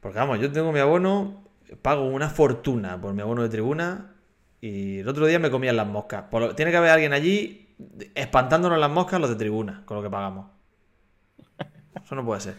Porque 0.00 0.18
vamos, 0.18 0.40
yo 0.40 0.52
tengo 0.52 0.72
mi 0.72 0.80
abono, 0.80 1.44
pago 1.82 2.06
una 2.06 2.30
fortuna 2.30 3.00
por 3.00 3.14
mi 3.14 3.22
abono 3.22 3.42
de 3.42 3.48
tribuna 3.50 4.14
y 4.60 5.00
el 5.00 5.08
otro 5.08 5.26
día 5.26 5.38
me 5.38 5.50
comían 5.50 5.76
las 5.76 5.86
moscas. 5.88 6.24
Por 6.30 6.54
tiene 6.56 6.70
que 6.72 6.78
haber 6.78 6.90
alguien 6.90 7.12
allí 7.12 7.76
espantándonos 8.14 8.78
las 8.78 8.90
moscas 8.90 9.20
los 9.20 9.30
de 9.30 9.36
tribuna, 9.36 9.82
con 9.86 9.96
lo 9.98 10.02
que 10.02 10.10
pagamos. 10.10 10.48
Eso 12.04 12.14
no 12.14 12.24
puede 12.24 12.40
ser. 12.40 12.54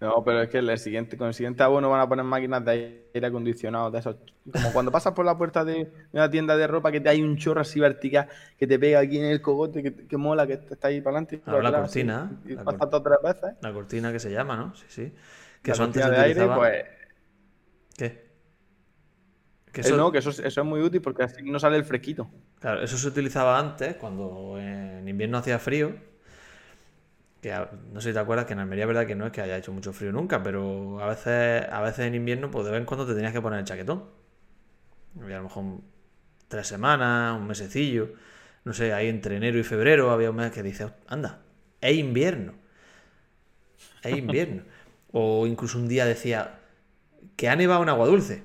No, 0.00 0.24
pero 0.24 0.40
es 0.40 0.48
que 0.48 0.58
el 0.58 0.78
siguiente, 0.78 1.18
con 1.18 1.28
el 1.28 1.34
siguiente 1.34 1.62
abono 1.62 1.90
van 1.90 2.00
a 2.00 2.08
poner 2.08 2.24
máquinas 2.24 2.64
de 2.64 3.04
aire 3.14 3.26
acondicionado, 3.26 3.90
de 3.90 3.98
esos. 3.98 4.16
Como 4.50 4.72
cuando 4.72 4.90
pasas 4.90 5.12
por 5.12 5.26
la 5.26 5.36
puerta 5.36 5.62
de 5.62 5.92
una 6.12 6.30
tienda 6.30 6.56
de 6.56 6.66
ropa 6.66 6.90
que 6.90 7.00
te 7.00 7.10
hay 7.10 7.22
un 7.22 7.36
chorro 7.36 7.60
así 7.60 7.78
vertical 7.80 8.26
que 8.58 8.66
te 8.66 8.78
pega 8.78 9.00
aquí 9.00 9.18
en 9.18 9.26
el 9.26 9.42
cogote, 9.42 9.82
que, 9.82 9.94
que 10.06 10.16
mola, 10.16 10.46
que 10.46 10.54
está 10.54 10.88
ahí 10.88 11.02
para 11.02 11.18
adelante 11.18 11.36
y 11.36 11.38
Ah, 11.40 11.44
para 11.44 11.62
la 11.62 11.72
cortina, 11.80 12.32
así, 12.40 12.52
Y, 12.52 12.54
la 12.56 12.64
pasa 12.64 13.02
tres 13.02 13.18
veces. 13.22 13.56
La 13.60 13.72
cortina 13.74 14.10
que 14.10 14.18
se 14.20 14.30
llama, 14.32 14.56
¿no? 14.56 14.74
Sí, 14.74 14.84
sí. 14.88 15.12
Que 15.62 15.70
La 15.70 15.74
eso 15.74 15.84
antes 15.84 16.10
de 16.10 16.16
aire, 16.16 16.46
pues. 16.46 16.84
¿Qué? 17.98 18.30
Que 19.70 19.82
eh, 19.82 19.84
eso... 19.84 19.96
no, 19.98 20.10
que 20.10 20.18
eso, 20.18 20.30
es- 20.30 20.38
eso 20.38 20.60
es 20.62 20.66
muy 20.66 20.80
útil 20.80 21.02
porque 21.02 21.24
así 21.24 21.42
no 21.42 21.58
sale 21.58 21.76
el 21.76 21.84
fresquito. 21.84 22.30
Claro, 22.58 22.82
eso 22.82 22.96
se 22.96 23.06
utilizaba 23.08 23.58
antes, 23.58 23.96
cuando 23.96 24.58
en 24.58 25.06
invierno 25.06 25.36
hacía 25.38 25.58
frío. 25.58 25.94
Que 27.40 27.54
no 27.92 28.00
sé 28.00 28.10
si 28.10 28.14
te 28.14 28.20
acuerdas 28.20 28.44
que 28.44 28.52
en 28.52 28.58
Almería 28.58 28.84
verdad 28.86 29.06
que 29.06 29.14
no 29.14 29.26
es 29.26 29.32
que 29.32 29.40
haya 29.40 29.56
hecho 29.56 29.72
mucho 29.72 29.92
frío 29.92 30.12
nunca, 30.12 30.42
pero 30.42 31.00
a 31.00 31.06
veces, 31.06 31.66
a 31.70 31.80
veces 31.80 32.00
en 32.00 32.14
invierno, 32.14 32.50
pues 32.50 32.66
de 32.66 32.72
vez 32.72 32.80
en 32.80 32.86
cuando 32.86 33.06
te 33.06 33.14
tenías 33.14 33.32
que 33.32 33.40
poner 33.40 33.60
el 33.60 33.64
chaquetón. 33.64 34.04
Había 35.20 35.36
a 35.36 35.38
lo 35.38 35.44
mejor 35.44 35.64
tres 36.48 36.66
semanas, 36.66 37.38
un 37.38 37.46
mesecillo. 37.46 38.12
No 38.64 38.74
sé, 38.74 38.92
ahí 38.92 39.08
entre 39.08 39.36
enero 39.36 39.58
y 39.58 39.62
febrero 39.62 40.10
había 40.10 40.30
un 40.30 40.36
mes 40.36 40.50
que 40.50 40.62
dices, 40.62 40.90
anda, 41.08 41.40
es 41.80 41.96
invierno. 41.96 42.52
Es 44.02 44.16
invierno. 44.16 44.62
o 45.12 45.46
incluso 45.46 45.78
un 45.78 45.88
día 45.88 46.04
decía 46.04 46.58
que 47.36 47.48
ha 47.48 47.56
nevado 47.56 47.82
en 47.82 47.88
agua 47.88 48.06
dulce. 48.06 48.42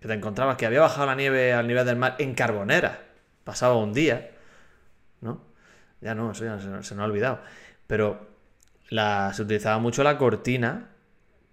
Que 0.00 0.08
te 0.08 0.14
encontrabas 0.14 0.56
que 0.56 0.66
había 0.66 0.80
bajado 0.80 1.06
la 1.06 1.14
nieve 1.14 1.54
al 1.54 1.66
nivel 1.66 1.86
del 1.86 1.96
mar 1.96 2.16
en 2.18 2.34
Carbonera. 2.34 3.02
Pasaba 3.44 3.76
un 3.76 3.94
día, 3.94 4.32
¿no? 5.20 5.40
Ya 6.00 6.14
no, 6.14 6.32
eso 6.32 6.44
ya 6.44 6.58
se, 6.58 6.64
se 6.64 6.94
nos 6.94 7.02
ha 7.02 7.04
olvidado. 7.04 7.40
Pero 7.86 8.26
la, 8.90 9.32
se 9.34 9.42
utilizaba 9.42 9.78
mucho 9.78 10.02
la 10.04 10.18
cortina, 10.18 10.90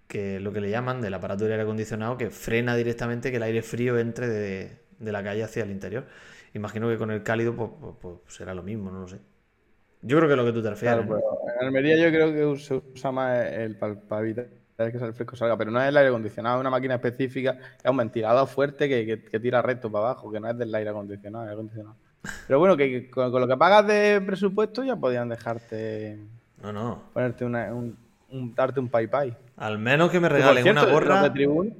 que 0.08 0.36
es 0.36 0.42
lo 0.42 0.52
que 0.52 0.60
le 0.60 0.70
llaman 0.70 1.00
del 1.02 1.14
aparato 1.14 1.44
de 1.46 1.52
aire 1.52 1.64
acondicionado, 1.64 2.16
que 2.18 2.30
frena 2.30 2.76
directamente 2.76 3.30
que 3.30 3.38
el 3.38 3.42
aire 3.44 3.62
frío 3.62 3.98
entre 3.98 4.28
de, 4.28 4.78
de 4.98 5.12
la 5.12 5.22
calle 5.24 5.44
hacia 5.44 5.64
el 5.64 5.70
interior. 5.70 6.06
Imagino 6.54 6.88
que 6.88 6.98
con 6.98 7.10
el 7.10 7.22
cálido 7.22 7.54
pues, 7.56 7.70
pues- 7.80 7.96
pues 8.00 8.34
será 8.36 8.54
lo 8.54 8.62
mismo, 8.62 8.90
no 8.90 9.00
lo 9.02 9.08
sé. 9.08 9.20
Yo 10.02 10.16
creo 10.18 10.28
que 10.28 10.34
es 10.34 10.38
lo 10.38 10.44
que 10.46 10.52
tú 10.52 10.62
te 10.62 10.70
refieres. 10.70 10.96
Claro, 10.96 11.06
¿no? 11.06 11.08
pero 11.08 11.22
en 11.60 11.66
Almería 11.66 11.96
yo 11.96 12.10
creo 12.10 12.54
que 12.54 12.60
se 12.60 12.74
usa 12.74 13.10
más 13.10 13.40
el 13.52 13.78
para 13.78 14.20
evitar 14.20 14.48
que 14.76 14.84
el 14.98 15.14
fresco 15.14 15.34
salga, 15.36 15.56
pero 15.56 15.70
no 15.70 15.80
es 15.80 15.88
el 15.88 15.96
aire 15.96 16.08
acondicionado, 16.10 16.56
es 16.56 16.60
una 16.60 16.70
máquina 16.70 16.96
específica, 16.96 17.58
es 17.82 17.90
un 17.90 17.96
ventilador 17.96 18.46
fuerte 18.48 18.88
que, 18.88 19.06
que- 19.06 19.24
que 19.24 19.40
tira 19.40 19.62
recto 19.62 19.90
para 19.90 20.06
abajo, 20.10 20.30
que 20.30 20.40
no 20.40 20.50
es 20.50 20.58
del 20.58 20.74
aire 20.74 20.90
acondicionado, 20.90 21.44
aire 21.44 21.54
acondicionado. 21.54 21.96
Pero 22.46 22.58
bueno, 22.58 22.76
que, 22.76 22.90
que 22.90 23.10
con, 23.10 23.30
con 23.30 23.40
lo 23.40 23.48
que 23.48 23.56
pagas 23.56 23.86
de 23.86 24.20
presupuesto 24.24 24.82
ya 24.84 24.96
podían 24.96 25.28
dejarte 25.28 26.18
No, 26.62 26.72
no. 26.72 27.02
ponerte 27.12 27.44
una, 27.44 27.72
un, 27.74 27.96
un- 28.30 28.54
darte 28.54 28.80
un 28.80 28.88
pay 28.88 29.06
pay. 29.06 29.36
Al 29.56 29.78
menos 29.78 30.10
que 30.10 30.20
me 30.20 30.28
regalen 30.28 30.62
cierto, 30.62 30.82
una 30.82 30.92
gorra. 30.92 31.22
de 31.22 31.30
tribuna, 31.30 31.70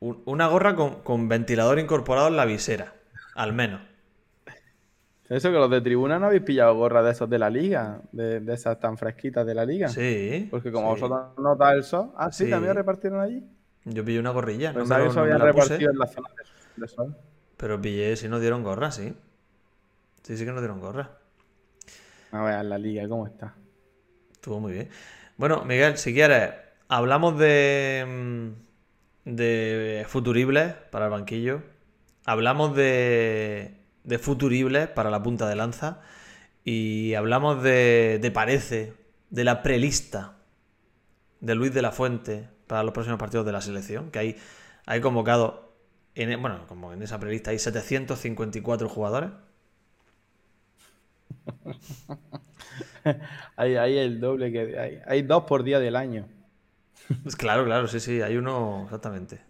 Un- 0.00 0.22
Una 0.26 0.46
gorra 0.48 0.74
con, 0.76 1.02
con 1.02 1.28
ventilador 1.28 1.78
incorporado 1.78 2.28
en 2.28 2.36
la 2.36 2.44
visera. 2.44 2.94
Al 3.34 3.52
menos. 3.52 3.80
Eso 5.28 5.50
que 5.50 5.56
los 5.56 5.68
de 5.70 5.80
tribuna 5.80 6.18
no 6.20 6.26
habéis 6.26 6.42
pillado 6.42 6.74
gorras 6.76 7.04
de 7.04 7.10
esos 7.10 7.28
de 7.28 7.38
la 7.38 7.50
liga, 7.50 8.00
de, 8.12 8.38
de 8.40 8.54
esas 8.54 8.78
tan 8.78 8.96
fresquitas 8.96 9.44
de 9.44 9.54
la 9.54 9.64
liga. 9.64 9.88
Sí. 9.88 10.46
Porque 10.50 10.70
como 10.70 10.94
sí. 10.94 11.00
vosotros 11.02 11.36
no 11.36 11.42
notáis 11.42 11.78
el 11.78 11.82
sol, 11.84 12.12
ah, 12.16 12.30
sí, 12.30 12.44
Sí. 12.44 12.50
también 12.50 12.74
repartieron 12.74 13.20
allí. 13.20 13.42
Yo 13.84 14.04
pillé 14.04 14.20
una 14.20 14.30
gorrilla. 14.30 14.72
No 14.72 14.84
me, 14.84 14.84
eso 14.84 14.94
no 15.26 15.26
me 15.26 15.32
puse, 15.32 15.38
repartido 15.44 15.90
en 15.90 15.98
la 15.98 16.06
zona 16.06 16.28
de, 16.76 16.80
de 16.82 16.88
sol. 16.88 17.16
pero 17.56 17.80
pillé 17.80 18.14
si 18.16 18.28
nos 18.28 18.40
dieron 18.40 18.62
gorra, 18.62 18.90
sí. 18.92 19.14
Sí, 20.26 20.36
sí 20.36 20.44
que 20.44 20.50
nos 20.50 20.60
dieron 20.60 20.80
gorra. 20.80 21.18
A 22.32 22.42
ver, 22.42 22.64
la 22.64 22.78
liga, 22.78 23.08
¿cómo 23.08 23.28
está? 23.28 23.54
Estuvo 24.32 24.58
muy 24.58 24.72
bien. 24.72 24.88
Bueno, 25.36 25.64
Miguel, 25.64 25.98
si 25.98 26.12
quieres, 26.12 26.52
hablamos 26.88 27.38
de, 27.38 28.04
mm, 29.24 29.30
de 29.36 30.04
futuribles 30.08 30.74
para 30.90 31.04
el 31.04 31.12
banquillo. 31.12 31.62
Hablamos 32.24 32.74
de, 32.74 33.76
de 34.02 34.18
futuribles 34.18 34.88
para 34.88 35.10
la 35.10 35.22
punta 35.22 35.48
de 35.48 35.54
lanza. 35.54 36.00
Y 36.64 37.14
hablamos 37.14 37.62
de, 37.62 38.18
de 38.20 38.30
parece, 38.32 38.94
de 39.30 39.44
la 39.44 39.62
prelista 39.62 40.38
de 41.38 41.54
Luis 41.54 41.72
de 41.72 41.82
la 41.82 41.92
Fuente 41.92 42.48
para 42.66 42.82
los 42.82 42.92
próximos 42.92 43.20
partidos 43.20 43.46
de 43.46 43.52
la 43.52 43.60
selección. 43.60 44.10
Que 44.10 44.18
hay, 44.18 44.36
hay 44.86 45.00
convocado, 45.00 45.76
en, 46.16 46.42
bueno, 46.42 46.66
como 46.66 46.92
en 46.92 47.00
esa 47.00 47.20
prelista 47.20 47.52
hay 47.52 47.60
754 47.60 48.88
jugadores. 48.88 49.30
Hay, 53.56 53.76
hay 53.76 53.98
el 53.98 54.20
doble 54.20 54.52
que 54.52 54.78
hay. 54.78 54.98
Hay 55.06 55.22
dos 55.22 55.44
por 55.44 55.62
día 55.62 55.78
del 55.78 55.96
año. 55.96 56.26
Pues 57.22 57.36
claro, 57.36 57.64
claro, 57.64 57.86
sí, 57.88 58.00
sí, 58.00 58.20
hay 58.22 58.36
uno 58.36 58.84
exactamente. 58.84 59.40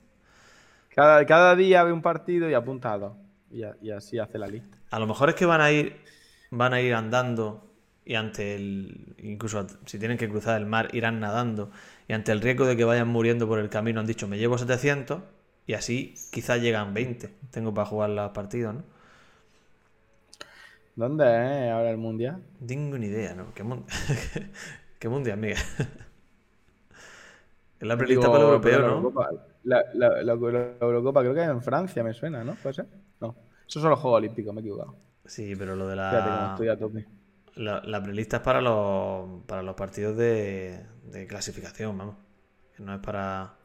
Cada, 0.88 1.24
cada 1.26 1.54
día 1.56 1.84
ve 1.84 1.92
un 1.92 2.02
partido 2.02 2.48
y 2.50 2.54
apunta 2.54 2.92
a 2.92 2.98
dos. 2.98 3.16
Y, 3.50 3.62
a- 3.62 3.76
y 3.80 3.90
así 3.90 4.18
hace 4.18 4.38
la 4.38 4.48
lista. 4.48 4.78
A 4.90 4.98
lo 4.98 5.06
mejor 5.06 5.28
es 5.30 5.34
que 5.34 5.46
van 5.46 5.60
a 5.60 5.70
ir, 5.72 5.96
van 6.50 6.72
a 6.74 6.80
ir 6.80 6.94
andando 6.94 7.72
y 8.04 8.14
ante 8.14 8.54
el, 8.54 9.14
incluso 9.18 9.66
si 9.84 9.98
tienen 9.98 10.16
que 10.18 10.28
cruzar 10.28 10.60
el 10.60 10.66
mar, 10.66 10.88
irán 10.92 11.20
nadando 11.20 11.70
y 12.08 12.12
ante 12.12 12.32
el 12.32 12.40
riesgo 12.40 12.66
de 12.66 12.76
que 12.76 12.84
vayan 12.84 13.08
muriendo 13.08 13.48
por 13.48 13.58
el 13.58 13.68
camino 13.68 14.00
han 14.00 14.06
dicho 14.06 14.28
me 14.28 14.38
llevo 14.38 14.58
700 14.58 15.22
y 15.66 15.74
así 15.74 16.14
quizás 16.32 16.60
llegan 16.60 16.94
20. 16.94 17.34
Tengo 17.50 17.74
para 17.74 17.86
jugar 17.86 18.10
los 18.10 18.30
partidos, 18.30 18.74
¿no? 18.74 18.84
¿Dónde 20.96 21.24
es 21.24 21.70
ahora 21.72 21.90
el 21.90 21.96
mundial? 21.98 22.42
No 22.60 22.66
tengo 22.66 22.98
ni 22.98 23.06
idea, 23.06 23.34
¿no? 23.34 23.52
¿Qué, 23.54 23.62
mun- 23.62 23.86
¿Qué 24.98 25.08
mundial, 25.08 25.38
Miguel? 25.38 25.58
Es 27.80 27.88
la 27.88 27.96
prelista 27.96 28.30
para 28.30 28.44
el 28.44 28.50
europeo, 28.50 28.80
la 28.80 28.86
¿no? 28.86 28.96
Eurocopa, 28.96 29.30
la, 29.64 29.84
la- 29.94 30.22
la- 30.22 30.34
la 30.34 30.76
Eurocopa 30.80 31.20
creo 31.20 31.34
que 31.34 31.42
es 31.42 31.48
en 31.48 31.62
Francia, 31.62 32.02
me 32.04 32.12
suena, 32.14 32.44
¿no? 32.44 32.56
¿Puede 32.60 32.74
ser? 32.74 32.86
No. 33.20 33.34
Esos 33.68 33.82
son 33.82 33.90
los 33.90 34.00
Juegos 34.00 34.18
Olímpicos, 34.18 34.52
me 34.54 34.60
he 34.60 34.62
equivocado. 34.62 34.96
Sí, 35.24 35.56
pero 35.56 35.74
lo 35.76 35.88
de 35.88 35.96
Fíjate 36.08 36.32
cómo 36.32 36.46
la, 36.46 36.46
estoy 36.46 36.68
a 36.68 36.76
tope. 36.78 37.06
la, 37.56 37.82
la 37.84 38.02
prelista 38.02 38.38
es 38.38 38.42
para 38.42 38.60
los, 38.60 39.44
para 39.46 39.62
los 39.62 39.76
partidos 39.76 40.16
de, 40.16 40.86
de 41.04 41.26
clasificación, 41.26 41.98
vamos. 41.98 42.16
Que 42.76 42.82
no 42.84 42.94
es 42.94 43.00
para... 43.00 43.56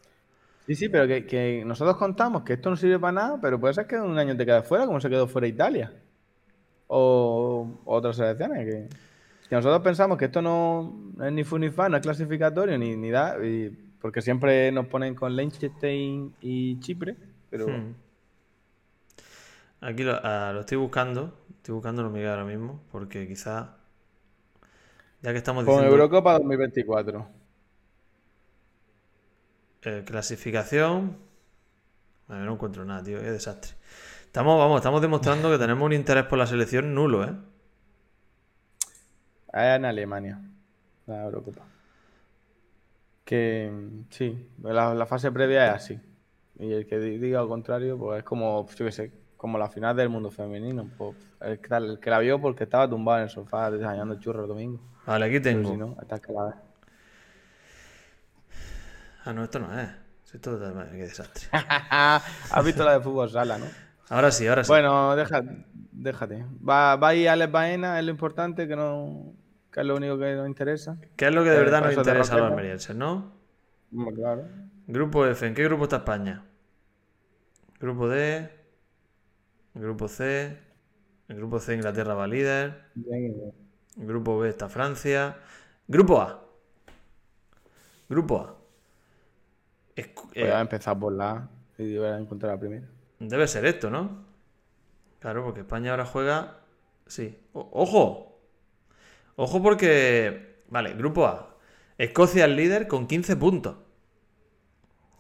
Sí, 0.65 0.75
sí, 0.75 0.89
pero 0.89 1.07
que, 1.07 1.25
que 1.27 1.63
nosotros 1.65 1.97
contamos 1.97 2.43
que 2.43 2.53
esto 2.53 2.69
no 2.69 2.75
sirve 2.75 2.99
para 2.99 3.11
nada, 3.11 3.39
pero 3.41 3.59
puede 3.59 3.73
ser 3.73 3.88
que 3.88 3.95
un 3.97 4.17
año 4.17 4.38
te 4.38 4.45
quedes 4.45 4.67
fuera, 4.67 4.86
como 4.86 4.99
se 5.01 5.09
quedó 5.09 5.27
fuera 5.27 5.47
Italia. 5.47 5.91
O 6.94 7.80
otras 7.86 8.18
selecciones. 8.18 8.66
Que, 8.66 8.89
que 9.50 9.56
nosotros 9.56 9.82
pensamos 9.82 10.18
que 10.18 10.26
esto 10.26 10.42
no, 10.42 11.14
es 11.24 11.32
ni 11.32 11.44
fu 11.44 11.58
ni 11.58 11.70
fa, 11.70 11.88
no 11.89 11.98
es 11.98 12.04
clasificatorio, 12.04 12.78
ni, 12.78 12.96
ni 12.98 13.10
da. 13.12 13.38
y- 13.46 13.70
porque 14.02 14.22
siempre 14.22 14.72
nos 14.72 14.88
ponen 14.88 15.14
con 15.16 15.36
Liechtenstein 15.36 16.34
y 16.42 16.80
Chipre, 16.80 17.16
pero 17.50 17.68
Hmm. 17.68 17.94
Aquí 19.82 20.04
lo, 20.04 20.14
ah, 20.24 20.52
lo 20.54 20.62
estoy 20.62 20.78
buscando. 20.78 21.34
Estoy 21.58 21.74
buscando 21.76 22.10
Miguel 22.10 22.30
ahora 22.30 22.46
mismo. 22.46 22.82
Porque 22.92 23.28
quizá. 23.28 23.78
Ya 25.22 25.32
que 25.32 25.38
estamos 25.38 25.66
Con 25.66 25.76
diciendo. 25.76 25.96
Eurocopa 25.96 26.34
2024. 26.34 27.28
eh, 29.84 30.04
clasificación. 30.06 31.18
Vale, 32.28 32.46
no 32.46 32.54
encuentro 32.54 32.86
nada, 32.86 33.04
tío. 33.04 33.20
Qué 33.20 33.32
desastre. 33.32 33.74
Estamos, 34.32 34.57
vamos, 34.57 34.77
estamos 34.77 35.01
demostrando 35.01 35.51
que 35.51 35.57
tenemos 35.57 35.86
un 35.86 35.91
interés 35.91 36.23
por 36.23 36.38
la 36.39 36.47
selección 36.47 36.95
nulo, 36.95 37.25
¿eh? 37.25 37.34
Es 39.53 39.75
en 39.75 39.84
Alemania. 39.84 40.39
La 41.05 41.23
Eurocopa. 41.25 41.63
Que 43.25 43.69
mm, 43.71 44.05
sí, 44.09 44.49
la, 44.63 44.93
la 44.93 45.05
fase 45.05 45.32
previa 45.34 45.67
es 45.67 45.73
así. 45.73 45.99
Y 46.59 46.71
el 46.71 46.86
que 46.88 46.99
di- 46.99 47.17
diga 47.17 47.41
lo 47.41 47.49
contrario, 47.49 47.97
pues 47.97 48.19
es 48.19 48.23
como, 48.23 48.65
yo 48.69 48.86
qué 48.86 48.91
sé, 48.93 49.11
como 49.36 49.57
la 49.57 49.67
final 49.69 49.97
del 49.97 50.07
mundo 50.07 50.32
femenino. 50.32 50.89
Pues, 50.97 51.17
el, 51.41 51.59
que, 51.59 51.75
el 51.75 51.99
que 51.99 52.09
la 52.09 52.19
vio 52.19 52.39
porque 52.39 52.63
estaba 52.63 52.89
tumbado 52.89 53.17
en 53.17 53.23
el 53.25 53.29
sofá 53.29 53.69
desayunando 53.69 54.15
churros 54.15 54.43
el 54.43 54.47
domingo. 54.47 54.79
Vale, 55.05 55.25
aquí 55.25 55.41
tengo. 55.41 55.71
si 55.71 55.77
no, 55.77 55.97
hasta 55.99 56.19
que 56.19 56.32
la. 56.32 56.55
Ah, 59.25 59.34
no, 59.34 59.43
esto 59.43 59.59
no 59.59 59.77
es. 59.77 59.89
Esto 60.34 60.57
qué 60.89 60.97
desastre. 60.97 61.49
Has 61.51 62.63
visto 62.63 62.86
la 62.86 62.93
de 62.93 63.01
fútbol 63.01 63.29
sala, 63.29 63.57
¿no? 63.57 63.65
Ahora 64.12 64.30
sí, 64.32 64.45
ahora 64.45 64.64
sí. 64.64 64.70
Bueno, 64.70 65.16
deja- 65.16 65.41
déjate. 65.93 66.45
Va, 66.68 66.97
va 66.97 67.07
a 67.09 67.16
ir 67.16 67.30
Alex 67.30 67.51
Baena, 67.51 67.97
es 67.97 68.03
lo 68.05 68.12
importante, 68.12 68.68
que 68.68 68.76
no 68.76 69.34
que 69.72 69.80
es 69.80 69.86
lo 69.86 69.95
único 69.95 70.20
que 70.20 70.36
nos 70.36 70.47
interesa. 70.47 70.97
¿Qué 71.16 71.28
es 71.28 71.34
lo 71.34 71.43
que 71.45 71.49
de 71.49 71.55
eh, 71.55 71.59
verdad 71.59 71.82
nos 71.82 71.95
interesa 71.95 72.34
a 72.36 72.38
los 72.39 72.47
almerienses, 72.47 72.93
no? 72.93 73.32
Claro. 74.16 74.43
Grupo 74.88 75.26
F. 75.26 75.47
¿En 75.47 75.53
qué 75.53 75.64
grupo 75.64 75.84
está 75.84 75.97
España? 75.97 76.43
Grupo 77.80 78.09
D. 78.09 78.49
Grupo 79.74 80.09
C. 80.09 80.57
El 81.30 81.38
grupo 81.38 81.59
C 81.59 81.74
Inglaterra 81.74 82.14
va 82.14 82.28
líder. 82.28 82.84
El 82.95 84.05
grupo 84.07 84.38
B 84.39 84.49
está 84.49 84.68
Francia. 84.68 85.38
Grupo 85.88 86.20
A. 86.22 86.43
Grupo 88.09 88.39
A. 88.39 88.55
Voy 90.36 90.43
a 90.49 90.59
empezar 90.62 90.99
por 90.99 91.14
la 91.14 91.32
A 91.32 91.49
y 91.78 91.97
voy 91.97 92.07
a 92.07 92.18
encontrar 92.18 92.53
la 92.53 92.59
primera. 92.59 92.88
Debe 93.30 93.47
ser 93.47 93.65
esto, 93.65 93.89
¿no? 93.89 94.26
Claro, 95.19 95.43
porque 95.43 95.61
España 95.61 95.91
ahora 95.91 96.05
juega. 96.05 96.57
Sí. 97.07 97.38
O- 97.53 97.69
¡Ojo! 97.74 98.39
Ojo 99.36 99.61
porque. 99.63 100.63
Vale, 100.69 100.93
grupo 100.93 101.26
A. 101.28 101.57
Escocia 101.97 102.45
es 102.45 102.51
líder 102.51 102.88
con 102.88 103.07
15 103.07 103.36
puntos. 103.36 103.78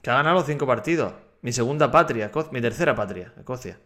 Que 0.01 0.09
ha 0.11 0.15
ganado 0.15 0.35
los 0.37 0.45
5 0.45 0.65
partidos. 0.67 1.13
Mi 1.41 1.51
segunda 1.53 1.89
patria, 1.91 2.31
Esco- 2.31 2.51
mi 2.51 2.61
tercera 2.61 2.95
patria, 2.95 3.33
Escocia. 3.37 3.79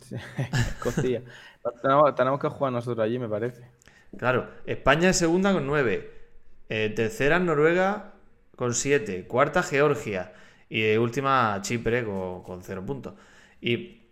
Sí, 0.00 0.16
Escocia. 0.68 1.22
tenemos, 1.82 2.14
tenemos 2.14 2.40
que 2.40 2.48
jugar 2.48 2.72
nosotros 2.72 3.04
allí, 3.04 3.18
me 3.18 3.28
parece. 3.28 3.70
Claro, 4.16 4.48
España 4.66 5.10
es 5.10 5.16
segunda 5.18 5.52
con 5.52 5.66
9. 5.66 6.10
tercera 6.68 7.36
es 7.36 7.42
Noruega 7.42 8.14
con 8.56 8.74
7. 8.74 9.26
Cuarta 9.26 9.62
Georgia. 9.62 10.32
Y 10.68 10.96
última 10.96 11.58
Chipre 11.62 12.04
con, 12.04 12.62
0 12.62 12.84
puntos. 12.86 13.14
Y 13.60 14.02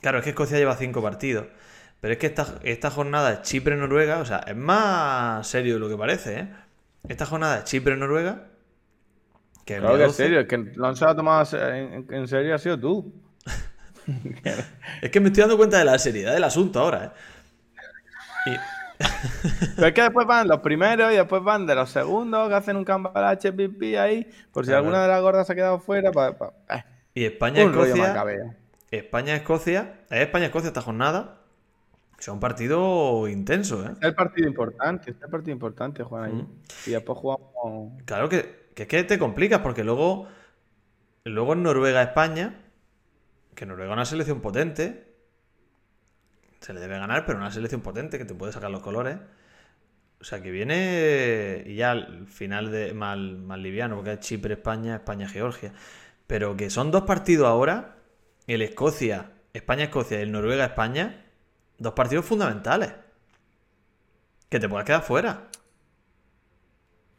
claro, 0.00 0.18
es 0.18 0.24
que 0.24 0.30
Escocia 0.30 0.58
lleva 0.58 0.76
5 0.76 1.02
partidos. 1.02 1.46
Pero 2.00 2.12
es 2.12 2.18
que 2.18 2.26
esta, 2.26 2.58
esta 2.62 2.90
jornada 2.90 3.32
es 3.32 3.42
Chipre-Noruega. 3.42 4.18
O 4.18 4.24
sea, 4.24 4.38
es 4.46 4.56
más 4.56 5.46
serio 5.46 5.74
de 5.74 5.80
lo 5.80 5.88
que 5.88 5.96
parece, 5.96 6.40
¿eh? 6.40 6.48
Esta 7.08 7.26
jornada 7.26 7.58
es 7.58 7.64
Chipre-Noruega. 7.64 8.46
Que 9.64 9.78
Claro 9.78 9.96
que 9.96 10.02
es 10.02 10.08
12. 10.08 10.22
serio, 10.22 10.40
el 10.40 10.46
que 10.46 10.56
lo 10.56 10.86
ha 10.86 11.14
tomado 11.16 11.58
en, 11.58 12.06
en 12.08 12.28
serio 12.28 12.54
ha 12.54 12.58
sido 12.58 12.78
tú. 12.78 13.12
Es 15.02 15.10
que 15.10 15.20
me 15.20 15.28
estoy 15.28 15.42
dando 15.42 15.56
cuenta 15.56 15.78
de 15.78 15.84
la 15.84 15.98
seriedad 15.98 16.32
del 16.32 16.44
asunto 16.44 16.80
ahora, 16.80 17.04
¿eh? 17.04 17.10
Y, 18.46 18.77
Pero 19.76 19.86
es 19.88 19.94
que 19.94 20.02
después 20.02 20.26
van 20.26 20.48
los 20.48 20.60
primeros 20.60 21.12
y 21.12 21.16
después 21.16 21.42
van 21.42 21.66
de 21.66 21.74
los 21.74 21.90
segundos 21.90 22.48
que 22.48 22.54
hacen 22.54 22.76
un 22.76 22.84
cambalache 22.84 23.52
pipí 23.52 23.96
ahí, 23.96 24.28
por 24.52 24.64
si 24.64 24.68
Claro. 24.70 24.80
alguna 24.84 25.02
de 25.02 25.08
las 25.08 25.22
gordas 25.22 25.46
se 25.46 25.52
ha 25.52 25.56
quedado 25.56 25.78
fuera. 25.78 26.10
pa- 26.12 26.36
pa- 26.36 26.52
eh, 26.70 26.84
y. 27.14 27.24
España-Escocia. 27.24 28.24
Es 30.10 30.20
España-Escocia 30.22 30.68
esta 30.68 30.82
jornada. 30.82 31.34
O 32.18 32.22
sea, 32.22 32.34
un 32.34 32.40
partido 32.40 33.28
intenso, 33.28 33.84
¿eh? 33.86 33.92
Es 34.00 34.08
el 34.08 34.14
partido 34.14 34.48
importante, 34.48 35.12
es 35.12 35.16
el 35.22 35.30
partido 35.30 35.52
importante, 35.52 36.02
Juan, 36.02 36.24
allí. 36.24 36.42
Mm. 36.42 36.48
Y 36.86 36.90
después 36.90 37.16
jugamos. 37.18 37.92
Claro 38.06 38.28
que, 38.28 38.70
que 38.74 38.82
es 38.82 38.88
que 38.88 39.04
te 39.04 39.18
complicas 39.20 39.60
porque 39.60 39.84
luego, 39.84 40.26
luego 41.24 41.52
en 41.52 41.62
Noruega-España, 41.62 42.60
que 43.54 43.66
Noruega 43.66 43.92
es 43.92 43.96
una 43.96 44.04
selección 44.04 44.40
potente, 44.40 45.07
se 46.60 46.72
le 46.72 46.80
debe 46.80 46.98
ganar, 46.98 47.24
pero 47.26 47.38
una 47.38 47.50
selección 47.50 47.80
potente 47.80 48.18
que 48.18 48.24
te 48.24 48.34
puede 48.34 48.52
sacar 48.52 48.70
los 48.70 48.82
colores. 48.82 49.18
O 50.20 50.24
sea, 50.24 50.42
que 50.42 50.50
viene 50.50 51.62
y 51.64 51.76
ya 51.76 51.92
al 51.92 52.26
final 52.26 52.72
de 52.72 52.92
más, 52.92 53.18
más 53.18 53.58
liviano, 53.58 53.96
porque 53.96 54.14
es 54.14 54.20
Chipre-España, 54.20 54.96
España-Georgia. 54.96 55.72
Pero 56.26 56.56
que 56.56 56.70
son 56.70 56.90
dos 56.90 57.02
partidos 57.04 57.46
ahora, 57.46 57.96
el 58.46 58.62
Escocia, 58.62 59.30
España-Escocia 59.52 60.18
y 60.18 60.22
el 60.22 60.32
Noruega-España, 60.32 61.24
dos 61.78 61.92
partidos 61.92 62.24
fundamentales. 62.24 62.92
Que 64.48 64.58
te 64.58 64.68
puedas 64.68 64.84
quedar 64.84 65.02
fuera. 65.02 65.48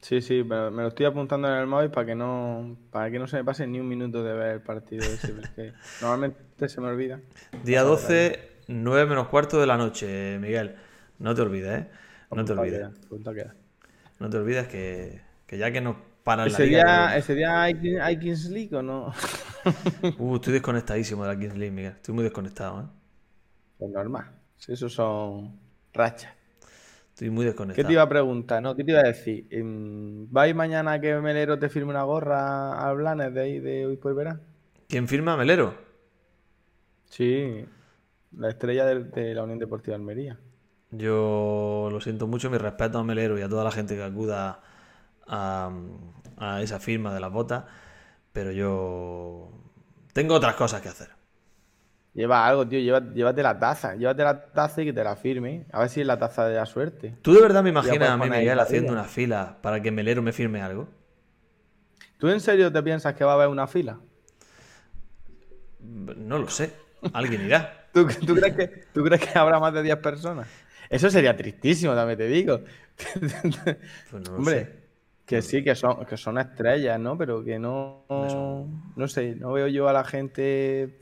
Sí, 0.02 0.22
sí, 0.22 0.44
me, 0.44 0.72
me 0.72 0.84
lo 0.84 0.88
estoy 0.90 1.06
apuntando 1.06 1.48
en 1.50 1.56
el 1.56 1.68
móvil 1.68 1.92
para 1.92 2.06
que 2.06 2.16
no 2.16 2.78
para 2.90 3.12
que 3.12 3.20
no 3.20 3.28
se 3.28 3.38
me 3.38 3.44
pase 3.44 3.68
ni 3.68 3.80
un 3.80 3.88
minuto 3.88 4.24
de 4.24 4.34
ver 4.34 4.52
el 4.54 4.62
partido 4.62 5.06
ese, 5.06 5.34
porque 5.34 5.74
normalmente 6.02 6.70
se 6.70 6.80
me 6.80 6.88
olvida. 6.88 7.20
Día 7.64 7.84
Vamos 7.84 8.06
a 8.06 8.08
ver 8.08 8.32
12, 8.32 8.59
9 8.70 9.06
menos 9.08 9.28
cuarto 9.28 9.60
de 9.60 9.68
la 9.68 9.78
noche, 9.78 10.38
Miguel. 10.40 10.76
No 11.20 11.34
te 11.36 11.42
olvides, 11.42 11.82
¿eh? 11.82 11.90
No 12.32 12.46
te 12.46 12.54
olvides. 12.54 12.90
No 14.20 14.30
te 14.30 14.38
olvides 14.38 14.68
que, 14.68 15.22
que 15.46 15.58
ya 15.58 15.72
que 15.72 15.82
nos 15.82 15.96
paran 16.24 16.52
la 16.52 16.60
Ese 16.60 16.66
liga. 16.66 16.84
día, 16.84 17.18
ese 17.18 17.36
día 17.36 17.62
hay, 17.64 17.76
hay 18.02 18.20
Kings 18.20 18.50
League 18.50 18.76
o 18.76 18.82
no? 18.82 19.14
Uh, 20.18 20.36
estoy 20.36 20.54
desconectadísimo 20.54 21.24
de 21.24 21.30
la 21.34 21.40
Kings 21.40 21.56
League, 21.58 21.72
Miguel. 21.72 21.94
Estoy 21.94 22.14
muy 22.14 22.24
desconectado, 22.24 22.82
¿eh? 22.82 22.86
Pues 23.78 23.92
normal. 23.92 24.26
Si 24.58 24.74
Esos 24.74 24.94
son 24.94 25.60
rachas. 25.94 26.34
Estoy 27.10 27.30
muy 27.30 27.46
¿Qué 27.72 27.84
desconectado. 27.84 27.84
te 27.84 27.94
iba 27.94 28.02
a 28.04 28.10
preguntar? 28.10 28.62
¿No? 28.62 28.76
¿Qué 28.76 28.84
te 28.84 28.92
iba 28.92 29.00
a 29.02 29.04
decir? 29.04 29.48
Em, 29.52 30.30
¿Vais 30.32 30.56
mañana 30.56 30.94
a 30.94 31.00
que 31.02 31.16
Melero 31.20 31.58
te 31.60 31.70
firme 31.70 31.92
una 31.92 32.04
gorra 32.04 32.80
al 32.88 32.98
Blanes 32.98 33.34
de 33.34 33.42
ahí 33.42 33.60
de 33.60 33.86
hoy 33.86 33.98
por 33.98 34.16
verán? 34.16 34.42
¿Quién 34.90 35.08
firma? 35.08 35.38
¿Melero? 35.38 35.68
Sí, 37.06 37.66
la 38.32 38.50
estrella 38.50 38.86
de, 38.86 39.04
de 39.04 39.36
la 39.36 39.44
Unión 39.44 39.60
Deportiva 39.60 39.96
de 39.98 40.02
Almería. 40.02 40.40
Yo 40.92 41.90
lo 41.92 42.02
siento 42.02 42.26
mucho, 42.28 42.50
mi 42.50 42.58
respeto 42.58 42.98
a 42.98 43.04
Melero 43.04 43.38
y 43.38 43.42
a 43.44 43.50
toda 43.50 43.64
la 43.64 43.72
gente 43.72 43.96
que 43.96 44.04
acuda 44.04 44.62
a, 45.28 45.72
a 46.38 46.62
esa 46.62 46.80
firma 46.80 47.14
de 47.14 47.20
las 47.20 47.32
botas, 47.32 47.66
pero 48.34 48.52
yo 48.52 49.52
tengo 50.14 50.36
otras 50.36 50.56
cosas 50.56 50.82
que 50.82 50.90
hacer. 50.90 51.10
Lleva 52.14 52.46
algo, 52.46 52.68
tío, 52.68 52.80
lleva- 52.80 53.14
llévate 53.14 53.42
la 53.44 53.58
taza, 53.58 53.96
llévate 53.96 54.24
la 54.24 54.52
taza 54.54 54.82
y 54.82 54.86
que 54.86 54.94
te 54.94 55.04
la 55.04 55.16
firme. 55.16 55.66
A 55.72 55.80
ver 55.80 55.90
si 55.90 56.02
es 56.02 56.08
la 56.08 56.20
taza 56.20 56.48
de 56.48 56.56
la 56.56 56.66
suerte. 56.68 57.16
¿Tú 57.22 57.34
de 57.34 57.42
verdad 57.42 57.64
me 57.64 57.70
imaginas 57.70 58.10
a 58.10 58.18
mí, 58.18 58.30
Miguel, 58.30 58.60
haciendo 58.60 58.92
una 58.94 59.06
fila 59.06 59.60
para 59.62 59.82
que 59.82 59.90
Melero 59.92 60.22
me 60.22 60.34
firme 60.34 60.62
algo? 60.62 60.90
¿Tú 62.20 62.28
en 62.30 62.40
serio 62.40 62.72
te 62.72 62.84
piensas 62.84 63.16
que 63.16 63.24
va 63.24 63.32
a 63.32 63.36
haber 63.36 63.48
una 63.48 63.66
fila? 63.66 64.00
No 65.80 66.38
lo 66.40 66.50
sé. 66.50 66.74
Alguien 67.14 67.42
irá. 67.46 67.79
¿Tú, 67.92 68.08
tú 68.26 68.36
crees, 68.36 68.56
que, 68.56 68.68
¿Tú 68.94 69.04
crees 69.04 69.22
que 69.26 69.38
habrá 69.40 69.60
más 69.60 69.74
de 69.74 69.84
10 69.84 69.98
personas? 69.98 70.48
Eso 70.90 71.10
sería 71.10 71.36
tristísimo, 71.38 71.94
también 71.96 72.18
te 72.18 72.28
digo. 72.28 72.62
Pues 74.10 74.22
no 74.24 74.38
Hombre, 74.38 74.44
sé. 74.44 74.90
que 75.26 75.42
sí, 75.42 75.64
que 75.64 75.76
son, 75.76 76.06
que 76.06 76.18
son 76.18 76.38
estrellas, 76.40 77.00
¿no? 77.00 77.18
Pero 77.18 77.44
que 77.44 77.60
no, 77.60 78.06
no 78.96 79.08
sé, 79.08 79.36
no 79.36 79.54
veo 79.54 79.68
yo 79.68 79.88
a 79.90 79.94
la 79.94 80.04
gente 80.04 81.00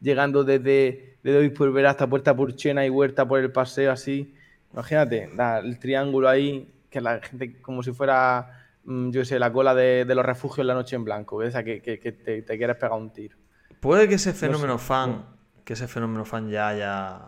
llegando 0.00 0.44
desde, 0.44 1.18
desde 1.22 1.38
hoy 1.38 1.50
por 1.50 1.72
ver 1.72 1.86
hasta 1.86 2.08
Puerta 2.08 2.36
Purchena 2.36 2.86
y 2.86 2.90
Huerta 2.90 3.26
por 3.26 3.40
el 3.40 3.52
paseo 3.52 3.92
así. 3.92 4.34
Imagínate, 4.72 5.30
el 5.64 5.78
triángulo 5.78 6.28
ahí, 6.28 6.72
que 6.90 7.00
la 7.00 7.20
gente 7.20 7.60
como 7.62 7.82
si 7.82 7.92
fuera, 7.92 8.68
mm, 8.84 9.10
yo 9.10 9.24
sé, 9.24 9.38
la 9.38 9.52
cola 9.52 9.74
de, 9.74 10.04
de 10.04 10.14
los 10.14 10.24
refugios 10.26 10.60
en 10.64 10.68
la 10.68 10.74
noche 10.74 10.96
en 10.96 11.04
blanco, 11.04 11.42
esa 11.42 11.64
que, 11.64 11.80
que- 11.82 11.98
que 12.00 12.12
te, 12.12 12.42
te 12.42 12.58
quieres 12.58 12.76
pegar 12.76 12.98
un 12.98 13.12
tiro. 13.12 13.36
Puede 13.80 14.08
que 14.08 14.14
ese 14.16 14.32
fenómeno 14.32 14.78
fan, 14.78 15.24
que 15.66 15.72
ese 15.72 15.88
fenómeno 15.88 16.24
fan 16.24 16.48
ya 16.48 16.68
haya, 16.68 17.18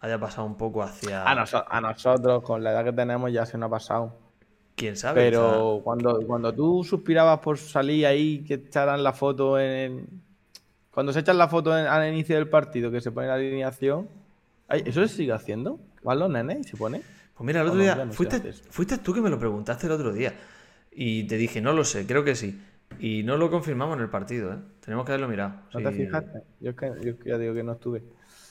haya 0.00 0.18
pasado 0.18 0.46
un 0.48 0.56
poco 0.56 0.82
hacia. 0.82 1.22
A, 1.22 1.34
noso- 1.36 1.64
a 1.66 1.80
nosotros, 1.80 2.42
con 2.42 2.64
la 2.64 2.72
edad 2.72 2.82
que 2.84 2.92
tenemos, 2.92 3.32
ya 3.32 3.46
se 3.46 3.56
nos 3.56 3.68
ha 3.68 3.70
pasado. 3.70 4.18
¿Quién 4.74 4.96
sabe? 4.96 5.22
Pero 5.30 5.80
cuando, 5.84 6.20
cuando 6.26 6.52
tú 6.52 6.82
suspirabas 6.82 7.38
por 7.38 7.56
salir 7.56 8.04
ahí, 8.04 8.42
que 8.42 8.54
echaran 8.54 9.04
la 9.04 9.12
foto 9.12 9.60
en 9.60 9.70
el- 9.70 10.06
Cuando 10.90 11.12
se 11.12 11.20
echan 11.20 11.38
la 11.38 11.46
foto 11.46 11.78
en- 11.78 11.86
al 11.86 12.12
inicio 12.12 12.34
del 12.34 12.48
partido, 12.48 12.90
que 12.90 13.00
se 13.00 13.12
pone 13.12 13.28
la 13.28 13.34
alineación... 13.34 14.08
Ay, 14.66 14.82
¿Eso 14.86 15.00
se 15.06 15.14
sigue 15.14 15.32
haciendo? 15.32 15.78
¿Van 16.02 16.18
los 16.18 16.28
nenes 16.30 16.58
y 16.60 16.64
se 16.64 16.76
pone? 16.76 17.00
Pues 17.36 17.46
mira, 17.46 17.60
el 17.60 17.68
o 17.68 17.70
otro 17.70 17.78
no, 17.78 17.84
día. 17.84 18.04
no 18.04 18.12
fuiste, 18.12 18.52
fuiste 18.70 18.98
tú 18.98 19.14
que 19.14 19.20
me 19.20 19.30
lo 19.30 19.38
preguntaste 19.38 19.86
el 19.86 19.92
otro 19.92 20.12
día. 20.12 20.34
Y 20.90 21.24
te 21.28 21.36
dije, 21.36 21.60
no 21.60 21.72
lo 21.72 21.84
sé, 21.84 22.06
creo 22.06 22.24
que 22.24 22.34
sí. 22.34 22.60
Y 22.98 23.22
no 23.22 23.36
lo 23.36 23.50
confirmamos 23.50 23.96
en 23.96 24.02
el 24.02 24.10
partido, 24.10 24.52
¿eh? 24.52 24.58
Tenemos 24.80 25.04
que 25.04 25.12
haberlo 25.12 25.28
mirado. 25.28 25.54
¿No 25.72 25.80
te 25.80 25.92
fijaste? 25.92 26.42
Yo, 26.60 26.70
es 26.70 26.76
que, 26.76 26.92
yo 27.02 27.12
ya 27.24 27.38
digo 27.38 27.54
que 27.54 27.62
no 27.62 27.72
estuve. 27.72 28.02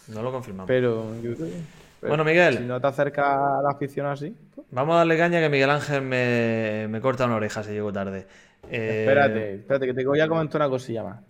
No 0.10 0.22
lo 0.22 0.32
confirmamos. 0.32 0.68
Pero, 0.68 1.06
bueno, 2.02 2.24
Miguel. 2.24 2.58
Si 2.58 2.64
no 2.64 2.82
te 2.82 2.88
acercas 2.88 3.26
a 3.26 3.62
la 3.64 3.72
afición 3.72 4.08
así. 4.08 4.36
Pues. 4.54 4.68
Vamos 4.72 4.96
a 4.96 4.98
darle 5.00 5.18
caña 5.18 5.40
que 5.40 5.50
Miguel 5.50 5.70
Ángel 5.70 6.02
me, 6.02 6.88
me 6.90 7.00
corta 7.02 7.26
una 7.26 7.36
oreja 7.36 7.64
si 7.64 7.72
llego 7.72 7.94
tarde. 7.94 8.28
Eh, 8.70 9.06
espérate, 9.06 9.56
espérate, 9.56 9.86
que 9.88 9.94
te 9.94 10.06
voy 10.06 10.20
a 10.20 10.28
comentar 10.28 10.62
una 10.62 10.70
cosilla 10.70 11.04
más. 11.04 11.22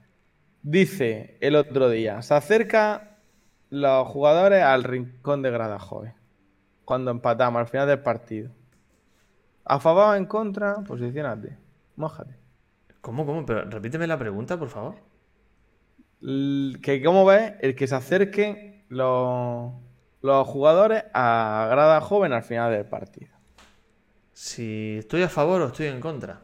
Dice 0.62 1.38
el 1.42 1.56
otro 1.56 1.90
día, 1.90 2.22
se 2.22 2.34
acerca 2.34 3.18
los 3.70 4.08
jugadores 4.08 4.64
al 4.64 4.84
rincón 4.84 5.42
de 5.42 5.52
grada 5.52 5.80
joven. 5.80 6.14
Cuando 6.86 7.12
empatamos 7.12 7.60
al 7.60 7.68
final 7.68 7.88
del 7.88 8.00
partido. 8.00 8.52
A 9.66 9.80
favor 9.80 10.10
o 10.10 10.16
en 10.16 10.26
contra, 10.26 10.76
posicionate. 10.86 11.58
Mójate. 11.96 12.43
¿Cómo, 13.04 13.26
cómo? 13.26 13.46
Pero 13.46 13.66
repíteme 13.70 14.08
la 14.08 14.18
pregunta, 14.18 14.58
por 14.58 14.70
favor. 14.70 14.96
que 16.22 17.02
cómo 17.04 17.26
ves 17.26 17.56
el 17.60 17.76
que 17.76 17.86
se 17.86 17.96
acerquen 17.96 18.86
los, 18.88 19.74
los 20.22 20.48
jugadores 20.48 21.04
a 21.14 21.68
grada 21.70 22.00
joven 22.00 22.32
al 22.32 22.44
final 22.44 22.72
del 22.72 22.86
partido. 22.86 23.34
Si 24.32 25.00
estoy 25.00 25.22
a 25.22 25.28
favor 25.28 25.62
o 25.62 25.68
estoy 25.68 25.88
en 25.88 26.00
contra. 26.00 26.40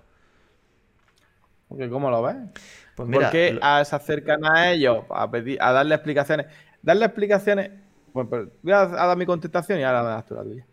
Porque 1.70 1.89
¿Cómo 1.89 2.12
lo 2.12 2.22
ves? 2.24 2.36
Pues 2.93 3.07
mira, 3.07 3.28
¿Por 3.28 3.32
qué 3.32 3.57
se 3.86 3.95
acercan 3.95 4.43
a 4.43 4.70
ellos 4.70 5.05
a, 5.10 5.32
pedir, 5.32 5.57
a 5.62 5.72
darle 5.72 5.95
explicaciones? 5.95 6.47
Darle 6.82 7.05
explicaciones. 7.05 7.72
Pues, 8.12 8.28
voy 8.28 8.74
a, 8.74 8.86
dar 8.86 9.18
mi 9.18 9.26
contestación 9.26 9.80
y 9.80 9.84
ahora 9.84 10.03
me 10.03 10.10
das 10.10 10.26
tú 10.26 10.36
la 10.36 10.43
tuya. 10.43 10.66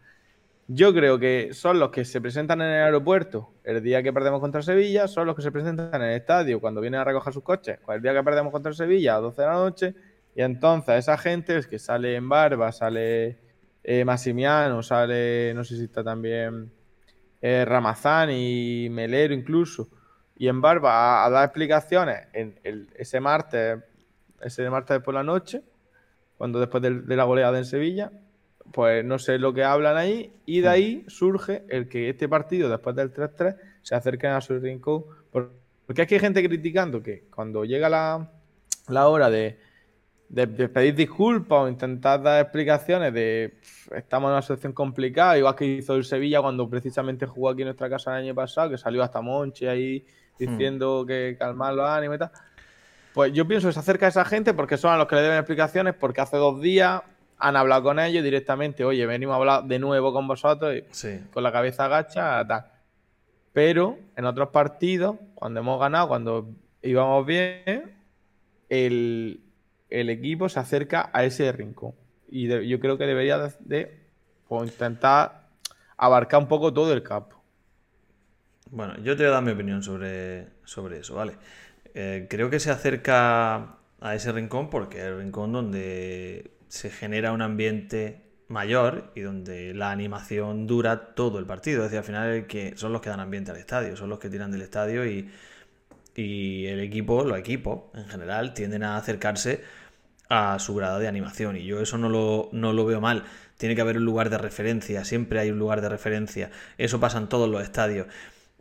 Yo 0.69 0.93
creo 0.93 1.19
que 1.19 1.51
son 1.53 1.79
los 1.79 1.91
que 1.91 2.05
se 2.05 2.21
presentan 2.21 2.61
en 2.61 2.69
el 2.69 2.83
aeropuerto 2.83 3.55
el 3.63 3.83
día 3.83 4.03
que 4.03 4.13
perdemos 4.13 4.41
contra 4.41 4.63
Sevilla, 4.63 5.07
son 5.07 5.27
los 5.27 5.37
que 5.37 5.43
se 5.43 5.53
presentan 5.53 5.95
en 5.95 6.03
el 6.03 6.17
estadio 6.17 6.61
cuando 6.61 6.81
vienen 6.81 7.01
a 7.01 7.05
recoger 7.05 7.33
sus 7.33 7.45
coches, 7.45 7.79
el 7.89 8.03
día 8.03 8.13
que 8.13 8.23
perdemos 8.25 8.53
contra 8.53 8.73
Sevilla 8.73 9.15
a 9.15 9.21
12 9.21 9.43
de 9.43 9.47
la 9.47 9.55
noche, 9.55 9.95
y 10.35 10.43
entonces 10.43 10.97
esa 10.97 11.17
gente 11.19 11.57
es 11.57 11.69
que 11.69 11.79
sale 11.79 12.17
en 12.17 12.29
Barba, 12.29 12.73
sale 12.73 13.39
eh, 13.85 14.05
Massimiano, 14.05 14.83
sale, 14.83 15.55
no 15.55 15.63
sé 15.63 15.77
si 15.77 15.85
está 15.85 16.03
también 16.03 16.73
eh, 17.41 17.65
Ramazán 17.65 18.31
y 18.33 18.89
Melero 18.91 19.35
incluso, 19.35 19.89
y 20.37 20.49
en 20.49 20.61
Barba 20.61 21.25
a, 21.25 21.31
dar 21.31 21.45
explicaciones 21.45 22.27
en 22.33 22.59
ese 22.97 23.21
martes, 23.21 23.79
ese 24.41 24.69
martes 24.69 25.01
por 25.01 25.15
la 25.15 25.23
noche, 25.23 25.63
cuando 26.37 26.61
después 26.61 26.83
de, 26.83 27.17
la 27.17 27.25
goleada 27.25 27.57
en 27.59 27.65
Sevilla, 27.65 28.13
pues 28.73 29.05
no 29.05 29.19
sé 29.19 29.39
lo 29.39 29.53
que 29.53 29.65
hablan 29.65 29.97
ahí, 29.97 30.33
y 30.45 30.61
de 30.61 30.69
ahí 30.69 31.05
surge 31.09 31.65
el 31.69 31.89
que 31.89 32.11
este 32.11 32.29
partido, 32.29 32.69
después 32.69 32.95
del 32.97 33.13
3-3, 33.13 33.57
se 33.83 33.95
acerquen 33.95 34.33
a 34.33 34.41
su 34.41 34.59
rincón. 34.59 35.05
Porque 35.31 36.03
es 36.03 36.09
que 36.09 36.17
hay 36.17 36.21
gente 36.21 36.43
criticando 36.43 37.03
que 37.03 37.25
cuando 37.35 37.65
llega 37.65 37.89
la, 37.89 39.09
hora 39.09 39.31
de, 39.31 39.59
pedir 40.29 40.97
disculpas 40.97 41.61
o 41.61 41.69
intentar 41.69 42.21
dar 42.21 42.43
explicaciones 42.43 43.15
de 43.15 43.61
estamos 43.95 44.29
en 44.29 44.33
una 44.33 44.43
situación 44.43 44.73
complicada, 44.73 45.39
igual 45.39 45.55
que 45.55 45.65
hizo 45.65 45.95
el 45.95 46.05
Sevilla 46.05 46.41
cuando 46.41 46.69
precisamente 46.69 47.27
jugó 47.27 47.51
aquí 47.51 47.63
en 47.63 47.69
nuestra 47.69 47.89
casa 47.89 48.19
el 48.19 48.25
año 48.25 48.35
pasado, 48.35 48.71
que 48.71 48.79
salió 48.79 49.03
hasta 49.05 49.21
Monchi 49.21 49.67
ahí 49.67 50.05
diciendo 50.37 51.05
que 51.07 51.37
calmar 51.39 51.75
los 51.75 51.89
ánimos 51.89 52.17
y 52.17 52.19
tal. 52.19 52.31
Pues 53.15 53.33
yo 53.33 53.47
pienso 53.47 53.69
que 53.69 53.73
se 53.73 53.81
acerca 53.81 54.07
a 54.07 54.09
esa 54.09 54.25
gente 54.25 54.53
porque 54.53 54.77
son 54.77 54.93
a 54.93 54.99
los 54.99 55.07
que 55.07 55.15
le 55.15 55.23
deben 55.23 55.39
explicaciones, 55.39 55.95
porque 55.95 56.21
hace 56.21 56.37
dos 56.37 56.61
días 56.61 57.01
han 57.39 57.57
hablado 57.57 57.83
con 57.83 57.99
ellos 57.99 58.25
directamente, 58.25 58.85
oye, 58.85 59.05
venimos 59.07 59.35
a 59.35 59.37
hablar 59.37 59.65
de 59.65 59.79
nuevo 59.79 60.13
con 60.13 60.27
vosotros, 60.27 60.75
y 60.77 61.19
con 61.33 61.43
la 61.43 61.53
cabeza 61.53 61.85
agacha, 61.85 62.47
tal. 62.47 62.67
Pero 63.53 63.99
en 64.17 64.25
otros 64.25 64.51
partidos, 64.51 65.17
cuando 65.35 65.61
hemos 65.61 65.81
ganado, 65.81 66.09
cuando 66.09 66.49
íbamos 66.83 67.27
bien, 67.27 67.95
el, 68.69 69.41
equipo 69.89 70.49
se 70.49 70.61
acerca 70.61 71.11
a 71.13 71.25
ese 71.25 71.51
rincón. 71.53 71.93
Y 72.29 72.49
yo 72.69 72.81
creo 72.81 72.99
que 72.99 73.07
debería 73.07 73.39
de, 73.61 73.99
pues, 74.49 74.71
intentar 74.71 75.49
abarcar 75.97 76.41
un 76.41 76.49
poco 76.49 76.73
todo 76.73 76.93
el 76.93 77.03
campo. 77.03 77.43
Bueno, 78.71 78.97
yo 78.99 79.17
te 79.17 79.23
voy 79.23 79.31
a 79.31 79.35
dar 79.35 79.43
mi 79.43 79.53
opinión 79.53 79.83
sobre, 79.83 80.49
sobre 80.65 80.99
eso, 80.99 81.15
¿vale? 81.15 81.35
Eh, 81.95 82.27
creo 82.29 82.51
que 82.51 82.61
se 82.61 82.71
acerca 82.71 83.77
a 84.01 84.15
ese 84.15 84.33
rincón 84.33 84.69
porque 84.69 84.99
es 84.99 85.05
el 85.05 85.19
rincón 85.19 85.53
donde 85.53 86.56
se 86.69 86.91
genera 86.91 87.33
un 87.33 87.43
ambiente 87.43 88.23
mayor 88.49 89.13
y 89.15 89.21
donde 89.23 89.75
la 89.75 89.91
animación 89.91 90.67
dura 90.67 91.15
todo 91.15 91.39
el 91.39 91.47
partido. 91.47 91.85
Es 91.85 91.91
decir, 91.91 91.99
al 91.99 92.05
final 92.05 92.47
que 92.47 92.77
son 92.77 92.93
los 92.93 93.01
que 93.01 93.11
dan 93.11 93.21
ambiente 93.21 93.51
al 93.51 93.57
estadio, 93.57 93.97
son 93.97 94.09
los 94.09 94.19
que 94.19 94.31
tiran 94.31 94.51
del 94.51 94.63
estadio 94.63 95.07
y, 95.07 95.31
y 96.15 96.67
el 96.67 96.81
equipo, 96.81 97.25
los 97.25 97.39
equipos 97.39 97.85
en 97.95 98.09
general, 98.09 98.55
tienden 98.55 98.83
a 98.83 98.97
acercarse 98.97 99.63
a 100.29 100.59
su 100.59 100.75
grado 100.75 100.99
de 100.99 101.09
animación. 101.09 101.57
Y 101.57 101.65
yo 101.65 101.81
eso 101.81 101.99
no 101.99 102.09
lo, 102.09 102.49
no 102.53 102.73
lo 102.73 102.85
veo 102.85 103.01
mal. 103.01 103.25
Tiene 103.59 103.75
que 103.75 103.81
haber 103.81 103.99
un 103.99 104.05
lugar 104.05 104.31
de 104.31 104.39
referencia, 104.39 105.05
siempre 105.05 105.39
hay 105.41 105.51
un 105.51 105.59
lugar 105.59 105.81
de 105.81 105.89
referencia. 105.89 106.51
Eso 106.79 107.01
pasa 107.01 107.19
en 107.19 107.29
todos 107.29 107.49
los 107.49 107.63
estadios. 107.63 108.07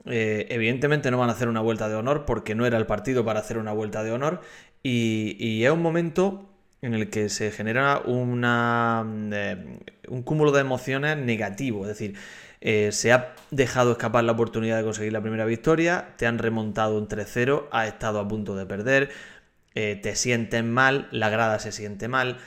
Eh, 0.06 0.48
evidentemente 0.50 1.10
no 1.10 1.18
van 1.18 1.30
a 1.30 1.34
hacer 1.34 1.48
una 1.48 1.62
vuelta 1.62 1.90
de 1.90 1.96
honor 1.96 2.26
porque 2.26 2.54
no 2.54 2.66
era 2.68 2.78
el 2.78 2.86
partido 2.86 3.26
para 3.26 3.40
hacer 3.40 3.58
una 3.58 3.74
vuelta 3.74 4.04
de 4.04 4.12
honor 4.12 4.42
y, 4.84 5.64
es 5.64 5.72
un 5.72 5.82
momento 5.82 6.48
en 6.86 6.94
el 6.94 7.10
que 7.10 7.30
se 7.30 7.52
genera 7.52 8.00
una, 8.06 9.06
eh, 9.34 9.80
un 10.08 10.24
cúmulo 10.24 10.52
de 10.52 10.62
emociones 10.62 11.18
negativo, 11.18 11.82
es 11.84 11.90
decir, 11.90 12.16
eh, 12.62 12.92
se 12.92 13.12
ha 13.12 13.36
dejado 13.52 13.94
escapar 13.94 14.24
la 14.24 14.32
oportunidad 14.34 14.78
de 14.78 14.84
conseguir 14.84 15.14
la 15.14 15.22
primera 15.22 15.46
victoria, 15.46 16.14
te 16.18 16.28
han 16.28 16.38
remontado 16.38 16.98
un 16.98 17.08
3-0, 17.08 17.68
has 17.72 17.88
estado 17.88 18.20
a 18.20 18.28
punto 18.28 18.56
de 18.56 18.66
perder, 18.66 19.10
te 19.74 20.16
sienten 20.16 20.72
mal, 20.72 21.10
la 21.12 21.30
grada 21.30 21.60
se 21.60 21.74
siente 21.74 22.08
mal 22.08 22.38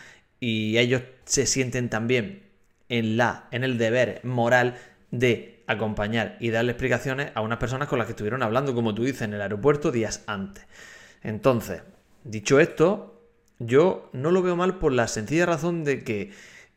y 0.40 0.78
ellos 0.78 1.02
se 1.26 1.44
sienten 1.44 1.90
también 1.90 2.42
en 2.88 3.18
la 3.18 3.48
en 3.50 3.64
el 3.64 3.76
deber 3.76 4.20
moral 4.24 4.76
de 5.10 5.62
acompañar 5.66 6.36
y 6.40 6.50
darle 6.50 6.72
explicaciones 6.72 7.30
a 7.34 7.42
unas 7.42 7.58
personas 7.58 7.88
con 7.88 7.98
las 7.98 8.06
que 8.06 8.12
estuvieron 8.12 8.42
hablando, 8.42 8.74
como 8.74 8.94
tú 8.94 9.04
dices, 9.04 9.22
en 9.22 9.34
el 9.34 9.42
aeropuerto 9.42 9.92
días 9.92 10.24
antes. 10.26 10.64
Entonces, 11.22 11.82
dicho 12.24 12.58
esto, 12.58 13.17
yo 13.58 14.08
no 14.12 14.30
lo 14.30 14.42
veo 14.42 14.56
mal 14.56 14.78
por 14.78 14.92
la 14.92 15.08
sencilla 15.08 15.46
razón 15.46 15.84
de 15.84 16.04
que 16.04 16.30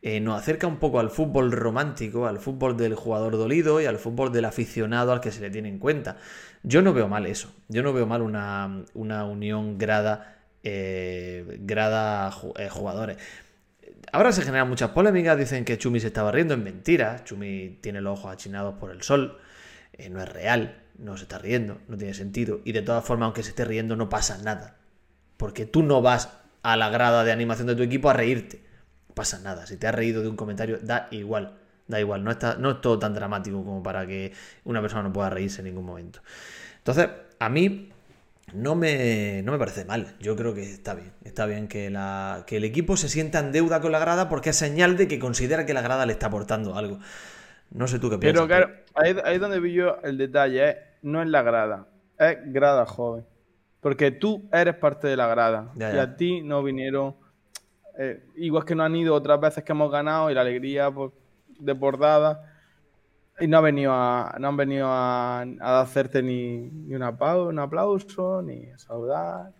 eh, 0.03 0.19
nos 0.19 0.39
acerca 0.39 0.65
un 0.65 0.77
poco 0.77 0.99
al 0.99 1.11
fútbol 1.11 1.51
romántico, 1.51 2.25
al 2.25 2.39
fútbol 2.39 2.75
del 2.75 2.95
jugador 2.95 3.38
dolido 3.38 3.79
y 3.82 3.86
al 3.86 3.99
fútbol 3.99 4.32
del 4.32 4.45
aficionado 4.45 5.11
al 5.11 5.21
que 5.21 5.32
se 5.32 5.41
le 5.41 5.51
tiene 5.51 5.69
en 5.69 5.77
cuenta. 5.77 6.17
Yo 6.63 6.82
no 6.82 6.91
veo 6.91 7.07
mal 7.07 7.27
eso, 7.27 7.53
yo 7.67 7.84
no 7.84 7.93
veo 7.93 8.07
mal 8.07 8.23
una, 8.23 9.25
unión 9.25 9.77
grada, 9.77 10.39
eh, 10.63 11.59
grada 11.61 12.36
eh, 12.57 12.69
jugadores. 12.69 13.17
Ahora 14.11 14.32
se 14.32 14.41
generan 14.41 14.67
muchas 14.67 14.89
polémicas, 14.89 15.38
dicen 15.38 15.63
que 15.65 15.77
Chumi 15.77 15.99
se 15.99 16.07
estaba 16.07 16.32
riendo, 16.32 16.55
es 16.55 16.59
mentira, 16.59 17.23
Chumi 17.23 17.77
tiene 17.82 18.01
los 18.01 18.19
ojos 18.19 18.34
achinados 18.34 18.75
por 18.79 18.91
el 18.91 19.03
sol, 19.03 19.38
no 20.09 20.21
es 20.21 20.29
real, 20.29 20.82
no 20.97 21.15
se 21.15 21.23
está 21.23 21.38
riendo, 21.38 21.77
no 21.88 21.95
tiene 21.95 22.15
sentido, 22.15 22.59
y 22.65 22.71
de 22.71 22.82
todas 22.82 23.05
formas, 23.05 23.27
aunque 23.27 23.43
se 23.43 23.49
esté 23.49 23.65
riendo, 23.65 23.95
no 23.95 24.09
pasa 24.09 24.39
nada, 24.39 24.77
porque 25.38 25.65
tú 25.65 25.84
no 25.84 26.01
vas 26.01 26.41
a 26.64 26.78
la 26.78 26.89
grada 26.89 27.24
de 27.24 27.32
animación 27.32 27.68
de 27.68 27.76
tu 27.76 27.84
equipo 27.84 28.09
a 28.09 28.14
reírte, 28.14 28.62
no 29.09 29.16
pasa 29.16 29.39
nada, 29.39 29.66
si 29.66 29.78
te 29.78 29.88
has 29.88 29.95
reído 29.95 30.22
de 30.22 30.28
un 30.28 30.36
comentario, 30.36 30.80
da 30.82 31.07
igual, 31.12 31.57
da 31.88 31.99
igual, 31.99 32.24
no, 32.24 32.32
está, 32.32 32.55
no 32.55 32.72
es 32.72 32.82
todo 32.82 32.99
tan 32.99 33.14
dramático 33.14 33.64
como 33.64 33.84
para 33.84 34.05
que 34.05 34.34
una 34.64 34.82
persona 34.82 35.03
no 35.03 35.14
pueda 35.14 35.30
reírse 35.30 35.62
en 35.62 35.66
ningún 35.66 35.86
momento. 35.86 36.22
Entonces, 36.78 37.09
a 37.39 37.49
mí 37.49 37.91
no 38.53 38.76
me, 38.76 39.41
no 39.43 39.51
me 39.51 39.57
parece 39.57 39.86
mal. 39.86 40.16
Yo 40.20 40.36
creo 40.36 40.53
que 40.53 40.64
está 40.64 40.93
bien. 40.93 41.12
Está 41.24 41.45
bien 41.45 41.68
que, 41.68 41.89
la, 41.89 42.43
que 42.47 42.57
el 42.57 42.64
equipo 42.64 42.97
se 42.97 43.09
sienta 43.09 43.39
en 43.39 43.51
deuda 43.51 43.82
con 43.82 43.91
la 43.91 43.99
grada 43.99 44.30
porque 44.30 44.49
es 44.49 44.55
señal 44.55 44.97
de 44.97 45.07
que 45.07 45.20
considera 45.20 45.66
que 45.66 45.74
la 45.74 45.82
grada 45.82 46.05
le 46.05 46.14
está 46.14 46.28
aportando 46.28 46.76
algo. 46.76 46.99
No 47.72 47.88
sé 47.88 47.99
tú 47.99 48.09
qué 48.09 48.18
piensas. 48.18 48.47
Pero 48.47 48.47
claro, 48.47 48.74
ahí, 48.95 49.16
ahí 49.24 49.36
es 49.36 49.41
donde 49.41 49.59
vi 49.59 49.74
yo 49.74 49.97
el 50.03 50.18
detalle. 50.18 50.70
¿eh? 50.70 50.78
No 51.01 51.22
es 51.22 51.30
la 51.30 51.41
grada, 51.41 51.88
es 52.18 52.38
grada 52.51 52.86
joven. 52.86 53.26
Porque 53.82 54.11
tú 54.11 54.47
eres 54.53 54.75
parte 54.75 55.07
de 55.07 55.17
la 55.17 55.27
grada. 55.27 55.73
Y 55.77 55.84
a 55.84 56.15
ti 56.15 56.41
no 56.41 56.63
vinieron. 56.63 57.15
Eh, 57.97 58.23
igual 58.38 58.63
que 58.63 58.75
no 58.75 58.84
han 58.84 58.95
ido 58.95 59.13
otras 59.13 59.39
veces 59.39 59.63
que 59.63 59.73
hemos 59.73 59.91
ganado 59.91 60.32
y 60.32 60.34
la 60.34 60.41
alegría 60.41 60.89
pues, 60.89 61.11
desbordada 61.59 62.51
y 63.41 63.47
no, 63.47 63.57
ha 63.57 63.61
venido 63.61 63.91
a, 63.91 64.36
no 64.39 64.49
han 64.49 64.57
venido 64.57 64.88
a, 64.88 65.41
hacerte 65.82 66.21
ni, 66.21 66.69
ni 66.69 66.95
un, 66.95 67.01
aplauso, 67.01 67.49
un 67.49 67.59
aplauso, 67.59 68.41
ni 68.41 68.69
a 68.69 68.77
saludar, 68.77 69.51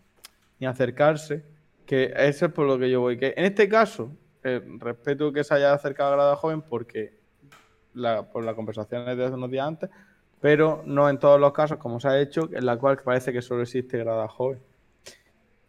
ni 0.59 0.67
a 0.67 0.69
acercarse. 0.69 1.43
Que 1.86 2.13
eso 2.15 2.45
es 2.45 2.53
por 2.53 2.67
lo 2.67 2.78
que 2.78 2.89
yo 2.91 3.01
voy. 3.01 3.17
Que 3.17 3.34
en 3.36 3.45
este 3.45 3.67
caso, 3.67 4.15
eh, 4.43 4.61
respeto 4.78 5.34
que 5.34 5.43
se 5.43 5.55
haya 5.55 5.74
acercado 5.74 6.11
a 6.11 6.15
Grada 6.15 6.36
Joven 6.36 6.61
porque 6.61 7.19
por 8.32 8.45
las 8.45 8.55
conversaciones 8.55 9.17
de 9.17 9.26
hace 9.26 9.34
unos 9.34 9.51
días 9.51 9.67
antes, 9.67 9.89
pero 10.42 10.82
no 10.86 11.10
en 11.10 11.20
todos 11.20 11.39
los 11.39 11.54
casos, 11.54 11.78
como 11.78 12.00
se 12.00 12.08
ha 12.08 12.20
hecho, 12.20 12.50
en 12.52 12.66
la 12.66 12.78
cual 12.78 12.98
parece 12.98 13.32
que 13.32 13.42
solo 13.42 13.62
existe 13.62 13.98
Grada 13.98 14.28
Joven. 14.28 14.60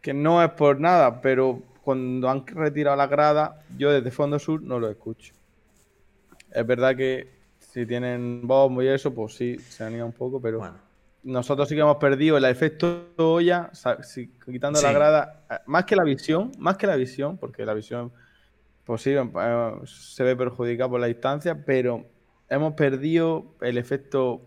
Que 0.00 0.14
no 0.14 0.42
es 0.42 0.50
por 0.52 0.80
nada, 0.80 1.20
pero 1.20 1.62
cuando 1.84 2.28
han 2.28 2.46
retirado 2.46 2.96
la 2.96 3.06
grada, 3.06 3.62
yo 3.76 3.90
desde 3.92 4.10
Fondo 4.10 4.38
Sur 4.38 4.62
no 4.62 4.80
lo 4.80 4.88
escucho. 4.88 5.34
Es 6.50 6.66
verdad 6.66 6.96
que 6.96 7.28
si 7.58 7.86
tienen 7.86 8.46
bombo 8.46 8.82
y 8.82 8.88
eso, 8.88 9.14
pues 9.14 9.34
sí, 9.34 9.58
se 9.58 9.84
anima 9.84 10.04
un 10.04 10.12
poco, 10.12 10.40
pero. 10.40 10.58
Bueno, 10.58 10.78
nosotros 11.22 11.68
sí 11.68 11.74
que 11.74 11.82
hemos 11.82 11.98
perdido 11.98 12.36
el 12.36 12.44
efecto 12.46 13.10
olla, 13.16 13.70
quitando 14.44 14.80
la 14.80 14.92
grada, 14.92 15.44
eh, 15.50 15.54
más 15.66 15.84
que 15.84 15.96
la 15.96 16.04
visión, 16.04 16.50
más 16.58 16.76
que 16.76 16.86
la 16.86 16.96
visión, 16.96 17.36
porque 17.36 17.64
la 17.64 17.74
visión 17.74 18.12
pues 18.84 19.02
sí, 19.02 19.12
eh, 19.12 19.72
se 19.84 20.24
ve 20.24 20.34
perjudicada 20.34 20.90
por 20.90 21.00
la 21.00 21.06
distancia, 21.06 21.64
pero 21.64 22.04
hemos 22.48 22.74
perdido 22.74 23.54
el 23.60 23.78
efecto 23.78 24.42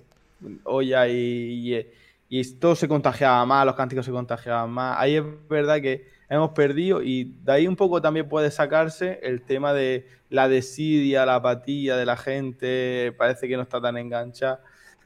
olla 0.64 1.08
y, 1.08 1.86
y, 2.30 2.54
todo 2.56 2.76
se 2.76 2.88
contagiaba 2.88 3.46
más, 3.46 3.66
los 3.66 3.76
cánticos 3.76 4.06
se 4.06 4.12
contagiaban 4.12 4.70
más. 4.70 4.98
Ahí 5.00 5.16
es 5.16 5.24
verdad 5.50 5.82
que 5.82 6.08
hemos 6.30 6.52
perdido 6.52 7.02
y 7.02 7.36
de 7.44 7.52
ahí 7.52 7.68
un 7.68 7.76
poco 7.76 8.02
también 8.02 8.28
puede 8.28 8.52
sacarse 8.52 9.20
el 9.24 9.42
tema 9.42 9.74
de 9.74 10.08
la 10.30 10.48
desidia, 10.48 11.26
la 11.26 11.36
apatía 11.36 11.96
de 11.96 12.06
la 12.06 12.18
gente, 12.18 13.14
parece 13.18 13.48
que 13.48 13.56
no 13.56 13.64
está 13.64 13.80
tan 13.80 13.98
enganchada. 13.98 14.62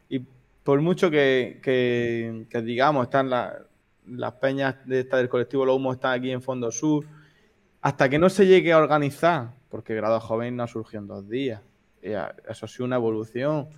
Y 0.09 0.23
por 0.63 0.81
mucho 0.81 1.11
que, 1.11 2.45
digamos, 2.63 3.05
están 3.05 3.29
las 3.29 4.33
peñas 4.33 4.75
de 4.85 5.01
esta 5.01 5.17
del 5.17 5.29
colectivo 5.29 5.65
Lo 5.65 5.75
Humo 5.75 5.93
están 5.93 6.13
aquí 6.19 6.31
en 6.31 6.41
Fondo 6.41 6.71
Sur, 6.71 7.05
hasta 7.81 8.09
que 8.09 8.19
no 8.19 8.29
se 8.29 8.45
llegue 8.45 8.73
a 8.73 8.77
organizar, 8.77 9.51
porque 9.69 9.95
Grado 9.95 10.19
Joven 10.19 10.55
no 10.55 10.67
surgió 10.67 10.99
en 10.99 11.07
dos 11.07 11.29
días, 11.29 11.61
eso 12.01 12.65
ha 12.65 12.67
sido 12.67 12.85
una 12.85 12.95
evolución. 12.95 13.69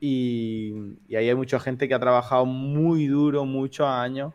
Y, 0.00 0.96
ahí 1.08 1.28
hay 1.28 1.34
mucha 1.34 1.58
gente 1.58 1.88
que 1.88 1.94
ha 1.94 1.98
trabajado 1.98 2.46
muy 2.46 3.06
duro, 3.06 3.44
muchos 3.44 3.86
años, 3.86 4.32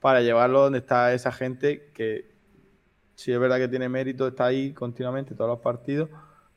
para 0.00 0.20
llevarlo 0.20 0.62
donde 0.62 0.78
está 0.78 1.12
esa 1.14 1.32
gente 1.32 1.90
que, 1.94 2.30
si 3.14 3.32
es 3.32 3.38
verdad 3.40 3.58
que 3.58 3.68
tiene 3.68 3.88
mérito, 3.88 4.28
está 4.28 4.46
ahí 4.46 4.72
continuamente 4.72 5.34
todos 5.34 5.50
los 5.50 5.60
partidos, 5.60 6.08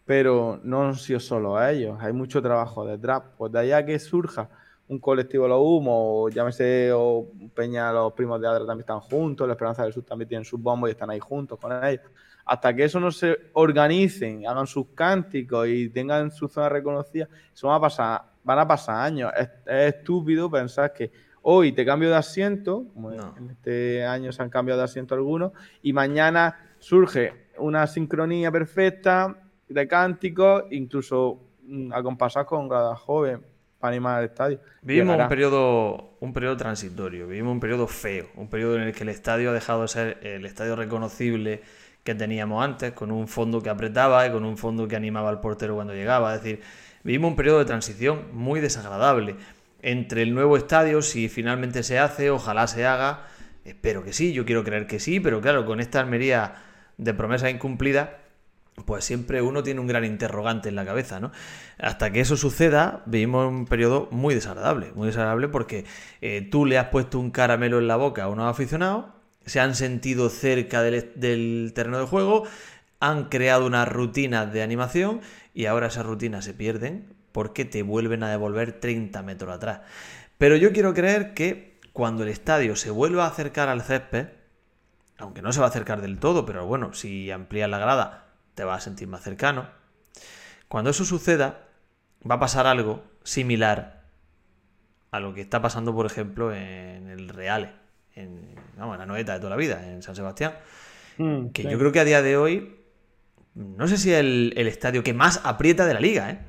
pero 0.06 0.60
no 0.64 0.84
han 0.84 0.95
sido 0.95 1.20
solo 1.20 1.58
a 1.58 1.72
ellos, 1.72 1.97
hay 2.02 2.14
mucho 2.14 2.41
trabajo 2.41 2.86
detrás. 2.86 3.24
Pues 3.38 3.52
de 3.52 3.60
allá 3.60 3.86
que 3.86 3.97
surja 3.99 4.49
un 4.91 4.99
colectivo 4.99 5.47
Los 5.47 5.62
Humo, 5.62 6.24
o 6.24 6.30
llámese, 6.30 6.91
o 6.91 7.26
Peña, 7.56 7.93
los 7.93 8.12
primos 8.12 8.41
de 8.41 8.47
Adra 8.47 8.66
también 8.66 8.82
están 8.82 8.99
juntos, 8.99 9.47
la 9.47 9.54
Esperanza 9.54 9.84
del 9.84 9.93
Sur 9.93 10.04
también 10.04 10.28
tienen 10.28 10.43
sus 10.43 10.62
bombos 10.62 10.89
y 10.89 10.91
están 10.91 11.10
ahí 11.10 11.20
juntos 11.20 11.58
con 11.58 11.72
ellos. 11.86 12.04
Hasta 12.43 12.76
que 12.76 12.84
eso 12.84 12.99
no 12.99 13.10
se 13.10 13.38
organicen, 13.54 14.45
hagan 14.45 14.68
sus 14.68 14.88
cánticos 14.88 15.68
y 15.70 15.88
tengan 15.89 16.30
su 16.30 16.49
zona 16.49 16.68
reconocida, 16.68 17.30
eso 17.54 17.70
va 17.70 17.76
a 17.76 17.80
pasar, 17.80 18.30
van 18.44 18.60
a 18.60 18.68
pasar 18.68 19.06
años. 19.06 19.32
Es, 19.38 19.50
estúpido 19.96 20.50
pensar 20.50 20.94
que 20.94 21.12
hoy 21.42 21.72
te 21.72 21.86
cambio 21.86 22.10
de 22.10 22.16
asiento, 22.16 22.86
como 22.94 23.12
en 23.12 23.50
este 23.50 24.06
año 24.06 24.32
se 24.32 24.42
han 24.42 24.50
cambiado 24.50 24.80
de 24.80 24.86
asiento 24.86 25.16
algunos, 25.16 25.52
y 25.82 25.94
mañana 25.94 26.74
surge 26.80 27.50
una 27.58 27.88
sincronía 27.88 28.52
perfecta 28.52 29.36
de 29.68 29.88
cánticos, 29.88 30.64
incluso 30.72 31.39
mm, 31.64 31.94
acompasados 31.94 32.48
con 32.48 32.68
grada 32.68 32.96
joven 32.96 33.42
para 33.80 33.92
animar 33.94 34.20
al 34.20 34.26
estadio. 34.26 34.60
Vivimos 34.82 35.20
un 35.20 35.28
periodo, 35.28 36.18
un 36.20 36.34
periodo 36.34 36.58
transitorio, 36.58 37.28
vivimos 37.28 37.54
un 37.54 37.60
periodo 37.60 37.88
feo, 37.88 38.28
un 38.36 38.48
periodo 38.48 38.76
en 38.76 38.84
el 38.84 38.94
que 38.94 39.04
el 39.04 39.10
estadio 39.10 39.50
ha 39.50 39.54
dejado 39.54 39.82
de 39.82 39.88
ser 39.88 40.20
el 40.22 40.46
estadio 40.46 40.76
reconocible 40.76 41.62
que 42.04 42.16
teníamos 42.16 42.64
antes, 42.64 42.94
con 42.94 43.12
un 43.12 43.28
fondo 43.28 43.62
que 43.62 43.70
apretaba 43.70 44.26
y 44.26 44.32
con 44.32 44.44
un 44.44 44.58
fondo 44.58 44.88
que 44.88 44.96
animaba 44.96 45.30
al 45.30 45.39
portero 45.39 45.76
cuando 45.76 45.94
llegaba. 45.94 46.36
Es 46.36 46.44
decir, 46.44 46.62
vivimos 47.04 47.30
un 47.30 47.36
periodo 47.36 47.60
de 47.60 47.66
transición 47.66 48.28
muy 48.34 48.60
desagradable 48.60 49.36
entre 49.82 50.22
el 50.22 50.34
nuevo 50.34 50.58
estadio, 50.58 51.02
si 51.02 51.30
finalmente 51.30 51.84
se 51.84 51.99
hace, 51.99 52.30
ojalá 52.30 52.68
se 52.68 52.86
haga. 52.86 53.26
Espero 53.66 54.04
que 54.04 54.14
sí, 54.14 54.34
yo 54.34 54.45
quiero 54.45 54.64
creer 54.64 54.88
que 54.88 54.99
sí, 54.99 55.20
pero 55.20 55.41
claro, 55.41 55.66
con 55.66 55.80
esta 55.80 55.99
Almería 55.99 56.56
de 56.97 57.14
promesa 57.14 57.49
incumplida, 57.49 58.20
pues 58.86 59.04
siempre 59.04 59.41
uno 59.41 59.64
tiene 59.64 59.80
un 59.80 59.88
gran 59.88 60.06
interrogante 60.06 60.70
en 60.70 60.76
la 60.76 60.86
cabeza, 60.86 61.20
¿no? 61.20 61.32
Hasta 61.78 62.12
que 62.12 62.22
eso 62.22 62.38
suceda, 62.38 63.04
vivimos 63.06 63.47
un 63.47 63.66
periodo 63.66 64.08
muy 64.12 64.34
desagradable, 64.34 64.91
muy 64.95 65.08
desagradable 65.08 65.47
porque 65.47 65.86
eh, 66.22 66.47
tú 66.49 66.66
le 66.66 66.78
has 66.78 66.88
puesto 66.88 67.20
un 67.20 67.32
caramelo 67.32 67.80
en 67.80 67.88
la 67.88 67.95
boca 67.95 68.24
a 68.24 68.30
unos 68.30 68.49
aficionados, 68.49 69.06
se 69.45 69.60
han 69.60 69.76
sentido 69.76 70.30
cerca 70.30 70.82
del, 70.84 71.12
del 71.16 71.72
terreno 71.76 71.99
de 71.99 72.06
juego, 72.06 72.43
han 73.02 73.26
creado 73.26 73.66
unas 73.66 73.88
rutinas 73.88 74.54
de 74.54 74.62
animación 74.62 75.20
y 75.54 75.66
ahora 75.66 75.88
esas 75.88 76.06
rutinas 76.06 76.45
se 76.45 76.54
pierden 76.54 77.14
porque 77.32 77.66
te 77.66 77.84
vuelven 77.84 78.24
a 78.24 78.30
devolver 78.30 78.80
30 78.80 79.22
metros 79.24 79.54
atrás. 79.54 79.82
Pero 80.38 80.56
yo 80.56 80.72
quiero 80.72 80.93
creer 80.93 81.34
que 81.34 81.80
cuando 81.93 82.24
el 82.24 82.30
estadio 82.30 82.76
se 82.76 82.91
vuelva 82.91 83.26
a 83.26 83.30
acercar 83.30 83.70
al 83.70 83.82
césped, 83.82 84.28
aunque 85.18 85.41
no 85.41 85.52
se 85.52 85.60
va 85.60 85.66
a 85.66 85.70
acercar 85.70 86.02
del 86.02 86.20
todo, 86.20 86.45
pero 86.45 86.66
bueno, 86.66 86.93
si 86.93 87.32
amplías 87.32 87.70
la 87.70 87.80
grada 87.80 88.28
te 88.56 88.64
vas 88.64 88.82
a 88.82 88.86
sentir 88.86 89.08
más 89.08 89.24
cercano. 89.24 89.68
Cuando 90.68 90.91
eso 90.91 91.04
suceda, 91.04 91.68
va 92.30 92.36
a 92.36 92.39
pasar 92.39 92.68
algo 92.68 93.04
similar 93.24 94.04
a 95.12 95.20
lo 95.20 95.34
que 95.34 95.41
está 95.41 95.62
pasando, 95.62 95.93
por 95.93 96.06
ejemplo, 96.06 96.54
en 96.54 97.08
el 97.10 97.30
Reale, 97.30 97.72
en, 98.16 98.56
la 98.78 99.06
noeta 99.06 99.34
de 99.34 99.39
toda 99.39 99.49
la 99.49 99.58
vida, 99.58 99.88
en 99.88 100.02
San 100.02 100.16
Sebastián. 100.16 100.54
Mm, 101.18 101.47
que 101.49 101.64
yo 101.64 101.78
creo 101.78 101.91
que 101.91 101.99
a 101.99 102.06
día 102.06 102.22
de 102.22 102.38
hoy, 102.38 102.80
no 103.56 103.88
sé 103.88 103.97
si 103.97 104.12
es 104.12 104.20
el, 104.20 104.54
el, 104.56 104.68
estadio 104.68 105.04
que 105.04 105.14
más 105.14 105.41
aprieta 105.43 105.86
de 105.86 105.93
la 105.93 105.99
liga, 105.99 106.30
¿eh? 106.32 106.39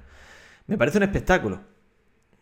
Me 0.67 0.79
parece 0.79 0.99
un 0.99 1.05
espectáculo. 1.05 1.57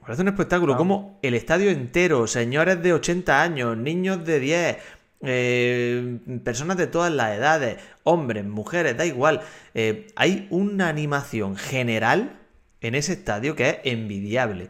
Me 0.00 0.06
parece 0.06 0.22
un 0.22 0.28
espectáculo. 0.28 0.76
Como 0.76 1.18
el 1.22 1.34
estadio 1.34 1.70
entero, 1.70 2.26
señores 2.26 2.82
de 2.82 2.92
80 2.92 3.42
años, 3.42 3.76
niños 3.76 4.24
de 4.24 4.40
10, 4.40 4.76
eh, 5.22 6.18
personas 6.44 6.76
de 6.76 6.86
todas 6.86 7.12
las 7.12 7.36
edades, 7.36 7.78
hombres, 8.04 8.44
mujeres, 8.44 8.96
da 8.96 9.06
igual. 9.06 9.40
Eh, 9.74 10.06
hay 10.16 10.46
una 10.50 10.88
animación 10.88 11.56
general 11.56 12.38
en 12.80 12.94
ese 12.94 13.14
estadio 13.14 13.56
que 13.56 13.68
es 13.68 13.78
envidiable. 13.84 14.68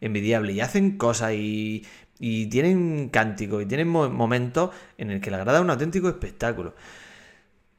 Envidiable. 0.00 0.52
Y 0.52 0.60
hacen 0.60 0.96
cosas 0.96 1.32
y, 1.34 1.84
y 2.18 2.46
tienen 2.46 3.08
cánticos 3.08 3.62
y 3.62 3.66
tienen 3.66 3.88
momentos 3.88 4.70
en 4.98 5.10
el 5.10 5.20
que 5.20 5.30
la 5.30 5.38
grada 5.38 5.58
es 5.58 5.64
un 5.64 5.70
auténtico 5.70 6.08
espectáculo. 6.08 6.74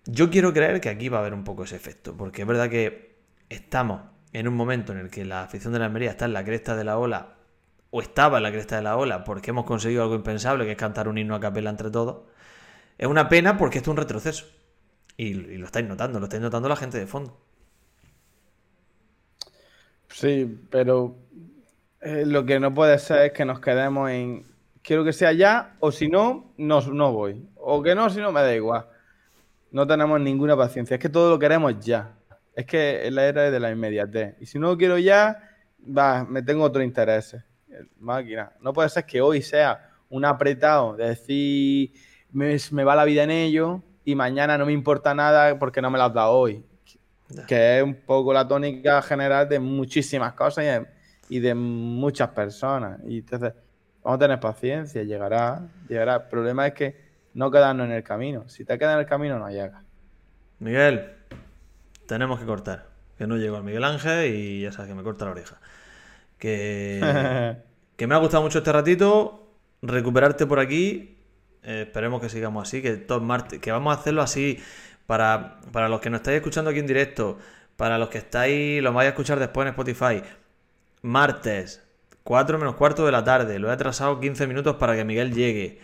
Yo 0.05 0.29
quiero 0.29 0.53
creer 0.53 0.81
que 0.81 0.89
aquí 0.89 1.09
va 1.09 1.17
a 1.17 1.21
haber 1.21 1.33
un 1.33 1.43
poco 1.43 1.63
ese 1.63 1.75
efecto, 1.75 2.15
porque 2.17 2.41
es 2.41 2.47
verdad 2.47 2.69
que 2.69 3.15
estamos 3.49 4.01
en 4.33 4.47
un 4.47 4.55
momento 4.55 4.91
en 4.91 4.99
el 4.99 5.09
que 5.09 5.23
la 5.23 5.43
afición 5.43 5.73
de 5.73 5.79
la 5.79 5.85
Almería 5.85 6.09
está 6.09 6.25
en 6.25 6.33
la 6.33 6.43
cresta 6.43 6.75
de 6.75 6.83
la 6.83 6.97
ola, 6.97 7.35
o 7.91 8.01
estaba 8.01 8.37
en 8.37 8.43
la 8.43 8.51
cresta 8.51 8.75
de 8.75 8.81
la 8.81 8.97
ola, 8.97 9.23
porque 9.23 9.51
hemos 9.51 9.65
conseguido 9.65 10.03
algo 10.03 10.15
impensable, 10.15 10.65
que 10.65 10.71
es 10.71 10.77
cantar 10.77 11.07
un 11.07 11.17
himno 11.17 11.35
a 11.35 11.39
capela 11.39 11.69
entre 11.69 11.91
todos, 11.91 12.23
es 12.97 13.07
una 13.07 13.29
pena 13.29 13.57
porque 13.57 13.77
esto 13.77 13.91
es 13.91 13.93
un 13.93 13.97
retroceso. 13.97 14.45
Y, 15.15 15.33
lo 15.33 15.65
estáis 15.65 15.87
notando, 15.87 16.19
lo 16.19 16.25
estáis 16.25 16.41
notando 16.41 16.67
la 16.67 16.75
gente 16.75 16.97
de 16.97 17.07
fondo. 17.07 17.37
Sí, 20.09 20.59
pero 20.69 21.15
eh, 22.01 22.23
lo 22.25 22.45
que 22.45 22.59
no 22.59 22.73
puede 22.73 22.97
ser 22.99 23.27
es 23.27 23.31
que 23.33 23.45
nos 23.45 23.59
quedemos 23.59 24.09
en 24.09 24.45
quiero 24.83 25.03
que 25.03 25.13
sea 25.13 25.31
ya, 25.31 25.75
o 25.79 25.91
si 25.91 26.07
no, 26.07 26.53
no, 26.57 26.81
no 26.81 27.13
voy. 27.13 27.47
O 27.55 27.81
que 27.81 27.95
no, 27.95 28.09
si 28.09 28.19
no, 28.19 28.31
me 28.31 28.41
da 28.41 28.53
igual. 28.53 28.87
No 29.73 29.85
tenemos 29.87 30.21
ninguna 30.21 30.55
paciencia, 30.55 30.93
es 30.93 31.01
que 31.01 31.09
todo 31.09 31.31
lo 31.31 31.39
queremos 31.39 31.83
ya. 31.83 32.13
Es 32.55 32.65
que 32.65 33.07
es 33.07 33.11
la 33.11 33.25
era 33.25 33.49
de 33.49 33.59
la 33.59 33.71
inmediatez. 33.71 34.35
Y 34.39 34.45
si 34.45 34.59
no 34.59 34.67
lo 34.69 34.77
quiero 34.77 34.99
ya, 34.99 35.49
va, 35.85 36.23
me 36.23 36.43
tengo 36.43 36.63
otro 36.63 36.83
interés. 36.83 37.35
Máquina. 37.97 38.53
No 38.61 38.71
puede 38.71 38.87
ser 38.89 39.03
que 39.03 39.19
hoy 39.19 39.41
sea 39.41 39.89
un 40.09 40.25
apretado 40.25 40.95
de 40.95 41.07
decir 41.07 41.91
me, 42.31 42.83
va 42.83 42.95
la 42.95 43.05
vida 43.05 43.23
en 43.23 43.31
ello 43.31 43.81
y 44.05 44.15
mañana 44.15 44.57
no 44.57 44.65
me 44.65 44.73
importa 44.73 45.13
nada 45.13 45.57
porque 45.57 45.81
no 45.81 45.89
me 45.89 45.97
lo 45.97 46.05
has 46.05 46.13
dado 46.13 46.33
hoy. 46.33 46.63
Que 47.47 47.79
es 47.79 47.83
un 47.83 47.95
poco 47.95 48.31
la 48.31 48.47
tónica 48.47 49.01
general 49.01 49.49
de 49.49 49.59
muchísimas 49.59 50.33
cosas 50.33 50.85
y 51.29 51.39
de, 51.39 51.55
muchas 51.55 52.29
personas. 52.29 52.99
Y 53.07 53.19
entonces, 53.19 53.53
vamos 54.03 54.17
a 54.17 54.19
tener 54.19 54.39
paciencia, 54.39 55.01
llegará, 55.01 55.67
llegará. 55.87 56.15
El 56.17 56.29
problema 56.29 56.67
es 56.67 56.73
que 56.73 57.12
no 57.33 57.51
quedarnos 57.51 57.85
en 57.85 57.93
el 57.93 58.03
camino. 58.03 58.47
Si 58.47 58.65
te 58.65 58.77
quedas 58.77 58.93
en 58.93 58.99
el 58.99 59.05
camino, 59.05 59.39
no 59.39 59.49
llega. 59.49 59.83
Miguel, 60.59 61.09
tenemos 62.07 62.39
que 62.39 62.45
cortar. 62.45 62.87
Que 63.17 63.27
no 63.27 63.37
llego 63.37 63.57
al 63.57 63.63
Miguel 63.63 63.83
Ángel 63.83 64.33
y 64.33 64.61
ya 64.61 64.71
sabes 64.71 64.89
que 64.89 64.95
me 64.95 65.03
corta 65.03 65.25
la 65.25 65.31
oreja. 65.31 65.59
Que, 66.37 67.57
que 67.97 68.07
me 68.07 68.15
ha 68.15 68.17
gustado 68.17 68.43
mucho 68.43 68.59
este 68.59 68.71
ratito. 68.71 69.47
Recuperarte 69.81 70.45
por 70.45 70.59
aquí. 70.59 71.17
Eh, 71.63 71.83
esperemos 71.87 72.21
que 72.21 72.29
sigamos 72.29 72.67
así. 72.67 72.81
Que, 72.81 72.97
todos 72.97 73.21
martes, 73.21 73.59
que 73.59 73.71
vamos 73.71 73.95
a 73.95 73.99
hacerlo 73.99 74.21
así. 74.21 74.59
Para, 75.05 75.59
para 75.71 75.89
los 75.89 75.99
que 75.99 76.09
nos 76.09 76.19
estáis 76.19 76.37
escuchando 76.37 76.71
aquí 76.71 76.79
en 76.79 76.87
directo. 76.87 77.37
Para 77.75 77.97
los 77.97 78.09
que 78.09 78.19
estáis, 78.19 78.81
lo 78.81 78.93
vais 78.93 79.07
a 79.07 79.09
escuchar 79.09 79.39
después 79.39 79.65
en 79.65 79.69
Spotify. 79.69 80.21
Martes, 81.01 81.83
4 82.23 82.57
menos 82.57 82.75
cuarto 82.75 83.05
de 83.05 83.11
la 83.11 83.23
tarde. 83.23 83.59
Lo 83.59 83.69
he 83.69 83.73
atrasado 83.73 84.19
15 84.19 84.47
minutos 84.47 84.75
para 84.77 84.95
que 84.95 85.03
Miguel 85.03 85.33
llegue. 85.33 85.79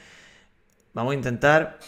Vamos 1.00 1.14
a 1.14 1.16
intentar 1.16 1.80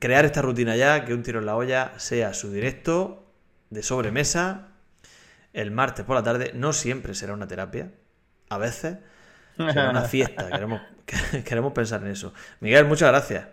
crear 0.00 0.24
esta 0.24 0.42
rutina 0.42 0.74
ya, 0.74 1.04
que 1.04 1.14
un 1.14 1.22
tiro 1.22 1.38
en 1.38 1.46
la 1.46 1.54
olla 1.54 1.92
sea 1.96 2.34
su 2.34 2.50
directo 2.50 3.22
de 3.70 3.84
sobremesa 3.84 4.72
el 5.52 5.70
martes 5.70 6.04
por 6.04 6.16
la 6.16 6.24
tarde. 6.24 6.50
No 6.52 6.72
siempre 6.72 7.14
será 7.14 7.34
una 7.34 7.46
terapia, 7.46 7.92
a 8.48 8.58
veces 8.58 8.98
será 9.56 9.90
una 9.90 10.02
fiesta. 10.08 10.50
queremos, 10.50 10.80
queremos 11.44 11.72
pensar 11.72 12.02
en 12.02 12.08
eso. 12.08 12.34
Miguel, 12.58 12.84
muchas 12.86 13.10
gracias. 13.10 13.46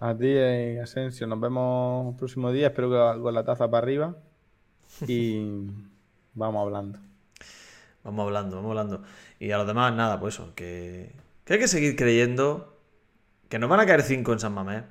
A 0.00 0.16
ti, 0.16 0.28
eh, 0.28 0.80
Asensio. 0.82 1.26
Nos 1.26 1.38
vemos 1.38 2.12
el 2.12 2.16
próximo 2.16 2.52
día. 2.52 2.68
Espero 2.68 2.88
que 2.88 3.20
con 3.20 3.34
la 3.34 3.44
taza 3.44 3.70
para 3.70 3.84
arriba. 3.84 4.16
Y 5.06 5.44
vamos 6.32 6.62
hablando. 6.62 7.00
vamos 8.02 8.24
hablando, 8.24 8.56
vamos 8.56 8.70
hablando. 8.70 9.02
Y 9.38 9.50
a 9.50 9.58
los 9.58 9.66
demás, 9.66 9.92
nada, 9.92 10.18
pues 10.18 10.36
eso, 10.36 10.54
que, 10.54 11.12
que 11.44 11.52
hay 11.52 11.58
que 11.58 11.68
seguir 11.68 11.96
creyendo 11.96 12.73
que 13.60 13.66
van 13.66 13.80
a 13.80 13.86
caer 13.86 14.02
5 14.02 14.32
en 14.32 14.38
San 14.38 14.52
Mamés. 14.52 14.82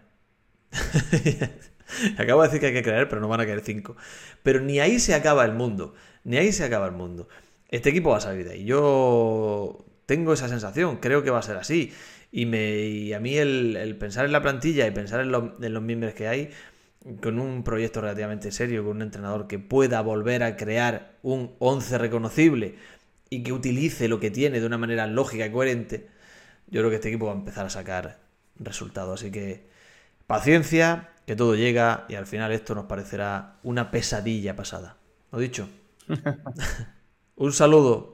Acabo 2.18 2.42
de 2.42 2.48
decir 2.48 2.60
que 2.60 2.68
hay 2.68 2.74
que 2.74 2.82
creer, 2.82 3.10
pero 3.10 3.22
no 3.22 3.28
van 3.28 3.42
a 3.42 3.46
caer 3.46 3.62
5. 3.62 3.96
Pero 4.42 4.62
ni 4.62 4.80
ahí 4.80 5.00
se 5.00 5.14
acaba 5.14 5.44
el 5.46 5.54
mundo. 5.54 5.94
Ni 6.24 6.38
ahí 6.38 6.52
se 6.52 6.64
acaba 6.64 6.86
el 6.86 6.94
mundo. 6.94 7.28
Este 7.70 7.90
equipo 7.90 8.12
va 8.12 8.18
a 8.18 8.22
salir 8.22 8.48
de 8.48 8.54
ahí. 8.54 8.64
Yo 8.66 9.86
tengo 10.06 10.34
esa 10.34 10.48
sensación, 10.48 10.98
creo 10.98 11.24
que 11.24 11.30
va 11.30 11.40
a 11.40 11.44
ser 11.44 11.58
así. 11.58 11.92
Y, 12.32 13.14
a 13.14 13.20
mí 13.20 13.38
el, 13.38 13.98
pensar 14.00 14.26
en 14.26 14.32
la 14.32 14.42
plantilla 14.42 14.88
y 14.88 14.92
pensar 14.92 15.20
en, 15.20 15.34
en 15.62 15.74
los 15.74 15.84
miembros 15.84 16.14
que 16.14 16.28
hay, 16.28 16.50
con 17.22 17.40
un 17.40 17.64
proyecto 17.64 18.02
relativamente 18.02 18.52
serio, 18.52 18.84
con 18.84 18.96
un 18.96 19.02
entrenador 19.02 19.48
que 19.48 19.60
pueda 19.60 20.02
volver 20.02 20.42
a 20.42 20.56
crear 20.56 21.18
un 21.22 21.56
11 21.60 21.98
reconocible 21.98 22.76
y 23.30 23.44
que 23.44 23.52
utilice 23.52 24.08
lo 24.08 24.20
que 24.20 24.32
tiene 24.32 24.60
de 24.62 24.66
una 24.66 24.78
manera 24.78 25.06
lógica 25.06 25.46
y 25.46 25.52
coherente, 25.52 26.08
yo 26.68 26.82
creo 26.82 26.90
que 26.90 26.96
este 26.96 27.10
equipo 27.10 27.28
va 27.28 27.34
a 27.34 27.36
empezar 27.36 27.66
a 27.66 27.70
sacar 27.70 28.23
resultados. 28.60 29.22
Así 29.22 29.32
que 29.32 29.68
paciencia, 30.28 31.12
que 31.26 31.36
todo 31.36 31.56
llega 31.56 32.06
y 32.10 32.16
al 32.16 32.28
final 32.28 32.52
esto 32.52 32.76
nos 32.76 32.86
parecerá 32.86 33.58
una 33.64 33.92
pesadilla 33.92 34.56
pasada. 34.56 34.98
¿Lo 35.32 35.40
dicho? 35.40 35.70
un 37.36 37.54
saludo 37.54 38.13